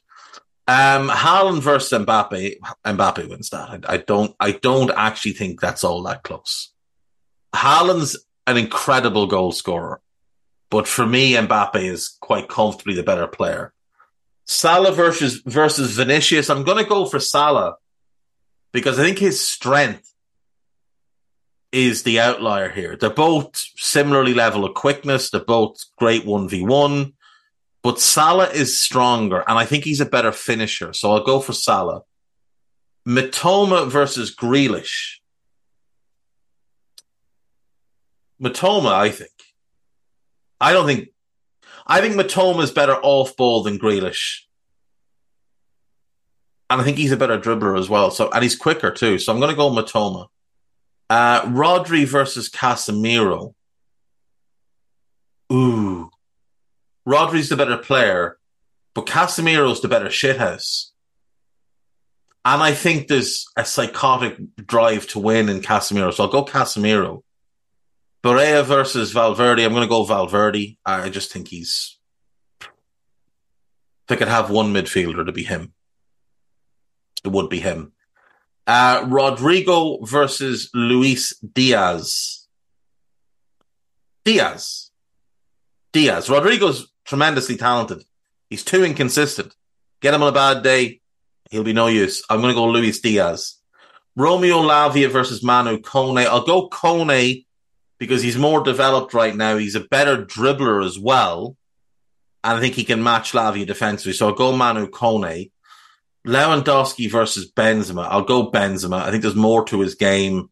Um, 0.69 1.09
Haaland 1.09 1.63
versus 1.63 1.99
Mbappe, 1.99 2.59
Mbappe 2.85 3.29
wins 3.29 3.51
that. 3.51 3.71
I, 3.71 3.95
I 3.95 3.97
don't, 3.97 4.37
I 4.39 4.53
don't 4.53 4.91
actually 4.91 5.33
think 5.33 5.61
that's 5.61 5.83
all 5.83 6.03
that 6.03 6.23
close. 6.23 6.73
Haaland's 7.55 8.23
an 8.47 8.59
incredible 8.59 9.27
goal 9.27 9.51
scorer. 9.51 10.01
But 10.71 10.87
for 10.87 11.07
me, 11.07 11.33
Mbappe 11.33 11.83
is 11.83 12.17
quite 12.21 12.49
comfortably 12.49 12.95
the 12.95 13.03
better 13.03 13.27
player. 13.27 13.73
Salah 14.45 14.93
versus 14.93 15.43
versus 15.45 15.93
Vinicius. 15.93 16.51
I'm 16.51 16.65
going 16.65 16.83
to 16.83 16.89
go 16.89 17.07
for 17.07 17.21
Salah 17.21 17.77
because 18.73 18.99
I 18.99 19.05
think 19.05 19.19
his 19.19 19.41
strength 19.41 20.13
is 21.71 22.03
the 22.03 22.21
outlier 22.21 22.71
here. 22.71 22.97
They're 22.97 23.11
both 23.11 23.51
similarly 23.77 24.35
level 24.35 24.65
of 24.65 24.75
quickness. 24.75 25.31
They're 25.31 25.45
both 25.45 25.77
great 25.97 26.25
one 26.25 26.49
v 26.49 26.63
one, 26.63 27.15
but 27.83 28.01
Salah 28.01 28.51
is 28.51 28.81
stronger, 28.81 29.45
and 29.47 29.59
I 29.59 29.65
think 29.65 29.85
he's 29.85 30.01
a 30.01 30.07
better 30.07 30.33
finisher. 30.33 30.93
So 30.93 31.13
I'll 31.13 31.25
go 31.25 31.41
for 31.41 31.53
Salah. 31.53 32.03
Mitoma 33.07 33.89
versus 33.89 34.35
Grealish. 34.35 35.19
Mitoma, 38.43 38.93
I 38.93 39.11
think. 39.11 39.31
I 40.61 40.73
don't 40.73 40.87
think. 40.87 41.09
I 41.87 42.01
think 42.01 42.17
Mitoma 42.17 42.63
is 42.63 42.71
better 42.71 42.97
off 43.03 43.37
ball 43.37 43.63
than 43.63 43.79
Grealish. 43.79 44.41
And 46.71 46.81
I 46.81 46.85
think 46.85 46.99
he's 46.99 47.13
a 47.13 47.17
better 47.17 47.39
dribbler 47.39 47.79
as 47.79 47.89
well. 47.89 48.11
So 48.11 48.31
and 48.31 48.43
he's 48.43 48.57
quicker 48.57 48.91
too. 48.91 49.19
So 49.19 49.33
I'm 49.33 49.41
going 49.41 49.51
to 49.51 49.57
go 49.57 49.71
Mitoma. 49.71 50.27
Uh, 51.09 51.43
Rodri 51.47 52.07
versus 52.07 52.51
Casemiro. 52.51 53.55
Ooh, 55.51 56.11
Rodri's 57.09 57.49
the 57.49 57.57
better 57.57 57.79
player, 57.79 58.37
but 58.93 59.07
Casemiro's 59.07 59.81
the 59.81 59.89
better 59.89 60.09
shithouse. 60.09 60.91
And 62.45 62.63
I 62.63 62.75
think 62.75 63.09
there's 63.09 63.47
a 63.57 63.65
psychotic 63.65 64.37
drive 64.67 65.07
to 65.09 65.19
win 65.19 65.49
in 65.49 65.63
Casemiro. 65.63 66.13
So 66.13 66.25
I'll 66.25 66.31
go 66.31 66.45
Casemiro. 66.45 67.23
Barella 68.23 68.63
versus 68.63 69.13
Valverde. 69.13 69.65
I'm 69.65 69.73
going 69.73 69.85
to 69.85 69.89
go 69.89 70.05
Valverde. 70.05 70.77
I 70.85 71.09
just 71.09 71.33
think 71.33 71.49
he's. 71.49 71.97
If 72.61 72.69
I 74.11 74.17
could 74.17 74.29
have 74.29 74.51
one 74.51 74.75
midfielder 74.75 75.25
to 75.25 75.33
be 75.33 75.45
him, 75.45 75.73
it 77.25 77.29
would 77.29 77.49
be 77.49 77.61
him. 77.61 77.93
Uh, 78.67 79.05
Rodrygo 79.05 80.07
versus 80.07 80.69
Luis 80.75 81.39
Diaz. 81.39 82.47
Diaz. 84.27 84.91
Diaz. 85.93 86.29
Rodrygo's 86.29 86.87
tremendously 87.09 87.57
talented. 87.57 88.05
He's 88.51 88.63
too 88.63 88.85
inconsistent. 88.85 89.55
Get 90.01 90.15
him 90.15 90.23
on 90.23 90.29
a 90.29 90.33
bad 90.33 90.63
day, 90.63 91.01
he'll 91.51 91.65
be 91.65 91.73
no 91.73 91.87
use. 91.87 92.23
I'm 92.29 92.41
going 92.41 92.53
to 92.53 92.61
go 92.61 92.67
Luis 92.67 93.01
Diaz. 93.01 93.57
Romeo 94.15 94.59
Lavia 94.63 95.11
versus 95.11 95.43
Manu 95.43 95.79
Kone. 95.79 96.27
I'll 96.27 96.45
go 96.45 96.69
Kone 96.69 97.47
because 97.99 98.23
he's 98.23 98.37
more 98.37 98.63
developed 98.63 99.15
right 99.15 99.35
now. 99.35 99.57
He's 99.57 99.75
a 99.75 99.81
better 99.81 100.25
dribbler 100.25 100.85
as 100.85 100.99
well. 100.99 101.57
And 102.45 102.59
I 102.59 102.61
think 102.61 102.75
he 102.75 102.85
can 102.85 103.03
match 103.03 103.33
Lavia 103.33 103.67
defensively. 103.67 104.13
So 104.13 104.29
I'll 104.29 104.35
go 104.35 104.57
Manu 104.57 104.89
Kone. 104.89 105.51
Lewandowski 106.27 107.11
versus 107.11 107.51
Benzema. 107.51 108.07
I'll 108.09 108.23
go 108.23 108.51
Benzema. 108.51 109.01
I 109.03 109.11
think 109.11 109.23
there's 109.23 109.35
more 109.35 109.65
to 109.67 109.81
his 109.81 109.95
game. 109.95 110.51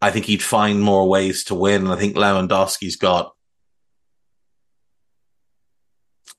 I 0.00 0.10
think 0.10 0.24
he'd 0.24 0.42
find 0.42 0.80
more 0.80 1.08
ways 1.08 1.44
to 1.44 1.54
win. 1.54 1.82
And 1.82 1.92
I 1.92 1.96
think 1.96 2.16
Lewandowski's 2.16 2.96
got. 2.96 3.34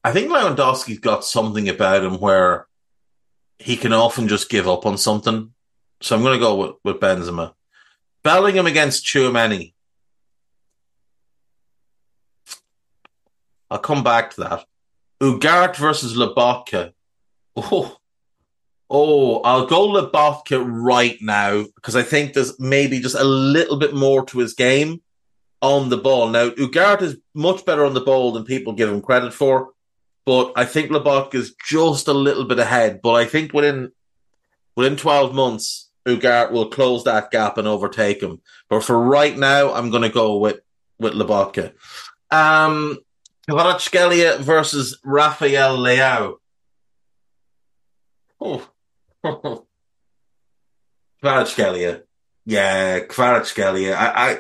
I 0.04 0.12
think 0.12 0.32
Lewandowski's 0.32 1.00
got 1.00 1.24
something 1.24 1.70
about 1.70 2.04
him 2.04 2.20
where 2.20 2.68
he 3.60 3.78
can 3.78 3.94
often 3.94 4.28
just 4.28 4.50
give 4.50 4.68
up 4.68 4.86
on 4.86 4.98
something. 4.98 5.54
So 6.02 6.16
I'm 6.16 6.24
going 6.24 6.40
to 6.40 6.44
go 6.44 6.56
with, 6.56 6.76
with 6.84 7.00
Benzema. 7.00 7.54
Bellingham 8.24 8.66
against 8.66 9.06
Tchouameni. 9.06 9.74
I'll 13.70 13.80
come 13.80 14.04
back 14.04 14.32
to 14.32 14.42
that. 14.42 14.66
Ugarte 15.22 15.78
versus 15.78 16.18
Lobotka. 16.18 16.94
Oh, 17.56 17.96
oh, 18.90 19.42
I'll 19.42 19.68
go 19.68 19.88
Lobotka 19.88 20.64
right 20.68 21.18
now 21.22 21.66
because 21.76 21.96
I 21.96 22.02
think 22.02 22.34
there's 22.34 22.60
maybe 22.60 23.00
just 23.00 23.16
a 23.16 23.24
little 23.24 23.78
bit 23.78 23.94
more 23.94 24.26
to 24.26 24.40
his 24.40 24.56
game 24.56 25.02
on 25.62 25.90
the 25.90 25.98
ball. 25.98 26.30
Now, 26.30 26.50
Ugarte 26.50 27.04
is 27.04 27.18
much 27.36 27.66
better 27.66 27.86
on 27.86 27.94
the 27.94 28.02
ball 28.02 28.32
than 28.32 28.46
people 28.46 28.74
give 28.74 28.90
him 28.90 29.02
credit 29.02 29.34
for, 29.34 29.70
but 30.26 30.54
I 30.56 30.66
think 30.66 30.92
Lobotka 30.92 31.36
is 31.36 31.56
just 31.68 32.08
a 32.08 32.14
little 32.14 32.46
bit 32.46 32.60
ahead. 32.60 33.02
But 33.02 33.14
I 33.14 33.26
think 33.26 33.54
within 33.54 33.92
within 34.76 34.96
12 34.96 35.34
months, 35.34 35.90
Ugarte 36.08 36.52
will 36.52 36.70
close 36.70 37.04
that 37.04 37.32
gap 37.32 37.58
and 37.58 37.68
overtake 37.68 38.22
him. 38.22 38.42
But 38.70 38.84
for 38.84 39.00
right 39.00 39.38
now, 39.38 39.74
I'm 39.74 39.90
going 39.90 40.04
to 40.04 40.10
go 40.10 40.38
with 40.38 40.60
with 41.00 41.14
Lobotka. 41.14 41.74
Um, 42.30 43.00
Kvaratskhelia 43.50 44.40
versus 44.40 45.00
Rafael 45.04 45.78
Leao. 45.78 46.36
Oh. 48.40 48.68
Kvaratskhelia. 51.24 52.04
Yeah, 52.46 53.00
Kvaratskhelia. 53.02 53.96
I, 53.96 54.32
I 54.32 54.40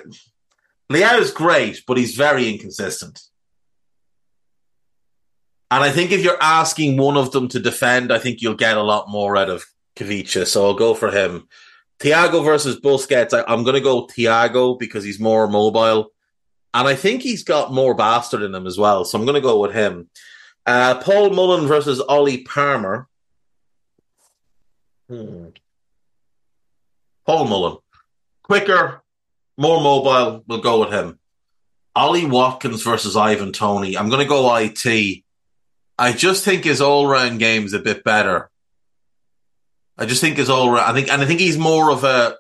great, 1.32 1.84
but 1.88 1.97
he's 1.97 2.15
very 2.15 2.49
inconsistent. 2.49 3.21
And 5.72 5.86
I 5.86 5.89
think 5.89 6.11
if 6.11 6.22
you're 6.22 6.41
asking 6.41 6.97
one 6.97 7.15
of 7.15 7.32
them 7.32 7.47
to 7.47 7.59
defend, 7.59 8.11
I 8.11 8.19
think 8.19 8.41
you'll 8.41 8.55
get 8.55 8.76
a 8.76 8.84
lot 8.84 9.09
more 9.09 9.38
out 9.38 9.49
of 9.49 9.65
Khvicha. 9.95 10.45
So 10.45 10.65
I'll 10.65 10.74
go 10.74 10.93
for 10.93 11.09
him. 11.09 11.47
Thiago 11.99 12.43
versus 12.43 12.78
Busquets. 12.78 13.34
I, 13.34 13.51
am 13.51 13.63
going 13.63 13.76
to 13.76 13.82
go 13.82 14.05
Thiago 14.05 14.78
because 14.78 15.05
he's 15.05 15.19
more 15.19 15.47
mobile. 15.47 16.11
And 16.74 16.88
I 16.88 16.95
think 16.95 17.22
he's 17.22 17.43
got 17.43 17.72
more 17.72 17.93
bastard 17.93 18.41
in 18.41 18.53
him 18.53 18.67
as 18.67 18.78
well. 18.78 19.05
So 19.05 19.17
I'm 19.17 19.26
going 19.26 19.36
to 19.36 19.41
go 19.41 19.61
with 19.61 19.74
him. 19.74 20.09
Uh, 20.65 20.99
Paul 20.99 21.30
Mullin 21.30 21.67
versus 21.67 22.01
Ollie 22.01 22.43
Palmer. 22.43 23.07
Hmm. 25.07 25.47
Paul 27.26 27.45
Mullin. 27.45 27.78
Quicker, 28.43 29.03
more 29.57 29.82
mobile. 29.82 30.43
We'll 30.47 30.61
go 30.61 30.82
with 30.82 30.91
him. 30.91 31.17
Ollie 31.95 32.26
Watkins 32.26 32.84
versus 32.84 33.15
Ivan 33.15 33.53
Toney. 33.53 33.97
I'm 33.97 34.09
going 34.09 34.22
to 34.22 34.28
go 34.28 34.53
IT 34.55 35.24
I 35.98 36.14
just 36.14 36.44
think 36.44 36.64
his 36.64 36.82
all 36.82 37.08
round 37.08 37.39
game's 37.39 37.74
a 37.74 37.80
bit 37.80 38.04
better. 38.04 38.50
I 39.98 40.06
just 40.06 40.22
think 40.22 40.38
his 40.38 40.50
all 40.50 40.72
round. 40.72 40.89
I 40.89 40.94
think, 40.94 41.12
and 41.12 41.22
I 41.22 41.26
think 41.26 41.39
he's 41.39 41.58
more 41.58 41.92
of 41.92 42.04
a 42.04 42.38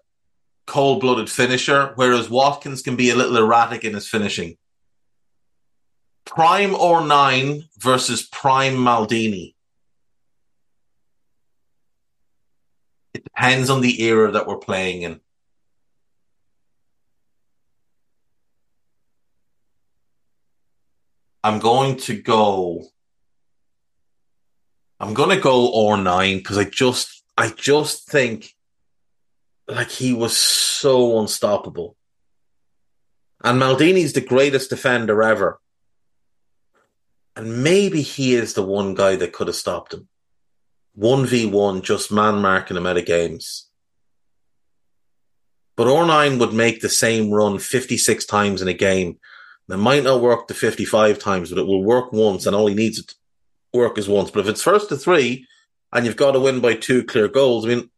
cold 0.67 1.01
blooded 1.01 1.29
finisher, 1.29 1.91
whereas 1.95 2.29
Watkins 2.29 2.81
can 2.81 2.95
be 2.95 3.09
a 3.09 3.15
little 3.15 3.37
erratic 3.37 3.83
in 3.83 3.93
his 3.93 4.07
finishing. 4.07 4.57
Prime 6.25 6.71
R9 6.71 7.67
versus 7.77 8.23
Prime 8.23 8.75
Maldini. 8.75 9.53
It 13.13 13.23
depends 13.23 13.69
on 13.69 13.81
the 13.81 14.01
era 14.01 14.31
that 14.31 14.47
we're 14.47 14.57
playing 14.57 15.01
in. 15.01 15.19
I'm 21.43 21.59
going 21.59 21.97
to 21.97 22.21
go. 22.21 22.85
I'm 25.01 25.15
to 25.15 25.37
go 25.37 25.71
R9 25.73 26.37
because 26.37 26.59
I 26.59 26.63
just, 26.65 27.23
I 27.35 27.49
just 27.49 28.07
think 28.07 28.53
like 29.67 29.89
he 29.89 30.13
was 30.13 30.37
so 30.37 31.19
unstoppable. 31.19 31.95
And 33.43 33.59
Maldini's 33.59 34.13
the 34.13 34.21
greatest 34.21 34.69
defender 34.69 35.23
ever. 35.23 35.59
And 37.35 37.63
maybe 37.63 38.03
he 38.03 38.35
is 38.35 38.53
the 38.53 38.61
one 38.61 38.93
guy 38.93 39.15
that 39.15 39.33
could 39.33 39.47
have 39.47 39.55
stopped 39.55 39.95
him. 39.95 40.07
1v1, 40.99 41.81
just 41.81 42.11
man 42.11 42.39
marking 42.39 42.77
him 42.77 42.85
out 42.85 42.97
of 42.97 43.05
games. 43.05 43.71
But 45.75 45.87
R9 45.87 46.39
would 46.39 46.53
make 46.53 46.79
the 46.79 46.89
same 46.89 47.31
run 47.31 47.57
56 47.57 48.25
times 48.25 48.61
in 48.61 48.67
a 48.67 48.73
game. 48.73 49.17
It 49.67 49.77
might 49.77 50.03
not 50.03 50.21
work 50.21 50.47
the 50.47 50.53
55 50.53 51.17
times, 51.17 51.49
but 51.49 51.57
it 51.57 51.65
will 51.65 51.83
work 51.83 52.13
once, 52.13 52.45
and 52.45 52.55
all 52.55 52.67
he 52.67 52.75
needs 52.75 53.03
to 53.03 53.15
work 53.73 53.97
is 53.97 54.09
once. 54.09 54.31
But 54.31 54.41
if 54.41 54.47
it's 54.47 54.63
first 54.63 54.89
to 54.89 54.97
three, 54.97 55.47
and 55.93 56.05
you've 56.05 56.15
got 56.15 56.31
to 56.31 56.39
win 56.39 56.59
by 56.59 56.75
two 56.75 57.03
clear 57.03 57.27
goals, 57.27 57.65
I 57.65 57.69
mean, 57.69 57.89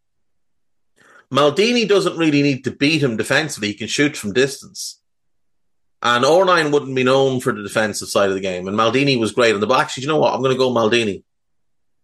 Maldini 1.31 1.87
doesn't 1.87 2.17
really 2.17 2.41
need 2.41 2.63
to 2.63 2.71
beat 2.71 3.01
him 3.01 3.17
defensively. 3.17 3.69
He 3.69 3.73
can 3.73 3.87
shoot 3.87 4.15
from 4.15 4.33
distance. 4.33 4.99
And 6.01 6.25
R9 6.25 6.71
wouldn't 6.71 6.95
be 6.95 7.03
known 7.03 7.39
for 7.39 7.53
the 7.53 7.63
defensive 7.63 8.09
side 8.09 8.29
of 8.29 8.35
the 8.35 8.41
game. 8.41 8.67
And 8.67 8.77
Maldini 8.77 9.19
was 9.19 9.31
great 9.31 9.55
on 9.55 9.61
the 9.61 9.67
back. 9.67 9.83
Actually, 9.83 10.03
you 10.03 10.09
know 10.09 10.19
what? 10.19 10.33
I'm 10.33 10.41
going 10.41 10.53
to 10.53 10.59
go 10.59 10.69
Maldini. 10.69 11.23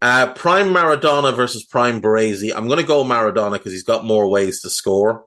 Uh, 0.02 0.32
prime 0.34 0.70
Maradona 0.70 1.36
versus 1.36 1.66
Prime 1.66 2.02
Baresi. 2.02 2.54
I'm 2.56 2.68
going 2.68 2.80
to 2.80 2.86
go 2.86 3.04
Maradona 3.04 3.54
because 3.54 3.74
he's 3.74 3.84
got 3.84 4.06
more 4.06 4.28
ways 4.28 4.62
to 4.62 4.70
score. 4.70 5.26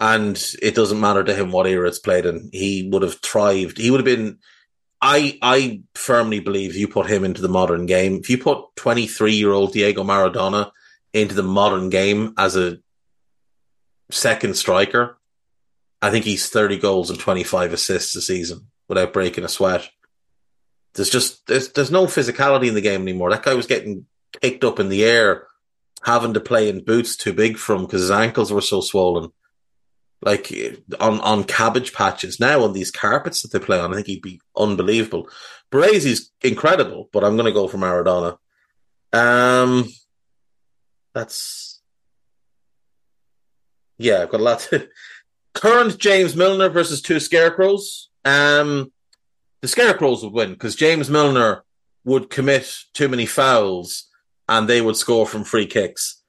And 0.00 0.42
it 0.60 0.74
doesn't 0.74 0.98
matter 0.98 1.22
to 1.22 1.34
him 1.34 1.52
what 1.52 1.66
era 1.66 1.86
it's 1.86 2.00
played 2.00 2.26
in. 2.26 2.50
He 2.52 2.88
would 2.90 3.02
have 3.02 3.20
thrived. 3.20 3.78
He 3.78 3.90
would 3.90 4.00
have 4.00 4.18
been. 4.18 4.38
I 5.02 5.38
I 5.40 5.82
firmly 5.94 6.40
believe 6.40 6.76
you 6.76 6.88
put 6.88 7.08
him 7.08 7.24
into 7.24 7.40
the 7.40 7.48
modern 7.48 7.86
game. 7.86 8.16
If 8.16 8.28
you 8.28 8.38
put 8.38 8.76
23 8.76 9.34
year 9.34 9.52
old 9.52 9.72
Diego 9.72 10.04
Maradona 10.04 10.70
into 11.12 11.34
the 11.34 11.42
modern 11.42 11.88
game 11.88 12.34
as 12.36 12.56
a 12.56 12.78
second 14.10 14.56
striker, 14.56 15.18
I 16.02 16.10
think 16.10 16.24
he's 16.24 16.48
30 16.48 16.78
goals 16.78 17.10
and 17.10 17.18
25 17.18 17.72
assists 17.72 18.14
a 18.16 18.22
season 18.22 18.68
without 18.88 19.12
breaking 19.12 19.44
a 19.44 19.48
sweat. 19.48 19.88
There's 20.94 21.10
just 21.10 21.46
there's 21.46 21.72
there's 21.72 21.90
no 21.90 22.06
physicality 22.06 22.68
in 22.68 22.74
the 22.74 22.80
game 22.80 23.02
anymore. 23.02 23.30
That 23.30 23.42
guy 23.44 23.54
was 23.54 23.66
getting 23.66 24.06
kicked 24.40 24.64
up 24.64 24.80
in 24.80 24.88
the 24.88 25.04
air, 25.04 25.46
having 26.02 26.34
to 26.34 26.40
play 26.40 26.68
in 26.68 26.84
boots 26.84 27.16
too 27.16 27.32
big 27.32 27.56
for 27.56 27.74
him 27.74 27.82
because 27.82 28.02
his 28.02 28.10
ankles 28.10 28.52
were 28.52 28.60
so 28.60 28.80
swollen. 28.80 29.30
Like 30.22 30.52
on 31.00 31.20
on 31.20 31.44
cabbage 31.44 31.94
patches 31.94 32.38
now 32.38 32.62
on 32.62 32.74
these 32.74 32.90
carpets 32.90 33.40
that 33.42 33.52
they 33.52 33.64
play 33.64 33.80
on, 33.80 33.92
I 33.92 33.96
think 33.96 34.06
he'd 34.06 34.22
be 34.22 34.40
unbelievable. 34.56 35.28
Baresi's 35.72 36.30
incredible, 36.42 37.08
but 37.12 37.24
I'm 37.24 37.36
going 37.36 37.46
to 37.46 37.52
go 37.52 37.68
for 37.68 37.78
Maradona. 37.78 38.36
Um, 39.12 39.88
that's 41.14 41.80
yeah, 43.98 44.22
I've 44.22 44.30
got 44.30 44.40
a 44.40 44.44
lot. 44.44 44.60
To, 44.60 44.88
current 45.54 45.98
James 45.98 46.36
Milner 46.36 46.68
versus 46.68 47.02
two 47.02 47.20
Scarecrows. 47.20 48.10
Um, 48.24 48.92
the 49.60 49.68
Scarecrows 49.68 50.22
would 50.22 50.32
win 50.32 50.52
because 50.52 50.74
James 50.76 51.10
Milner 51.10 51.64
would 52.04 52.30
commit 52.30 52.74
too 52.94 53.08
many 53.08 53.26
fouls 53.26 54.08
and 54.48 54.68
they 54.68 54.80
would 54.80 54.96
score 54.96 55.26
from 55.26 55.44
free 55.44 55.66
kicks. 55.66 56.19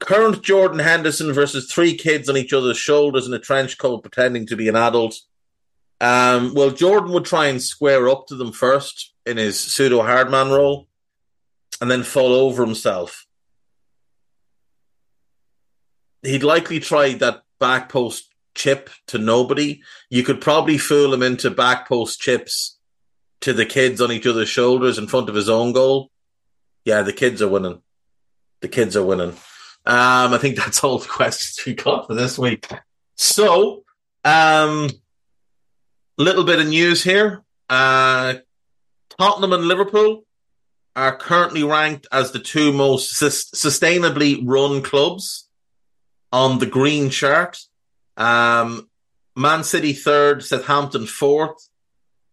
Current 0.00 0.42
Jordan 0.42 0.78
Henderson 0.78 1.32
versus 1.32 1.70
three 1.70 1.96
kids 1.96 2.28
on 2.28 2.36
each 2.36 2.52
other's 2.52 2.78
shoulders 2.78 3.26
in 3.26 3.34
a 3.34 3.38
trench 3.38 3.78
coat 3.78 4.02
pretending 4.02 4.46
to 4.46 4.56
be 4.56 4.68
an 4.68 4.76
adult. 4.76 5.16
Um, 6.00 6.54
well, 6.54 6.70
Jordan 6.70 7.12
would 7.12 7.24
try 7.24 7.46
and 7.46 7.60
square 7.60 8.08
up 8.08 8.28
to 8.28 8.36
them 8.36 8.52
first 8.52 9.12
in 9.26 9.36
his 9.36 9.58
pseudo 9.58 10.02
hardman 10.02 10.50
role 10.50 10.88
and 11.80 11.90
then 11.90 12.04
fall 12.04 12.32
over 12.32 12.64
himself. 12.64 13.26
He'd 16.22 16.44
likely 16.44 16.78
try 16.80 17.14
that 17.14 17.42
back 17.58 17.88
post 17.88 18.28
chip 18.58 18.90
to 19.06 19.18
nobody, 19.18 19.80
you 20.10 20.24
could 20.24 20.40
probably 20.40 20.76
fool 20.76 21.14
him 21.14 21.22
into 21.22 21.48
back 21.48 21.88
post 21.88 22.20
chips 22.20 22.76
to 23.40 23.52
the 23.52 23.64
kids 23.64 24.00
on 24.00 24.10
each 24.10 24.26
other's 24.26 24.48
shoulders 24.48 24.98
in 24.98 25.06
front 25.06 25.28
of 25.28 25.36
his 25.36 25.48
own 25.48 25.72
goal. 25.72 26.10
Yeah, 26.84 27.02
the 27.02 27.12
kids 27.12 27.40
are 27.40 27.48
winning. 27.48 27.80
The 28.60 28.68
kids 28.68 28.96
are 28.96 29.04
winning. 29.04 29.36
Um, 29.86 30.34
I 30.34 30.38
think 30.38 30.56
that's 30.56 30.84
all 30.84 30.98
the 30.98 31.08
questions 31.08 31.64
we 31.66 31.74
got 31.74 32.06
for 32.06 32.14
this 32.14 32.38
week. 32.38 32.68
So, 33.16 33.84
um, 34.24 34.90
little 36.16 36.44
bit 36.44 36.60
of 36.60 36.66
news 36.68 37.02
here. 37.02 37.42
Uh, 37.68 38.34
Tottenham 39.18 39.52
and 39.52 39.64
Liverpool 39.64 40.24
are 40.94 41.16
currently 41.16 41.62
ranked 41.62 42.06
as 42.10 42.32
the 42.32 42.38
two 42.38 42.72
most 42.72 43.10
sus- 43.16 43.50
sustainably 43.50 44.40
run 44.44 44.82
clubs 44.82 45.48
on 46.32 46.58
the 46.58 46.66
green 46.66 47.10
chart. 47.10 47.58
Um, 48.16 48.88
Man 49.36 49.62
City 49.62 49.92
third, 49.92 50.44
Southampton 50.44 51.06
fourth, 51.06 51.68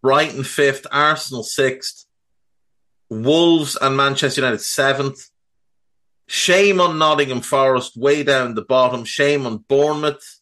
Brighton 0.01 0.43
fifth, 0.43 0.87
Arsenal 0.91 1.43
sixth, 1.43 2.05
Wolves 3.09 3.77
and 3.79 3.95
Manchester 3.95 4.41
United 4.41 4.61
seventh. 4.61 5.29
Shame 6.27 6.81
on 6.81 6.97
Nottingham 6.97 7.41
Forest, 7.41 7.97
way 7.97 8.23
down 8.23 8.55
the 8.55 8.63
bottom. 8.63 9.05
Shame 9.05 9.45
on 9.45 9.57
Bournemouth. 9.57 10.39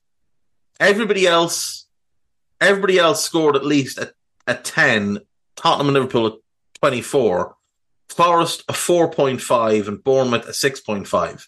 Everybody 0.80 1.28
else, 1.28 1.88
everybody 2.62 2.98
else 2.98 3.24
scored 3.24 3.56
at 3.56 3.66
least 3.66 3.98
a, 3.98 4.14
a 4.48 4.56
10. 4.56 5.20
Tottenham 5.56 5.88
and 5.88 5.94
Liverpool 5.94 6.28
at 6.28 6.34
24. 6.80 7.56
Forest 8.10 8.64
a 8.70 8.74
4.5 8.74 9.88
and 9.88 10.04
Bournemouth 10.04 10.48
a 10.48 10.52
6.5. 10.52 11.48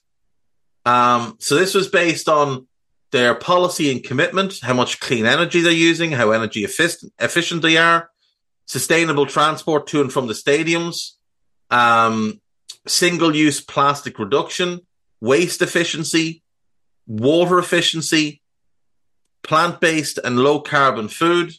Um, 0.86 1.38
so 1.40 1.56
this 1.56 1.74
was 1.74 1.88
based 1.88 2.30
on 2.30 2.68
their 3.12 3.36
policy 3.36 3.92
and 3.92 4.04
commitment, 4.04 4.60
how 4.62 4.74
much 4.74 5.00
clean 5.00 5.26
energy 5.26 5.62
they're 5.62 5.72
using, 5.72 6.12
how 6.12 6.32
energy 6.32 6.64
efficient, 6.64 7.14
efficient 7.20 7.62
they 7.62 7.78
are, 7.78 8.10
sustainable 8.66 9.26
transport 9.26 9.88
to 9.88 10.02
and 10.02 10.12
from 10.12 10.28
the 10.28 10.34
stadiums, 10.34 11.12
um, 11.72 12.42
single 12.88 13.36
use 13.36 13.62
plastic 13.62 14.20
reduction, 14.20 14.82
waste 15.22 15.62
efficiency, 15.62 16.44
water 17.08 17.60
efficiency, 17.60 18.42
plant 19.44 19.80
based 19.80 20.20
and 20.24 20.40
low 20.40 20.60
carbon 20.60 21.08
food, 21.08 21.54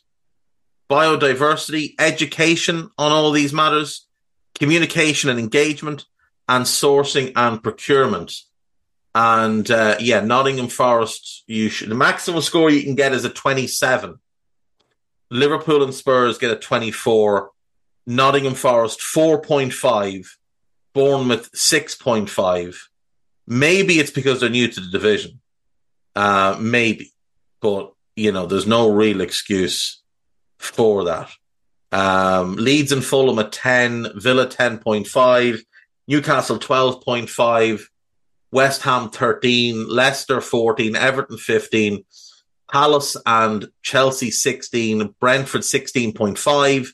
biodiversity, 0.90 1.94
education 1.98 2.90
on 2.98 3.12
all 3.12 3.30
these 3.30 3.52
matters, 3.52 4.06
communication 4.54 5.30
and 5.30 5.38
engagement, 5.38 6.04
and 6.48 6.64
sourcing 6.64 7.32
and 7.36 7.62
procurement. 7.62 8.32
And 9.14 9.70
uh, 9.70 9.96
yeah, 9.98 10.20
Nottingham 10.20 10.68
Forest, 10.68 11.44
you 11.46 11.68
should, 11.68 11.88
the 11.88 11.94
maximum 11.94 12.42
score 12.42 12.70
you 12.70 12.82
can 12.82 12.94
get 12.94 13.12
is 13.12 13.24
a 13.24 13.30
27. 13.30 14.18
Liverpool 15.30 15.82
and 15.82 15.94
Spurs 15.94 16.38
get 16.38 16.50
a 16.50 16.56
24. 16.56 17.50
Nottingham 18.06 18.54
Forest 18.54 19.00
4.5. 19.00 20.26
Bournemouth 20.96 21.52
6.5. 21.52 22.74
Maybe 23.46 23.98
it's 24.00 24.10
because 24.10 24.40
they're 24.40 24.48
new 24.48 24.66
to 24.66 24.80
the 24.80 24.90
division. 24.90 25.40
Uh, 26.14 26.56
maybe. 26.58 27.12
But, 27.60 27.92
you 28.16 28.32
know, 28.32 28.46
there's 28.46 28.66
no 28.66 28.90
real 28.90 29.20
excuse 29.20 30.02
for 30.58 31.04
that. 31.04 31.28
Um, 31.92 32.56
Leeds 32.56 32.92
and 32.92 33.04
Fulham 33.04 33.38
at 33.38 33.52
10, 33.52 34.12
Villa 34.14 34.46
10.5, 34.46 35.60
Newcastle 36.08 36.58
12.5, 36.58 37.82
West 38.50 38.80
Ham 38.80 39.10
13, 39.10 39.86
Leicester 39.90 40.40
14, 40.40 40.96
Everton 40.96 41.36
15, 41.36 42.06
Palace 42.72 43.18
and 43.26 43.68
Chelsea 43.82 44.30
16, 44.30 45.14
Brentford 45.20 45.60
16.5, 45.60 46.88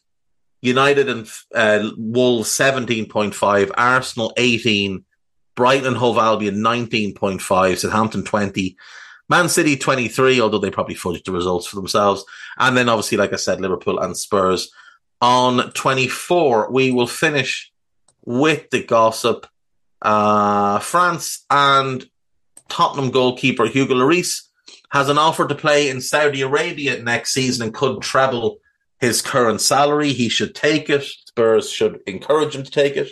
United 0.63 1.09
and 1.09 1.31
uh, 1.55 1.91
Wolves 1.99 2.49
17.5, 2.51 3.71
Arsenal 3.77 4.33
18, 4.37 5.05
Brighton 5.57 5.95
Hove 5.97 6.19
Albion 6.19 6.57
19.5, 6.57 7.79
Southampton 7.79 8.25
20, 8.25 8.77
Man 9.29 9.49
City 9.49 9.77
23, 9.77 10.41
although 10.41 10.59
they 10.59 10.71
probably 10.71 10.95
fudged 10.95 11.25
the 11.25 11.33
results 11.33 11.67
for 11.67 11.77
themselves. 11.77 12.25
And 12.59 12.77
then 12.77 12.89
obviously, 12.89 13.19
like 13.19 13.33
I 13.33 13.37
said, 13.37 13.61
Liverpool 13.61 13.99
and 13.99 14.17
Spurs 14.17 14.71
On 15.21 15.71
24, 15.73 16.71
we 16.73 16.93
will 16.93 17.07
finish 17.07 17.73
with 18.25 18.71
the 18.71 18.85
gossip. 18.85 19.47
Uh, 20.01 20.79
France 20.79 21.45
and 21.51 22.05
Tottenham 22.69 23.11
goalkeeper 23.11 23.67
Hugo 23.67 23.95
Lloris 23.95 24.43
has 24.91 25.09
an 25.09 25.19
offer 25.19 25.47
to 25.47 25.55
play 25.55 25.89
in 25.89 26.01
Saudi 26.01 26.43
Arabia 26.43 27.03
next 27.03 27.33
season 27.33 27.67
and 27.67 27.75
could 27.75 28.01
treble 28.03 28.59
his 29.03 29.21
current 29.21 29.61
salary. 29.61 30.13
He 30.13 30.31
should 30.31 30.55
take 30.55 30.89
it. 30.89 31.03
Spurs 31.03 31.69
should 31.69 32.01
encourage 32.07 32.55
him 32.55 32.63
to 32.63 32.71
take 32.71 32.97
it. 32.97 33.11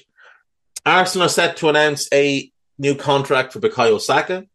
Arsenal 0.86 1.26
are 1.26 1.28
set 1.28 1.58
to 1.58 1.68
announce 1.68 2.08
a 2.14 2.50
new 2.78 2.94
contract 2.94 3.52
for 3.52 3.60
Bukayo 3.60 4.00
Saka. 4.00 4.46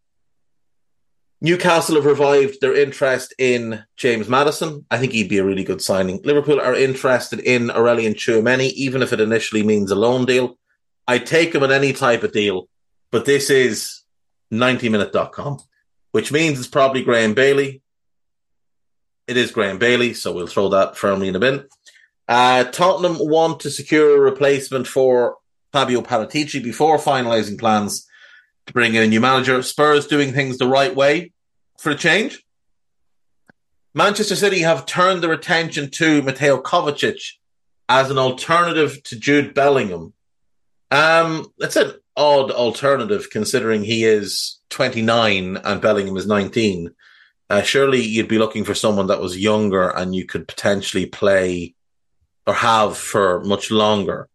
Newcastle 1.41 1.95
have 1.95 2.05
revived 2.05 2.61
their 2.61 2.73
interest 2.73 3.35
in 3.37 3.83
James 3.97 4.29
Maddison. 4.29 4.85
I 4.89 4.97
think 4.97 5.11
he'd 5.11 5.29
be 5.29 5.37
a 5.37 5.43
really 5.43 5.65
good 5.65 5.81
signing. 5.81 6.21
Liverpool 6.23 6.61
are 6.61 6.73
interested 6.73 7.41
in 7.41 7.67
Aurelien 7.67 8.15
Tchouameni, 8.15 8.71
even 8.71 9.03
if 9.03 9.11
it 9.11 9.19
initially 9.19 9.61
means 9.61 9.91
a 9.91 9.95
loan 9.95 10.25
deal. 10.25 10.57
I'd 11.05 11.25
take 11.25 11.53
him 11.53 11.63
at 11.63 11.71
any 11.71 11.91
type 11.91 12.23
of 12.23 12.31
deal, 12.31 12.69
but 13.11 13.25
this 13.25 13.49
is 13.49 14.03
90minute.com, 14.53 15.59
which 16.13 16.31
means 16.31 16.57
it's 16.57 16.67
probably 16.69 17.03
Graeme 17.03 17.35
Bailey. 17.35 17.81
It 19.27 19.37
is 19.37 19.51
Graeme 19.51 19.79
Bailey, 19.79 20.13
so 20.13 20.31
we'll 20.31 20.47
throw 20.47 20.69
that 20.69 20.97
firmly 20.97 21.27
in 21.27 21.33
the 21.33 21.39
bin. 21.39 21.65
Uh, 22.27 22.63
Tottenham 22.65 23.17
want 23.19 23.61
to 23.61 23.71
secure 23.71 24.17
a 24.17 24.19
replacement 24.19 24.87
for 24.87 25.37
Fabio 25.71 26.01
Paratici 26.01 26.63
before 26.63 26.97
finalising 26.97 27.59
plans 27.59 28.07
to 28.67 28.73
bring 28.73 28.93
in 28.93 29.03
a 29.03 29.07
new 29.07 29.19
manager. 29.19 29.61
Spurs 29.61 30.07
doing 30.07 30.31
things 30.31 30.57
the 30.57 30.67
right 30.67 30.95
way 30.95 31.31
for 31.79 31.91
a 31.91 31.95
change. 31.95 32.43
Manchester 33.95 34.35
City 34.35 34.59
have 34.59 34.85
turned 34.85 35.23
their 35.23 35.31
attention 35.31 35.89
to 35.91 36.21
Mateo 36.21 36.61
Kovacic 36.61 37.33
as 37.89 38.11
an 38.11 38.17
alternative 38.17 39.01
to 39.03 39.19
Jude 39.19 39.53
Bellingham. 39.53 40.13
Um, 40.91 41.47
that's 41.57 41.75
an 41.77 41.93
odd 42.15 42.51
alternative 42.51 43.29
considering 43.31 43.83
he 43.83 44.03
is 44.03 44.59
29 44.69 45.57
and 45.57 45.81
Bellingham 45.81 46.17
is 46.17 46.27
19. 46.27 46.91
Uh, 47.49 47.61
surely 47.61 48.01
you'd 48.01 48.27
be 48.27 48.39
looking 48.39 48.63
for 48.63 48.73
someone 48.73 49.07
that 49.07 49.21
was 49.21 49.37
younger 49.37 49.89
and 49.89 50.15
you 50.15 50.25
could 50.25 50.47
potentially 50.47 51.05
play 51.05 51.75
or 52.47 52.53
have 52.53 52.97
for 52.97 53.43
much 53.43 53.71
longer. 53.71 54.27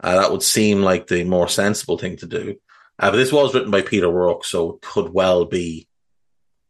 Uh, 0.00 0.20
that 0.20 0.30
would 0.30 0.42
seem 0.42 0.82
like 0.82 1.06
the 1.06 1.24
more 1.24 1.48
sensible 1.48 1.98
thing 1.98 2.16
to 2.16 2.26
do. 2.26 2.56
Uh, 2.98 3.10
but 3.10 3.16
this 3.16 3.32
was 3.32 3.54
written 3.54 3.70
by 3.70 3.82
Pete 3.82 4.04
O'Rourke, 4.04 4.44
so 4.44 4.74
it 4.74 4.82
could 4.82 5.12
well 5.12 5.44
be 5.44 5.88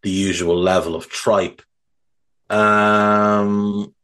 the 0.02 0.10
usual 0.10 0.58
level 0.58 0.94
of 0.94 1.08
tripe. 1.08 1.60
Um, 2.48 3.94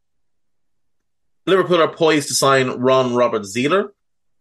Liverpool 1.45 1.81
are 1.81 1.93
poised 1.93 2.27
to 2.27 2.33
sign 2.33 2.69
Ron 2.69 3.15
Robert 3.15 3.43
Zieler 3.43 3.89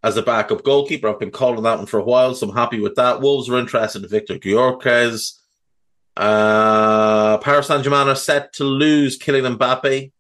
as 0.02 0.16
a 0.16 0.22
backup 0.22 0.64
goalkeeper. 0.64 1.08
I've 1.08 1.18
been 1.18 1.30
calling 1.30 1.62
that 1.62 1.78
one 1.78 1.86
for 1.86 2.00
a 2.00 2.04
while, 2.04 2.34
so 2.34 2.48
I'm 2.48 2.56
happy 2.56 2.80
with 2.80 2.96
that. 2.96 3.20
Wolves 3.20 3.48
are 3.48 3.58
interested 3.58 4.02
in 4.02 4.08
Viktor 4.10 4.38
Gyökeres. 4.38 5.39
Uh, 6.16 7.38
Paris 7.38 7.68
Saint 7.68 7.82
Germain 7.84 8.08
are 8.08 8.14
set 8.14 8.52
to 8.54 8.64
lose 8.64 9.18
Kylian 9.18 9.56
Mbappe. 9.56 10.12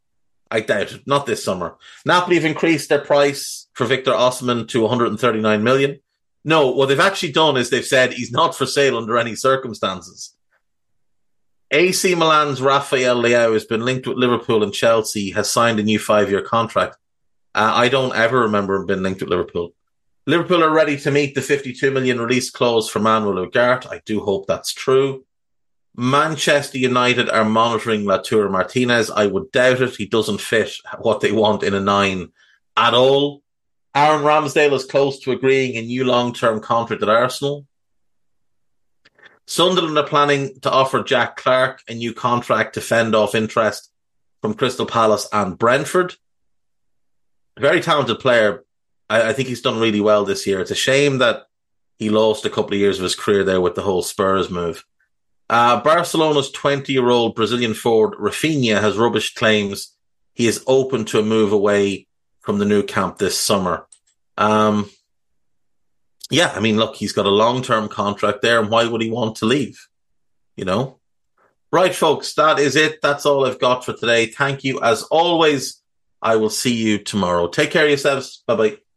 I 0.50 0.60
doubt 0.60 0.92
it. 0.92 1.06
Not 1.06 1.26
this 1.26 1.44
summer. 1.44 1.76
Napoli 2.04 2.36
have 2.36 2.44
increased 2.44 2.88
their 2.88 3.00
price 3.00 3.68
for 3.74 3.86
Victor 3.86 4.12
Osimhen 4.12 4.66
to 4.68 4.82
139 4.82 5.62
million. 5.62 6.00
No, 6.44 6.70
what 6.70 6.86
they've 6.86 6.98
actually 6.98 7.32
done 7.32 7.56
is 7.56 7.70
they've 7.70 7.84
said 7.84 8.12
he's 8.12 8.32
not 8.32 8.56
for 8.56 8.66
sale 8.66 8.96
under 8.96 9.18
any 9.18 9.34
circumstances. 9.34 10.34
AC 11.70 12.14
Milan's 12.14 12.60
Rafael 12.60 13.22
Leao 13.22 13.52
has 13.52 13.64
been 13.64 13.84
linked 13.84 14.06
with 14.06 14.16
Liverpool 14.16 14.64
and 14.64 14.72
Chelsea, 14.72 15.30
has 15.30 15.50
signed 15.50 15.78
a 15.78 15.84
new 15.84 15.98
five 15.98 16.30
year 16.30 16.42
contract. 16.42 16.96
Uh, 17.54 17.72
I 17.74 17.88
don't 17.88 18.14
ever 18.14 18.40
remember 18.40 18.76
him 18.76 18.86
being 18.86 19.02
linked 19.02 19.20
with 19.20 19.30
Liverpool. 19.30 19.74
Liverpool 20.26 20.64
are 20.64 20.70
ready 20.72 20.96
to 20.98 21.10
meet 21.10 21.34
the 21.34 21.42
52 21.42 21.90
million 21.90 22.20
release 22.20 22.50
clause 22.50 22.88
for 22.88 22.98
Manuel 22.98 23.46
Ugarte. 23.46 23.86
I 23.90 24.00
do 24.04 24.20
hope 24.20 24.46
that's 24.46 24.72
true. 24.72 25.24
Manchester 26.00 26.78
United 26.78 27.28
are 27.28 27.44
monitoring 27.44 28.04
Lautaro 28.04 28.50
Martinez. 28.50 29.10
I 29.10 29.26
would 29.26 29.52
doubt 29.52 29.82
it. 29.82 29.96
He 29.96 30.06
doesn't 30.06 30.40
fit 30.40 30.72
what 30.98 31.20
they 31.20 31.30
want 31.30 31.62
in 31.62 31.74
a 31.74 31.80
nine 31.80 32.32
at 32.74 32.94
all. 32.94 33.42
Aaron 33.94 34.22
Ramsdale 34.22 34.72
is 34.72 34.86
close 34.86 35.18
to 35.20 35.32
agreeing 35.32 35.76
a 35.76 35.82
new 35.82 36.06
long 36.06 36.32
term 36.32 36.60
contract 36.60 37.02
at 37.02 37.10
Arsenal. 37.10 37.66
Sunderland 39.46 39.98
are 39.98 40.06
planning 40.06 40.58
to 40.60 40.70
offer 40.70 41.02
Jack 41.02 41.36
Clarke 41.36 41.82
a 41.86 41.92
new 41.92 42.14
contract 42.14 42.76
to 42.76 42.80
fend 42.80 43.14
off 43.14 43.34
interest 43.34 43.92
from 44.40 44.54
Crystal 44.54 44.86
Palace 44.86 45.28
and 45.34 45.58
Brentford. 45.58 46.14
A 47.58 47.60
very 47.60 47.82
talented 47.82 48.20
player. 48.20 48.64
I, 49.10 49.28
I 49.28 49.32
think 49.34 49.48
he's 49.48 49.60
done 49.60 49.78
really 49.78 50.00
well 50.00 50.24
this 50.24 50.46
year. 50.46 50.62
It's 50.62 50.70
a 50.70 50.74
shame 50.74 51.18
that 51.18 51.42
he 51.98 52.08
lost 52.08 52.46
a 52.46 52.50
couple 52.50 52.72
of 52.72 52.80
years 52.80 52.96
of 52.96 53.02
his 53.02 53.14
career 53.14 53.44
there 53.44 53.60
with 53.60 53.74
the 53.74 53.82
whole 53.82 54.00
Spurs 54.00 54.48
move. 54.48 54.82
Uh, 55.50 55.82
Barcelona's 55.82 56.52
20 56.52 56.92
year 56.92 57.10
old 57.10 57.34
Brazilian 57.34 57.74
forward 57.74 58.16
Rafinha 58.20 58.80
has 58.80 58.96
rubbish 58.96 59.34
claims 59.34 59.96
he 60.32 60.46
is 60.46 60.62
open 60.68 61.04
to 61.06 61.18
a 61.18 61.24
move 61.24 61.52
away 61.52 62.06
from 62.40 62.58
the 62.58 62.64
Nou 62.64 62.84
Camp 62.84 63.18
this 63.18 63.36
summer. 63.36 63.88
Um, 64.38 64.88
yeah, 66.30 66.52
I 66.54 66.60
mean, 66.60 66.76
look, 66.76 66.94
he's 66.94 67.12
got 67.12 67.26
a 67.26 67.30
long 67.30 67.62
term 67.62 67.88
contract 67.88 68.42
there, 68.42 68.60
and 68.60 68.70
why 68.70 68.86
would 68.86 69.02
he 69.02 69.10
want 69.10 69.38
to 69.38 69.46
leave? 69.46 69.88
You 70.56 70.66
know? 70.66 71.00
Right, 71.72 71.94
folks, 71.94 72.32
that 72.34 72.60
is 72.60 72.76
it. 72.76 73.02
That's 73.02 73.26
all 73.26 73.44
I've 73.44 73.58
got 73.58 73.84
for 73.84 73.92
today. 73.92 74.26
Thank 74.26 74.62
you 74.62 74.80
as 74.80 75.02
always. 75.02 75.82
I 76.22 76.36
will 76.36 76.50
see 76.50 76.74
you 76.74 76.98
tomorrow. 76.98 77.48
Take 77.48 77.72
care 77.72 77.84
of 77.84 77.90
yourselves. 77.90 78.44
Bye 78.46 78.54
bye. 78.54 78.89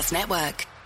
Podcast 0.00 0.12
Network. 0.12 0.79